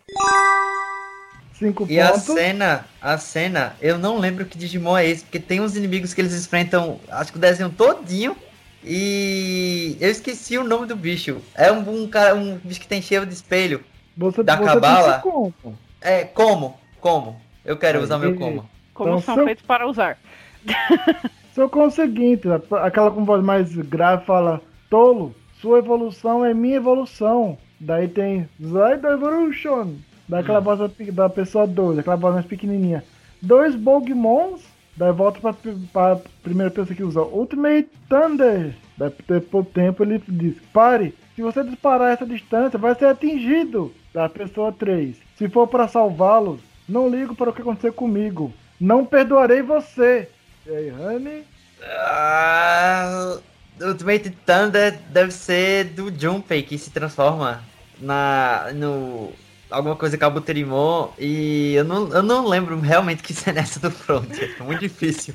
[1.60, 2.24] 5 E a pontos.
[2.24, 6.22] cena, a cena, eu não lembro que Digimon é esse, porque tem uns inimigos que
[6.22, 8.38] eles enfrentam, acho que o desenho todinho.
[8.85, 11.41] e eu esqueci o nome do bicho.
[11.55, 13.83] É um, um cara, um bicho que tem cheiro de espelho.
[14.17, 15.19] Você, da você cabala.
[15.21, 15.55] como?
[16.01, 16.77] É, como?
[17.01, 17.41] Como?
[17.65, 18.05] Eu quero Aí.
[18.05, 18.69] usar meu como.
[18.93, 20.19] Como Então, são seu- feitos para usar.
[21.55, 22.49] Seu com o seguinte,
[22.83, 27.59] aquela com voz mais grave fala, tolo, sua evolução é minha evolução.
[27.79, 29.97] Daí tem Zydo Evolution,
[30.27, 30.63] daquela Hum.
[30.63, 30.79] voz
[31.13, 33.05] da pessoa 2, aquela voz mais pequenininha.
[33.43, 34.63] Dois Bogmons,
[34.97, 35.55] daí volta pra,
[35.93, 38.75] pra primeira pessoa que usa Ultimate Thunder.
[38.97, 39.11] Daí
[39.41, 43.93] por tempo ele diz, pare, se você disparar essa distância vai ser atingido.
[44.13, 48.53] Da pessoa 3, se for para salvá-los, não ligo para o que acontecer comigo.
[48.79, 50.29] Não perdoarei você.
[50.67, 51.45] E aí, Honey?
[51.83, 53.39] Ah,
[53.81, 57.63] Ultimate Thunder deve ser do Junpei que se transforma
[58.01, 59.33] na no
[59.73, 63.91] alguma coisa Kabuterimon e eu não, eu não lembro realmente que cena é essa do
[63.91, 64.55] Frontier.
[64.59, 65.35] É muito difícil.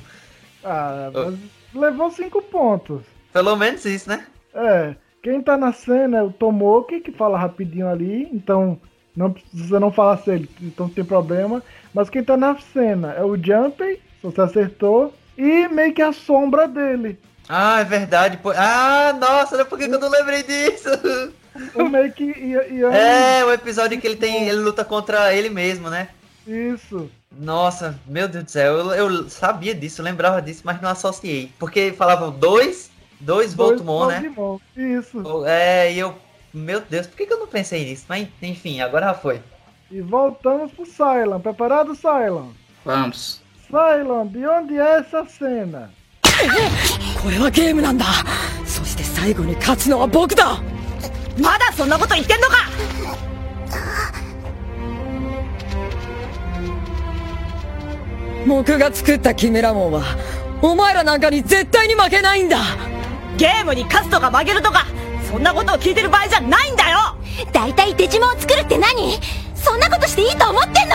[0.64, 1.34] Ah, mas
[1.74, 3.02] levou cinco pontos.
[3.32, 4.26] Pelo menos isso, né?
[4.54, 8.80] É, quem tá na cena é o Tomoki, que fala rapidinho ali, então
[9.14, 11.62] não precisa não falar se ele, então não tem problema.
[11.92, 16.12] Mas quem tá na cena é o Jumpy, se você acertou, e meio que a
[16.12, 17.18] sombra dele.
[17.48, 18.38] Ah, é verdade.
[18.56, 20.88] Ah, nossa, por que que eu não lembrei disso?
[21.75, 22.23] O meio que.
[22.23, 24.47] E, e- É, o episódio que ele tem.
[24.49, 26.09] Ele luta contra ele mesmo, né?
[26.47, 27.09] Isso.
[27.31, 31.51] Nossa, meu Deus do céu, eu, eu sabia disso, eu lembrava disso, mas não associei.
[31.57, 34.31] Porque falavam dois, dois Voltmon, né?
[34.35, 35.45] Voltmon, Isso.
[35.45, 36.15] É, e eu.
[36.53, 38.05] Meu Deus, por que, que eu não pensei nisso?
[38.07, 39.41] Mas enfim, agora já foi.
[39.91, 41.39] E voltamos pro Cylon.
[41.39, 42.49] Preparado, Cylon?
[42.85, 43.41] Vamos.
[43.67, 45.89] Cylon, de onde é essa cena?
[47.21, 48.05] これはゲームなんだ
[48.65, 50.59] そして最後に勝つのは僕だ
[51.40, 52.56] まだそんなこと言ってんのか
[58.46, 60.02] 僕が作ったキメラモンは
[60.62, 62.58] お前らなんかに絶対に負けないんだ
[63.36, 64.86] ゲームに勝つとか負けるとか
[65.30, 66.98] そんなことを聞いてる場合じゃないんだよ
[67.52, 69.18] 大体デジモンを作るって何？
[69.54, 70.94] そんなことしていいと思ってんの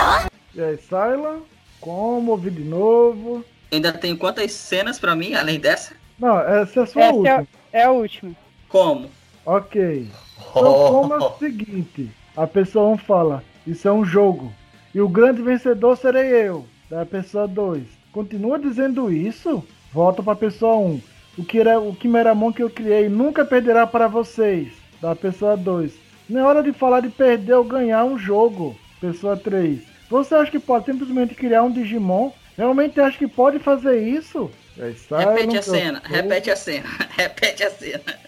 [0.56, 1.42] ？E aí, Cylon?
[1.80, 2.32] Como?
[2.36, 3.44] Ouvi de novo?
[3.72, 5.94] Ainda tem quantas cenas pra mim, além dessa?
[6.18, 7.46] Não, essa é a sua Essa última.
[7.72, 8.32] é, é a última.
[8.68, 9.10] Como?
[9.46, 10.08] Ok.
[10.56, 14.52] Então, como é o seguinte: a pessoa 1 fala, isso é um jogo.
[14.94, 16.66] E o grande vencedor serei eu.
[16.88, 17.82] Da pessoa 2.
[18.12, 19.64] Continua dizendo isso?
[19.92, 21.00] Volta pra pessoa 1.
[21.38, 24.72] O, que era, o Kimeramon que eu criei nunca perderá para vocês.
[25.00, 25.92] Da pessoa 2.
[26.28, 28.76] Não é hora de falar de perder ou ganhar um jogo.
[29.00, 29.80] Pessoa 3.
[30.08, 32.30] Você acha que pode simplesmente criar um Digimon?
[32.56, 34.50] Realmente acha que pode fazer isso?
[34.78, 38.23] Aí, sai, Repete não a cena, repete a cena, repete a cena.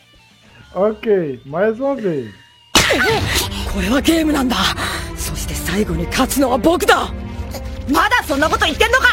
[0.74, 2.30] ok, mais uma vez.
[3.72, 4.56] これはゲームなんだ。
[5.16, 7.12] そして最後に勝つのは僕だ。
[7.90, 9.06] まだそんなこと言ってんのか！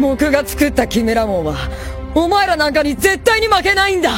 [0.00, 1.56] 僕が作ったキメラモンは
[2.14, 4.10] お前らなんかに絶対に負けないんだ。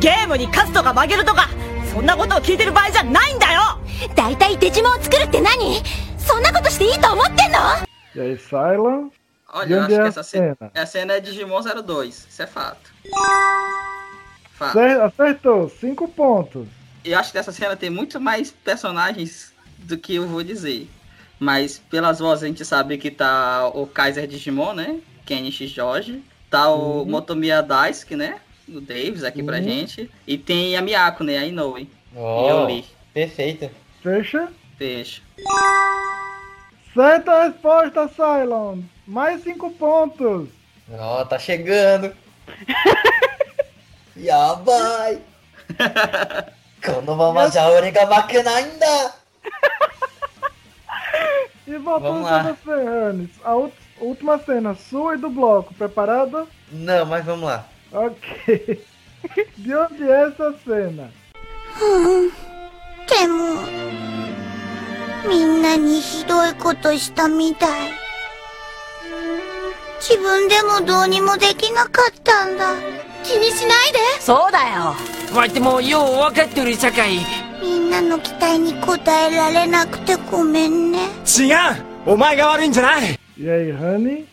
[0.00, 1.48] ゲームに勝つとか負けるとか
[1.92, 3.60] そんなことを聞いてる場合じゃないんだよ。
[4.14, 5.82] 大体デジモンを作るって何？
[6.18, 7.58] そんなことしていいと思ってんの
[8.14, 8.38] ？E aí,
[9.50, 10.70] Olha, eu acho é que essa cena, cena?
[10.74, 12.92] a cena é Digimon 02, isso é fato.
[14.52, 14.72] Fato.
[14.74, 16.66] Cer- Acertou, 5 pontos.
[17.04, 20.88] Eu acho que essa cena tem muito mais personagens do que eu vou dizer.
[21.40, 24.98] Mas pelas vozes a gente sabe que tá o Kaiser Digimon, né?
[25.24, 26.22] Kenichi Jorge.
[26.50, 28.40] Tá o Motomiya Daisuke, né?
[28.68, 29.62] O Davis aqui pra Uhum.
[29.62, 30.10] gente.
[30.26, 31.38] E tem a Miyako, né?
[31.38, 31.88] A Inoue.
[32.14, 32.84] Oh, eu li.
[33.14, 33.70] Perfeito.
[34.02, 34.48] Fecha.
[34.76, 35.22] Fecha.
[36.92, 38.80] Certa resposta, Cylon.
[39.07, 40.49] Mais 5 pontos.
[40.91, 42.13] Ó, tá chegando.
[44.15, 45.21] Yabai.
[46.83, 49.13] Quando vamos já origa máquina ainda.
[51.65, 52.43] E voltando Vamos pra lá.
[52.43, 53.29] você, Hannes.
[53.43, 55.73] A ult- última cena, sua e do bloco.
[55.73, 56.45] Preparada?
[56.71, 57.65] Não, mas vamos lá.
[57.91, 58.85] Ok.
[59.57, 61.09] De onde é essa cena?
[63.07, 63.61] でも
[65.27, 67.91] みんなにひどいことしたみたい
[69.99, 72.73] 自分でもどうにもできなかったんだ
[73.23, 74.95] 気にしないでそうだよ
[75.35, 77.19] わいてもよう分かってるさかい
[77.61, 81.57] みんなの期待に応えられなくてごめんね違う
[82.05, 84.25] お前が悪いんじゃない E aí, Honey?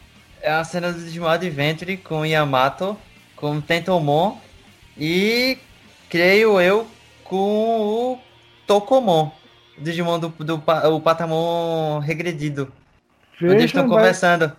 [0.43, 2.97] É uma cena do Digimon Adventure com o Yamato,
[3.36, 4.39] com o Tentomon
[4.98, 5.56] e
[6.10, 6.86] creio eu
[7.24, 7.36] com
[8.14, 8.18] o
[8.66, 9.32] Tokomon.
[9.78, 12.70] O Digimon do, do pa- o Patamon regredido.
[13.43, 14.52] Onde eles estão vai- conversando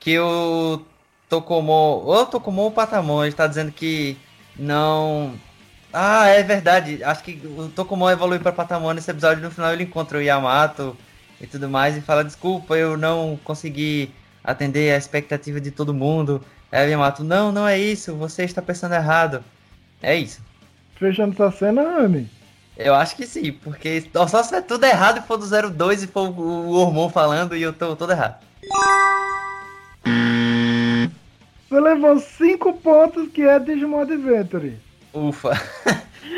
[0.00, 0.82] que o
[1.28, 4.16] Tokomon, ou Tokomon ou Patamon, ele está dizendo que
[4.58, 5.34] não.
[5.92, 7.02] Ah, é verdade.
[7.02, 9.42] Acho que o Tokomon evolui para Patamon nesse episódio.
[9.42, 10.96] No final ele encontra o Yamato
[11.40, 14.10] e tudo mais e fala: Desculpa, eu não consegui
[14.42, 16.42] atender a expectativa de todo mundo.
[16.72, 18.14] Aí o Yamato: Não, não é isso.
[18.16, 19.44] Você está pensando errado.
[20.02, 20.40] É isso.
[20.96, 22.28] Fechando essa cena, Honey.
[22.76, 26.06] Eu acho que sim, porque só se é tudo errado e for do 02 e
[26.06, 28.36] for o o Hormon falando e eu tô todo errado.
[31.68, 34.76] Você levou 5 pontos, que é Digimon Adventure.
[35.12, 35.50] Ufa.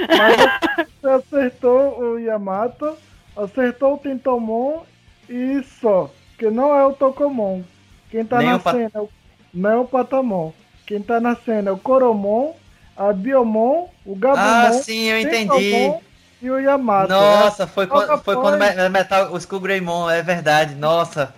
[0.08, 2.96] Mas você acertou o Yamato,
[3.36, 4.82] acertou o Tentomon
[5.28, 6.10] e só.
[6.38, 7.62] Que não é o Tokomon.
[8.10, 9.08] Quem tá Nem na cena é o,
[9.52, 10.52] não é o Patamon.
[10.86, 12.54] Quem tá na cena é o Coromon,
[12.96, 15.46] a Biomon, o Gabumon, Ah, sim, eu entendi.
[15.70, 16.00] Tentomon
[16.42, 17.12] e o Yamato.
[17.12, 20.74] Nossa, É, foi, quando, foi quando me- Metal, o Skull Greymon, é verdade.
[20.74, 21.32] Nossa,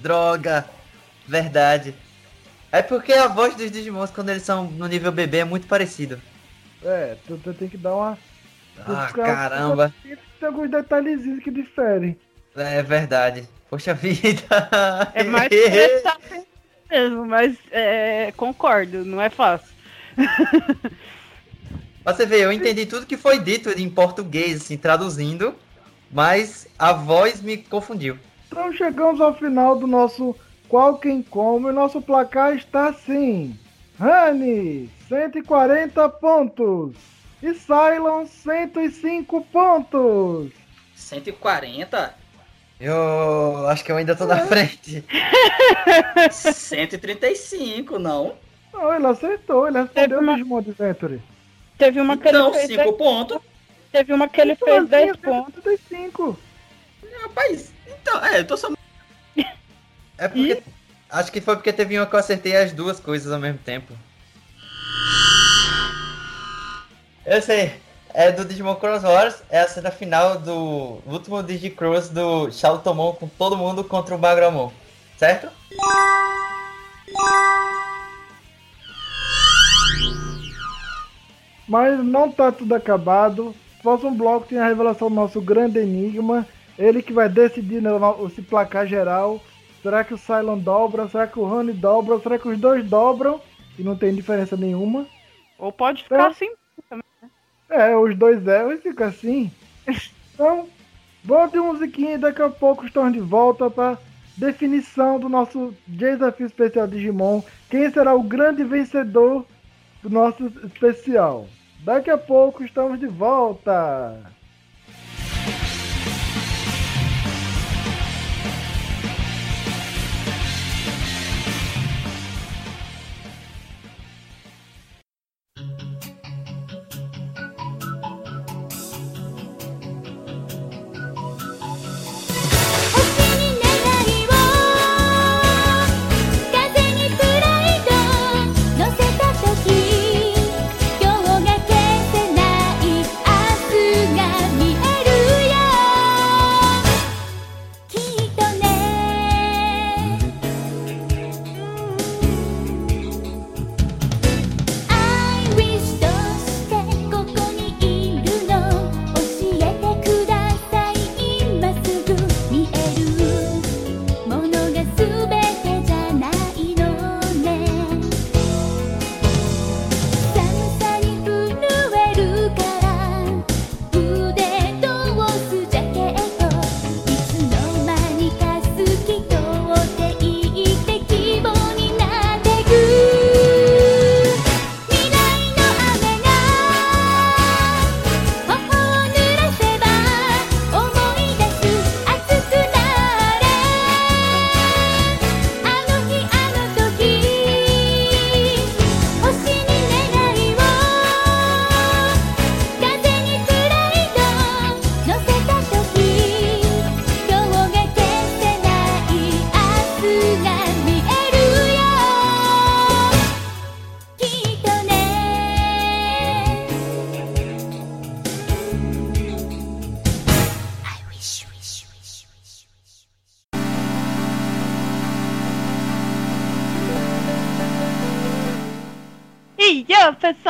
[0.00, 0.64] droga,
[1.28, 1.94] verdade.
[2.72, 6.20] É porque a voz dos Digimons quando eles são no nível bebê é muito parecido.
[6.84, 8.18] É, tu, tu tem que dar uma.
[8.84, 9.92] tu Ah, fica- caramba.
[10.02, 10.16] Tem
[10.48, 12.16] alguns detalhezinhos que diferem.
[12.56, 13.48] É verdade.
[13.70, 14.42] Poxa vida.
[15.14, 15.48] É mais
[16.90, 19.68] mesmo, mas é, concordo, não é fácil.
[22.04, 25.54] Você vê, eu entendi tudo que foi dito em português, assim, traduzindo,
[26.10, 28.18] mas a voz me confundiu.
[28.46, 30.34] Então chegamos ao final do nosso
[30.68, 33.58] Qual Quem Como e nosso placar está assim.
[33.98, 36.94] Rani, 140 pontos.
[37.42, 40.52] E Cylon, 105 pontos.
[40.94, 42.14] 140?
[42.80, 45.04] Eu acho que eu ainda tô na frente.
[46.30, 48.34] 135, não.
[48.72, 51.20] Não, ele acertou, ele respondeu o Digimon Adventure.
[51.76, 53.38] Teve uma que Então, ele fez 5 dez- pontos.
[53.90, 55.54] Teve uma que ele fez 10 pontos.
[55.64, 56.38] 135.
[57.22, 58.68] Rapaz, então, é, eu tô só.
[60.18, 60.62] É porque.
[61.10, 63.94] Acho que foi porque teve uma que eu acertei as duas coisas ao mesmo tempo.
[67.24, 67.72] Eu sei.
[68.12, 73.28] É do Digimon Cross Wars, é a cena final do último Digicross do Shoutomon com
[73.28, 74.72] todo mundo contra o Bagramon.
[75.16, 75.48] Certo?
[81.68, 83.54] Mas não tá tudo acabado.
[83.82, 86.46] Próximo bloco tem a revelação do nosso grande enigma.
[86.78, 87.82] Ele que vai decidir
[88.26, 89.40] esse placar geral.
[89.82, 91.08] Será que o Cylon dobra?
[91.08, 92.18] Será que o Rony dobra?
[92.20, 93.40] Será que os dois dobram?
[93.78, 95.06] E não tem diferença nenhuma.
[95.58, 96.50] Ou pode ficar assim
[96.88, 97.04] também.
[97.70, 99.50] É, os dois é, e fica assim.
[100.34, 100.68] Então,
[101.24, 103.98] bota de musiquinha e daqui a pouco estamos de volta para
[104.36, 107.42] definição do nosso desafio especial Digimon.
[107.68, 109.44] Quem será o grande vencedor
[110.02, 111.46] do nosso especial?
[111.80, 114.32] Daqui a pouco estamos de volta.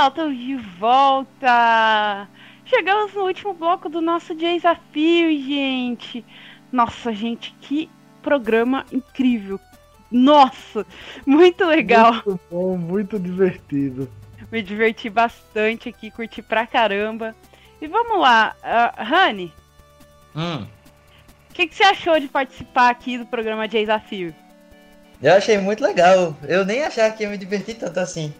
[0.08, 2.28] Pessoal, estamos de volta!
[2.64, 6.24] Chegamos no último bloco do nosso desafio, gente!
[6.70, 7.90] Nossa, gente, que
[8.22, 9.60] programa incrível!
[10.10, 10.86] Nossa,
[11.26, 12.14] muito legal!
[12.26, 14.10] Muito bom, muito divertido.
[14.50, 17.34] Me diverti bastante aqui, curti pra caramba.
[17.80, 19.52] E vamos lá, uh, Rani,
[20.34, 20.66] Hum,
[21.50, 24.34] o que, que você achou de participar aqui do programa Desafio?
[25.20, 26.36] eu achei muito legal.
[26.46, 28.32] Eu nem achava que ia me divertir tanto assim.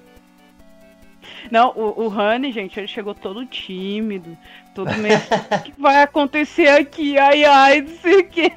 [1.51, 4.37] Não, o, o Rani, gente, ele chegou todo tímido,
[4.75, 5.19] todo meio.
[5.19, 7.19] o que vai acontecer aqui?
[7.19, 8.53] Ai, ai, não sei o quê.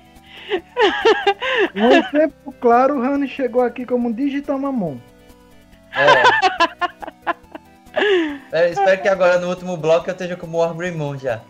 [1.75, 4.97] Um exemplo claro, o Rani chegou aqui como um digital mamon.
[5.93, 6.23] É.
[8.51, 11.41] Eu espero que agora no último bloco eu esteja como o Arbrimon já.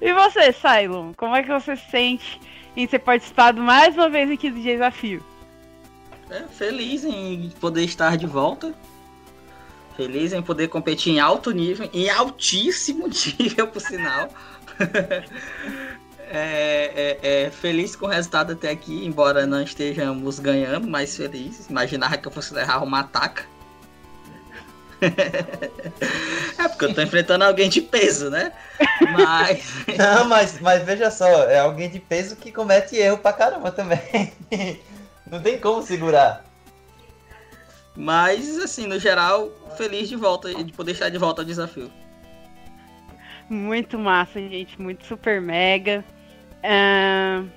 [0.00, 2.40] E você, Cylon, como é que você se sente
[2.76, 5.24] em ter participado mais uma vez aqui do desafio?
[6.30, 8.72] É, feliz em poder estar de volta.
[9.96, 13.08] Feliz em poder competir em alto nível, em altíssimo
[13.38, 14.28] nível, por sinal.
[16.32, 21.66] É, é, é, feliz com o resultado até aqui, embora não estejamos ganhando, mas feliz.
[21.68, 23.42] Imaginava que eu fosse errar uma ataca.
[25.02, 28.52] é porque eu tô enfrentando alguém de peso, né?
[29.12, 29.64] Mas.
[29.98, 34.32] Não, mas, mas veja só, é alguém de peso que comete erro pra caramba também.
[35.30, 36.44] Não tem como segurar.
[37.96, 41.90] Mas, assim, no geral, feliz de volta, de poder estar de volta ao desafio.
[43.48, 46.04] Muito massa, gente, muito super mega.
[46.62, 47.48] Ahn,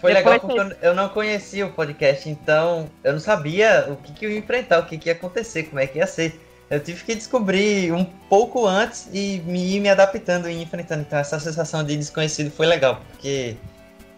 [0.00, 3.96] Foi Depois legal porque eu, eu não conhecia o podcast, então eu não sabia o
[3.96, 6.40] que, que eu ia enfrentar, o que, que ia acontecer, como é que ia ser.
[6.68, 11.02] Eu tive que descobrir um pouco antes e me ir me adaptando e enfrentando.
[11.02, 13.56] Então essa sensação de desconhecido foi legal, porque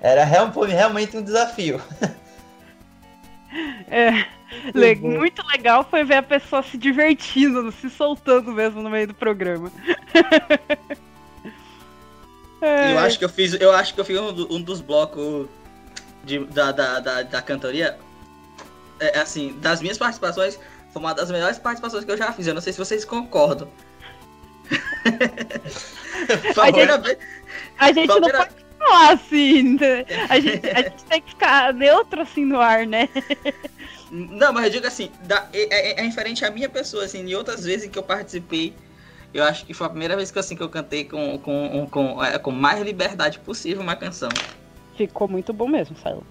[0.00, 1.80] era real- foi realmente um desafio.
[3.90, 4.26] é,
[4.74, 9.14] le- muito legal foi ver a pessoa se divertindo, se soltando mesmo no meio do
[9.14, 9.70] programa.
[12.58, 12.94] É.
[12.94, 15.46] Eu acho que eu fiz, eu acho que eu fiz um, um dos blocos
[16.24, 17.98] de- da, da, da, da cantoria.
[18.98, 20.58] É, assim, das minhas participações,
[20.90, 22.46] foi uma das melhores participações que eu já fiz.
[22.46, 23.68] Eu não sei se vocês concordam.
[26.56, 27.18] A gente-
[27.78, 30.04] A gente não pode falar assim, né?
[30.28, 33.08] a gente, a gente tem que ficar neutro assim no ar, né?
[34.10, 37.34] Não, mas eu digo assim, da- é, é, é referente à minha pessoa, assim, em
[37.34, 38.74] outras vezes que eu participei,
[39.34, 42.24] eu acho que foi a primeira vez que, assim, que eu cantei com, com, com,
[42.24, 44.28] é, com mais liberdade possível uma canção.
[44.96, 46.24] Ficou muito bom mesmo, Silo.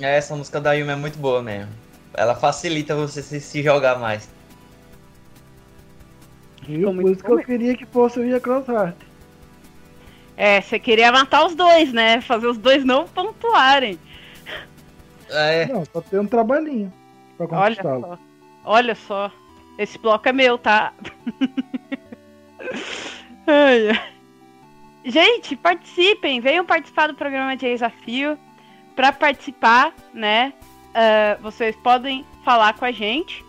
[0.00, 1.72] É, Essa música da Yumi é muito boa mesmo.
[2.14, 4.28] Ela facilita você se, se jogar mais.
[6.62, 6.94] Viu?
[6.94, 8.94] Por isso que eu queria que fosse o Ia Crossheart.
[10.36, 12.20] É, você queria matar os dois, né?
[12.20, 13.98] Fazer os dois não pontuarem.
[15.28, 15.66] É.
[15.66, 16.92] Não, só tem um trabalhinho
[17.36, 18.02] pra Olha conquistá-lo.
[18.02, 18.18] só.
[18.64, 19.30] Olha só.
[19.78, 20.92] Esse bloco é meu, tá?
[23.46, 24.00] Ai.
[25.04, 26.40] Gente, participem.
[26.40, 28.38] Venham participar do programa de desafio.
[28.94, 30.52] Para participar, né?
[30.94, 33.44] ah, vocês podem falar com a gente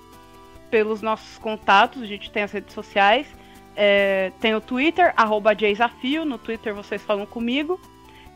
[0.69, 2.01] pelos nossos contatos.
[2.01, 3.27] A gente tem as redes sociais.
[3.75, 6.25] É, tem o Twitter, arroba desafio.
[6.25, 7.79] No Twitter vocês falam comigo.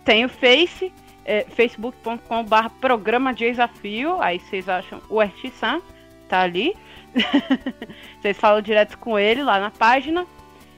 [0.03, 0.91] Tem o Face,
[1.25, 4.21] é, facebook.com.br programa desafio.
[4.21, 5.19] Aí vocês acham o
[5.51, 5.81] San
[6.27, 6.75] tá ali.
[8.21, 10.25] vocês falam direto com ele lá na página.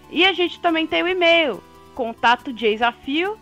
[0.10, 1.62] E a gente também tem o e-mail,
[1.94, 3.38] contato desafio,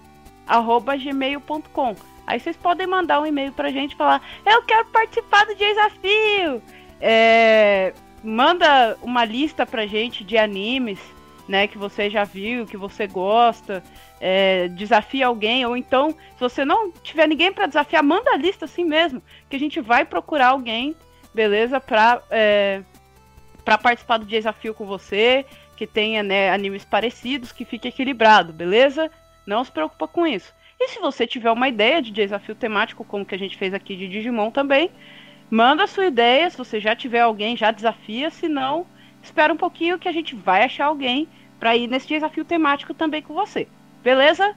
[0.46, 1.96] arroba gmail.com.
[2.26, 6.62] Aí vocês podem mandar um e-mail pra gente falar, eu quero participar do desafio.
[7.00, 7.94] É,
[8.28, 11.00] manda uma lista pra gente de animes,
[11.48, 13.82] né, que você já viu, que você gosta.
[14.20, 18.66] É, desafia alguém, ou então, se você não tiver ninguém pra desafiar, manda a lista
[18.66, 20.96] assim mesmo, que a gente vai procurar alguém,
[21.34, 22.82] beleza, pra, é,
[23.64, 25.46] pra participar do desafio com você,
[25.78, 29.10] que tenha né, animes parecidos, que fique equilibrado, beleza?
[29.46, 30.52] Não se preocupa com isso.
[30.80, 33.96] E se você tiver uma ideia de desafio temático, como que a gente fez aqui
[33.96, 34.92] de Digimon também,
[35.50, 36.50] manda a sua ideia.
[36.50, 38.30] Se você já tiver alguém, já desafia.
[38.30, 38.86] Se não,
[39.22, 41.28] espera um pouquinho que a gente vai achar alguém
[41.60, 43.68] para ir nesse desafio temático também com você.
[44.04, 44.56] Beleza?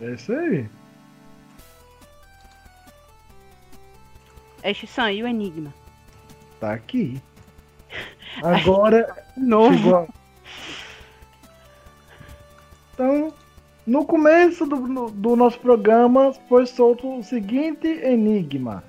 [0.00, 0.66] É isso aí.
[4.62, 5.72] É Shisan, e o Enigma?
[6.60, 7.20] Tá aqui.
[8.42, 9.24] Agora.
[9.36, 9.96] Novo.
[9.96, 10.06] a-
[12.94, 13.34] Então,
[13.86, 18.84] no começo do, do nosso programa foi solto o seguinte enigma.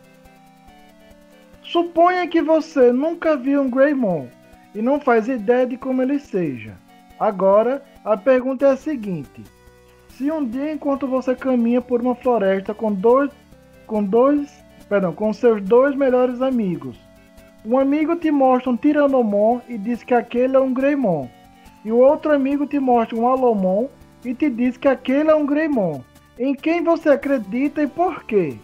[1.73, 4.27] Suponha que você nunca viu um Greymon
[4.75, 6.75] e não faz ideia de como ele seja.
[7.19, 9.43] Agora, a pergunta é a seguinte:
[10.09, 13.31] se um dia enquanto você caminha por uma floresta com dois
[13.87, 14.53] com dois,
[14.87, 16.95] perdão, com seus dois melhores amigos,
[17.65, 21.27] Um amigo te mostra um Tiranomon e diz que aquele é um Greymon.
[21.83, 23.87] E o outro amigo te mostra um Alomon
[24.23, 26.01] e te diz que aquele é um Greymon.
[26.37, 28.57] Em quem você acredita e por quê?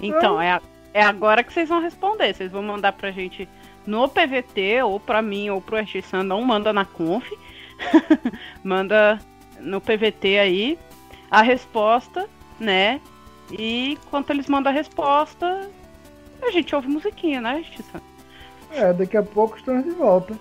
[0.00, 0.62] Então, é, a-
[0.92, 2.34] é agora que vocês vão responder.
[2.34, 3.48] Vocês vão mandar pra gente
[3.86, 7.28] no PVT, ou pra mim, ou pro RX Não manda na conf.
[8.62, 9.18] manda
[9.60, 10.78] no PVT aí
[11.30, 12.28] a resposta,
[12.60, 13.00] né?
[13.50, 15.70] E quando eles mandam a resposta,
[16.42, 17.84] a gente ouve musiquinha, né, RX
[18.70, 20.38] É, daqui a pouco estamos de volta.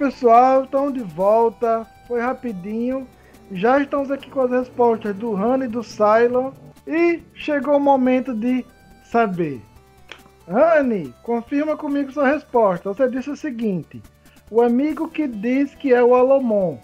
[0.00, 0.64] Pessoal.
[0.64, 1.86] Estamos de volta.
[2.08, 3.06] Foi rapidinho.
[3.52, 6.52] Já estamos aqui com as respostas do Han e do Cylon.
[6.86, 8.64] E chegou o momento de
[9.04, 9.60] saber.
[10.48, 12.88] Rani, confirma comigo sua resposta.
[12.88, 14.02] Você disse o seguinte:
[14.50, 16.78] o amigo que diz que é o Alomon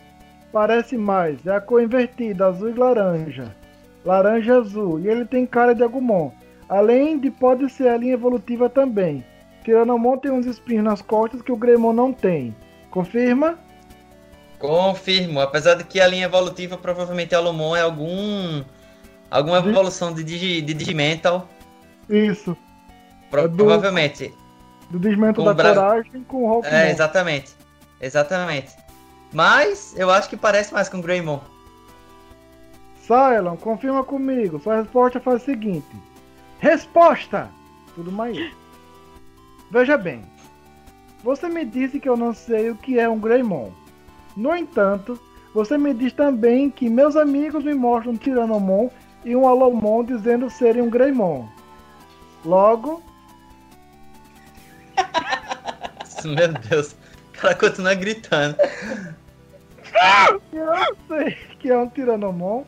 [0.52, 3.54] parece mais, é a cor invertida, azul e laranja.
[4.04, 6.30] Laranja azul, e ele tem cara de Agumon.
[6.68, 9.24] Além de pode ser a linha evolutiva também.
[9.64, 12.54] Tiranomon tem uns espinhos nas costas que o Greymon não tem.
[12.90, 13.58] Confirma?
[14.58, 18.62] Confirmo, apesar de que a linha evolutiva provavelmente Alomon é algum.
[19.30, 21.48] alguma evolução de, Digi, de Digimental.
[22.08, 22.56] Isso.
[23.30, 24.32] Pro- É do- Provavelmente.
[24.88, 25.00] Do
[25.34, 26.72] Com da bra- coragem com o Hulkmon.
[26.74, 27.52] É, exatamente.
[28.00, 28.74] Exatamente.
[29.32, 31.40] Mas eu acho que parece mais com o Greymon.
[33.06, 34.60] Cylon, confirma comigo.
[34.60, 35.86] Sua resposta faz o seguinte:
[36.60, 37.50] Resposta!
[37.94, 38.36] Tudo mais.
[39.70, 40.24] Veja bem.
[41.26, 43.72] Você me disse que eu não sei o que é um Greymon.
[44.36, 45.18] No entanto,
[45.52, 48.88] você me diz também que meus amigos me mostram um Tiranomon
[49.24, 51.48] e um Alomon dizendo serem um Greymon.
[52.44, 53.02] Logo,
[56.24, 56.92] Meu Deus.
[56.92, 58.56] O cara continua gritando.
[60.52, 62.62] eu sei que é um Tiranomon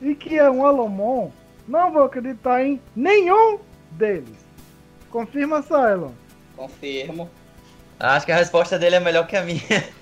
[0.00, 1.30] e que é um Alomon,
[1.68, 3.58] não vou acreditar em nenhum
[3.90, 4.38] deles.
[5.10, 6.12] Confirma, Cylon.
[6.56, 7.28] Confirmo.
[8.00, 9.60] Acho que a resposta dele é melhor que a minha.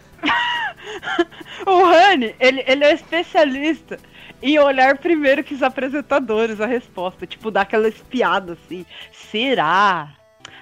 [1.66, 3.98] O Rani, ele, ele é especialista
[4.40, 7.26] em olhar primeiro que os apresentadores a resposta.
[7.26, 8.86] Tipo, dar aquela espiada assim.
[9.12, 10.14] Será?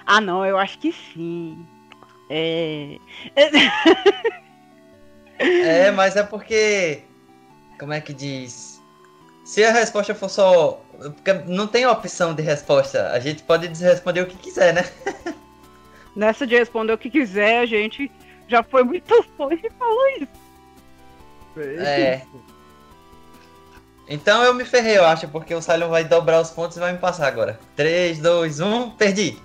[0.05, 1.65] Ah, não, eu acho que sim.
[2.29, 2.97] É.
[5.39, 7.03] É, mas é porque.
[7.79, 8.81] Como é que diz?
[9.45, 10.81] Se a resposta for só.
[10.97, 13.11] Porque não tem opção de resposta.
[13.11, 14.83] A gente pode responder o que quiser, né?
[16.17, 18.11] Nessa de responder o que quiser, a gente
[18.47, 20.27] já foi muito longe e falou isso.
[21.79, 22.23] É.
[24.09, 26.91] Então eu me ferrei, eu acho, porque o Silent vai dobrar os pontos e vai
[26.91, 27.59] me passar agora.
[27.75, 29.37] 3, 2, 1, perdi.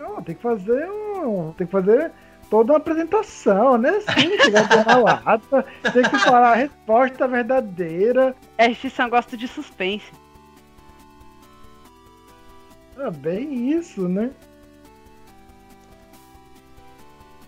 [0.00, 1.52] Não, tem que fazer um.
[1.52, 2.10] Tem que fazer
[2.48, 4.00] toda uma apresentação, né?
[4.00, 8.34] Sim, chegar na lata, tem que falar a resposta verdadeira.
[8.58, 10.10] RX gosta de suspense.
[12.98, 14.30] É bem isso, né?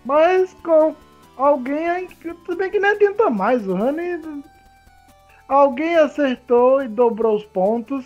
[0.05, 0.95] Mas com
[1.37, 2.07] alguém aí.
[2.45, 4.43] Tudo bem que nem adianta mais, o Rani.
[5.47, 8.05] Alguém acertou e dobrou os pontos.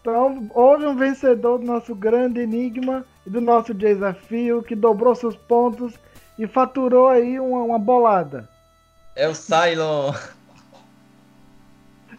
[0.00, 5.34] Então, houve um vencedor do nosso grande enigma e do nosso desafio que dobrou seus
[5.34, 5.94] pontos
[6.38, 8.48] e faturou aí uma, uma bolada.
[9.16, 10.14] É o Cylon.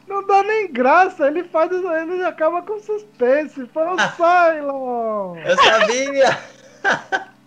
[0.08, 3.68] Não dá nem graça, ele faz isso, ele acaba com suspense.
[3.68, 5.38] Foi o Cylon!
[5.38, 6.57] Eu sabia!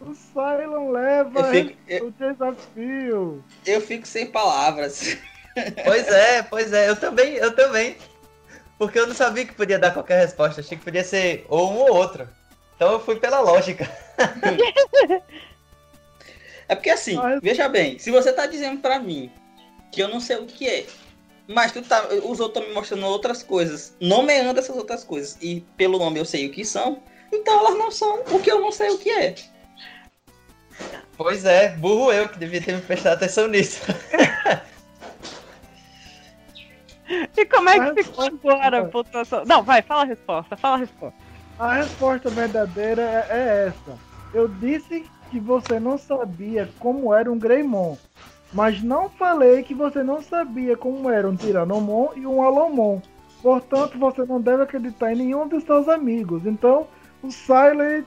[0.00, 3.44] O Cylon leva Eu fico- o desafio.
[3.64, 5.16] Eu fico sem palavras.
[5.84, 7.98] Pois é, pois é, eu também, eu também.
[8.78, 11.76] Porque eu não sabia que podia dar qualquer resposta, achei que podia ser ou um
[11.76, 12.26] ou outro.
[12.74, 13.86] Então eu fui pela lógica.
[16.68, 19.30] É porque assim, veja bem, se você tá dizendo pra mim
[19.90, 20.86] que eu não sei o que é,
[21.46, 25.60] mas tu tá, os outros estão me mostrando outras coisas, nomeando essas outras coisas, e
[25.76, 27.02] pelo nome eu sei o que são,
[27.32, 29.34] então elas não são o que eu não sei o que é.
[31.16, 33.80] Pois é, burro eu que devia ter me prestado atenção nisso.
[37.36, 39.44] E como é que ficou agora a pontuação?
[39.44, 41.18] Não, vai, fala a resposta, fala a resposta.
[41.58, 43.98] A resposta verdadeira é, é essa.
[44.32, 47.96] Eu disse que você não sabia como era um Greymon,
[48.52, 53.00] mas não falei que você não sabia como era um Tiranomon e um Alomon.
[53.42, 56.46] Portanto, você não deve acreditar em nenhum dos seus amigos.
[56.46, 56.86] Então,
[57.22, 58.04] o Silent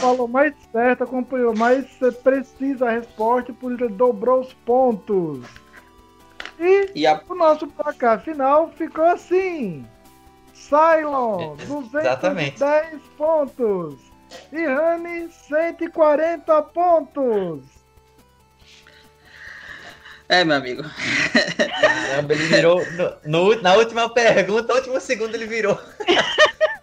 [0.00, 1.86] falou mais certo, acompanhou mais
[2.22, 5.46] precisa a resposta, por isso ele dobrou os pontos.
[6.58, 6.90] E,
[7.28, 9.86] o nosso placar final ficou assim.
[10.54, 13.96] Cylon, 210 pontos.
[14.52, 17.64] E Rani, 140 pontos.
[20.28, 20.82] É, meu amigo.
[21.80, 22.80] Caramba, ele virou.
[22.92, 23.16] no-
[23.54, 25.78] no- na última pergunta, no último segundo ele virou.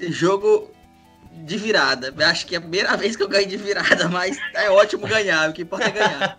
[0.00, 0.70] Jogo
[1.44, 2.14] de virada.
[2.16, 5.06] Eu Acho que é a primeira vez que eu ganho de virada, mas é ótimo
[5.06, 6.38] ganhar, o que importa é ganhar.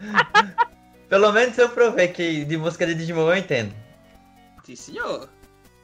[1.08, 3.74] Pelo menos eu provei que de música de Digimon eu entendo.
[4.64, 5.28] Sim, senhor.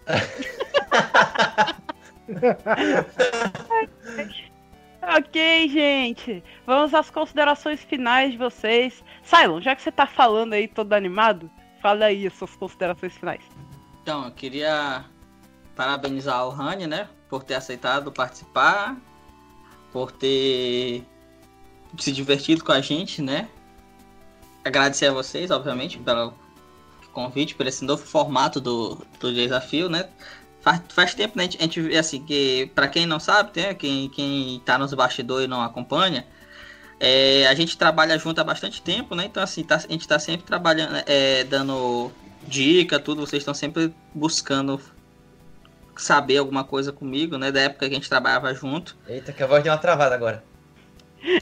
[5.01, 6.43] Ok, gente.
[6.67, 9.03] Vamos às considerações finais de vocês.
[9.23, 11.51] Cylon, já que você tá falando aí todo animado,
[11.81, 13.43] fala aí as suas considerações finais.
[14.03, 15.05] Então, eu queria
[15.79, 17.09] parabenizar o Rani, né?
[17.29, 18.97] Por ter aceitado participar,
[19.93, 21.05] por ter
[21.97, 23.49] se divertido com a gente, né?
[24.65, 26.35] Agradecer a vocês, obviamente, pelo
[27.13, 30.09] convite, por esse novo formato do, do desafio, né?
[30.63, 31.45] Faz, faz tempo, né?
[31.45, 33.73] A gente, assim, que pra quem não sabe, né?
[33.73, 36.27] Quem, quem tá nos bastidores e não acompanha,
[36.99, 39.27] é, a gente trabalha junto há bastante tempo, né?
[39.27, 42.11] Então, assim, tá- a gente tá sempre trabalhando, é, dando
[42.49, 43.25] dica, tudo.
[43.25, 44.81] Vocês estão sempre buscando
[45.99, 47.53] saber alguma coisa comigo, né?
[47.53, 48.97] Da época que a gente trabalhava junto.
[49.07, 50.45] Eita, que a voz deu uma travada agora.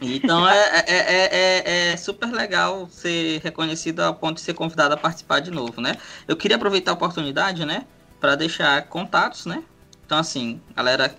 [0.02, 4.94] Então é, é, é, é- é super legal ser reconhecido ao ponto de ser convidado
[4.94, 5.96] a participar de novo, né?
[6.26, 7.86] Eu queria aproveitar a oportunidade, né?
[8.20, 9.62] Para deixar contatos, né?
[10.04, 11.14] Então, assim, galera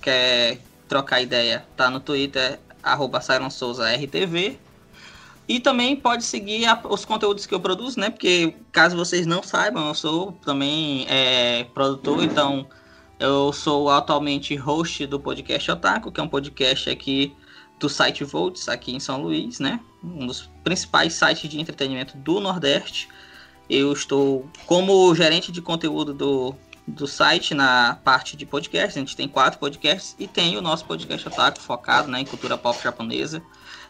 [0.00, 3.20] quer trocar ideia, tá no Twitter, arroba.
[5.48, 8.10] E também pode seguir a- os conteúdos que eu produzo, né?
[8.10, 12.66] Porque caso vocês não saibam, eu sou também é, produtor, então
[13.18, 17.34] eu sou atualmente host do podcast Otaku, que é um podcast aqui
[17.78, 19.80] do site Volts, aqui em São Luís, né?
[20.02, 23.08] Um dos principais sites de entretenimento do Nordeste.
[23.68, 26.54] Eu estou como gerente de conteúdo do,
[26.86, 28.96] do site na parte de podcasts.
[28.96, 32.56] A gente tem quatro podcasts e tem o nosso podcast Otaku, focado né, em cultura
[32.56, 33.42] pop japonesa.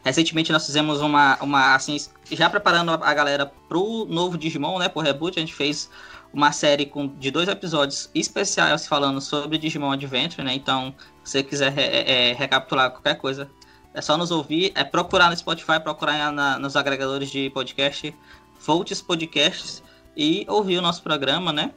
[0.05, 1.97] Recentemente nós fizemos uma, uma assim,
[2.31, 5.89] já preparando a galera pro novo Digimon, né, pro reboot, a gente fez
[6.33, 11.43] uma série com, de dois episódios especiais falando sobre Digimon Adventure, né, então se você
[11.43, 13.49] quiser re- é, é, recapitular qualquer coisa,
[13.95, 18.12] é só nos ouvir, é procurar no Spotify, procurar na- nos agregadores de podcast,
[18.61, 19.83] Volts Podcasts
[20.16, 21.70] e ouvir o nosso programa, né,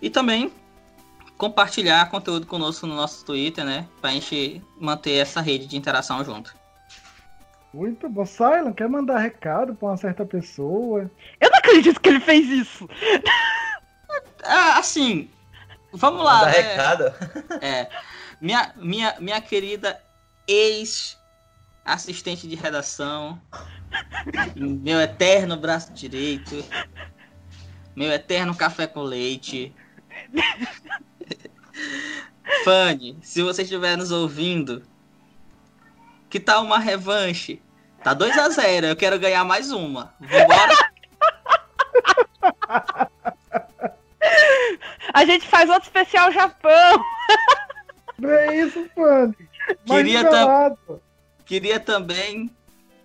[0.00, 0.52] e também
[1.36, 6.54] compartilhar conteúdo conosco no nosso Twitter, né, pra gente manter essa rede de interação junto.
[7.74, 8.24] Muito bom.
[8.24, 11.10] Silent, quer mandar recado pra uma certa pessoa?
[11.40, 12.88] Eu não acredito que ele fez isso.
[14.46, 15.30] Ah, assim,
[15.90, 16.40] vamos lá.
[16.40, 16.60] Mandar né?
[16.60, 17.04] recado?
[17.62, 17.88] É.
[18.38, 19.98] Minha, minha, minha querida
[20.46, 23.40] ex-assistente de redação,
[24.54, 26.62] meu eterno braço direito,
[27.96, 29.74] meu eterno café com leite.
[32.64, 34.82] Fanny, se você estiver nos ouvindo,
[36.34, 37.62] que tal uma revanche?
[38.02, 40.12] Tá 2 a 0 eu quero ganhar mais uma.
[40.18, 40.74] Vambora?
[45.12, 47.04] A gente faz outro especial Japão.
[48.18, 48.84] Não é isso.
[48.96, 49.32] Mais
[49.86, 50.76] Queria, tam-
[51.46, 52.50] queria também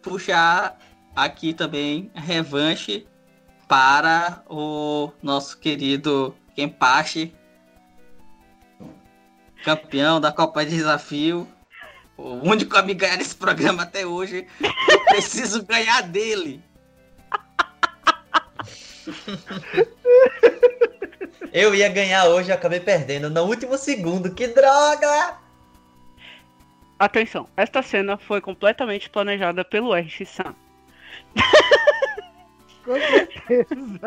[0.01, 0.75] puxar
[1.15, 3.05] aqui também a revanche
[3.67, 7.35] para o nosso querido Kenpachi,
[9.63, 11.47] campeão da Copa de Desafio,
[12.19, 14.45] o único a me ganhar nesse programa até hoje.
[14.61, 16.61] Eu preciso ganhar dele.
[21.51, 24.33] Eu ia ganhar hoje, acabei perdendo no último segundo.
[24.33, 25.37] Que droga!
[26.99, 30.53] Atenção, esta cena foi completamente planejada pelo RX-san.
[32.83, 33.99] Com certeza.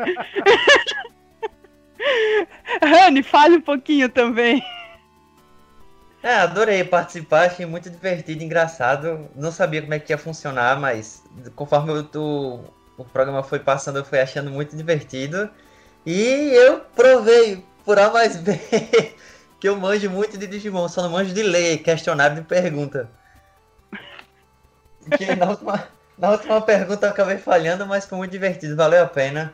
[2.82, 4.62] Rani, fale um pouquinho também.
[6.22, 9.28] É, adorei participar, achei muito divertido, engraçado.
[9.34, 11.22] Não sabia como é que ia funcionar, mas
[11.56, 12.64] conforme o, o,
[12.96, 15.50] o programa foi passando, eu fui achando muito divertido.
[16.06, 18.52] E eu provei, por A mais B,
[19.58, 23.10] que eu manjo muito de Digimon, só não manjo de ler, questionário de pergunta.
[25.16, 29.06] Que na última, na última pergunta eu acabei falhando, mas foi muito divertido, valeu a
[29.06, 29.52] pena.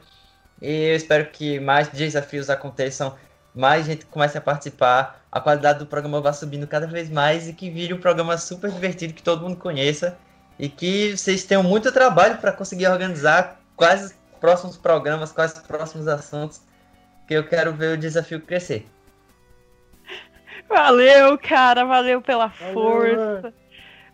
[0.60, 3.16] E eu espero que mais desafios aconteçam,
[3.54, 7.52] mais gente comece a participar, a qualidade do programa vá subindo cada vez mais e
[7.52, 10.18] que vire um programa super divertido que todo mundo conheça
[10.58, 15.60] e que vocês tenham muito trabalho para conseguir organizar quais os próximos programas, quais os
[15.60, 16.60] próximos assuntos,
[17.26, 18.86] que eu quero ver o desafio crescer.
[20.68, 23.54] Valeu, cara, valeu pela força.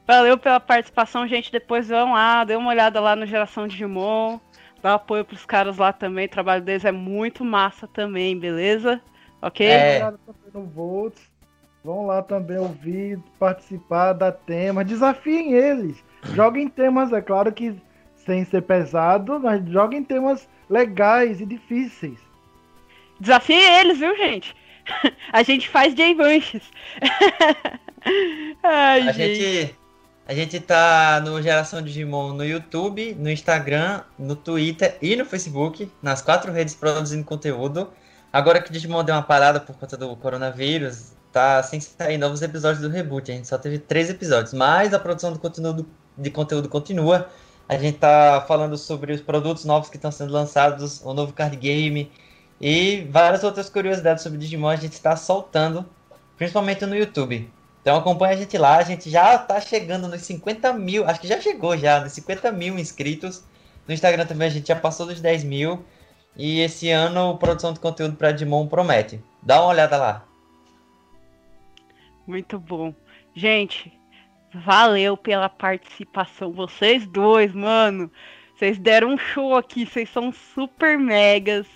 [0.07, 1.51] Valeu pela participação, gente.
[1.51, 4.39] Depois vão lá, dê uma olhada lá no Geração Digimon.
[4.83, 6.27] Dá apoio pros caras lá também.
[6.27, 9.01] O trabalho deles é muito massa também, beleza?
[9.45, 9.67] Ok?
[9.67, 9.89] É.
[9.89, 11.23] Obrigado por terem votos.
[11.85, 14.87] Vão lá também ouvir, participar, dar temas.
[14.87, 16.03] Desafiem eles.
[16.33, 17.77] Joguem temas, é claro que
[18.17, 22.19] sem ser pesado, mas joguem temas legais e difíceis.
[23.21, 24.57] Desafie eles, viu, gente?
[25.31, 26.63] A gente faz J-Bunches.
[28.63, 29.75] Ai, A gente,
[30.27, 35.91] a gente tá no Geração Digimon no YouTube, no Instagram, no Twitter e no Facebook,
[36.03, 37.91] nas quatro redes produzindo conteúdo.
[38.35, 42.43] Agora que o Digimon deu uma parada por conta do coronavírus, tá sem sair novos
[42.43, 43.31] episódios do reboot.
[43.31, 45.87] A gente só teve três episódios, mas a produção do conteúdo,
[46.19, 47.29] de conteúdo continua.
[47.69, 51.57] A gente tá falando sobre os produtos novos que estão sendo lançados, o novo card
[51.57, 52.11] game
[52.61, 55.89] e várias outras curiosidades sobre Digimon a gente está soltando,
[56.37, 57.49] principalmente no YouTube.
[57.83, 61.29] Então acompanha a gente lá, a gente já tá chegando nos 50 mil, acho que
[61.29, 63.45] já chegou já, nos 50 mil inscritos.
[63.87, 65.85] No Instagram também a gente já passou dos 10 mil.
[66.37, 69.23] E esse ano a produção de conteúdo para Digimon promete.
[69.43, 70.25] Dá uma olhada lá.
[72.27, 72.95] Muito bom.
[73.35, 73.93] Gente,
[74.53, 76.53] valeu pela participação.
[76.53, 78.11] Vocês dois, mano.
[78.57, 79.87] Vocês deram um show aqui.
[79.87, 81.67] Vocês são super megas.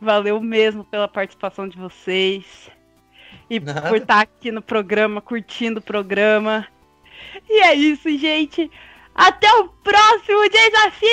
[0.00, 2.70] Valeu mesmo pela participação de vocês.
[3.48, 3.88] E Nada.
[3.88, 6.66] por estar aqui no programa, curtindo o programa.
[7.48, 8.70] E é isso, gente.
[9.14, 11.06] Até o próximo desafio!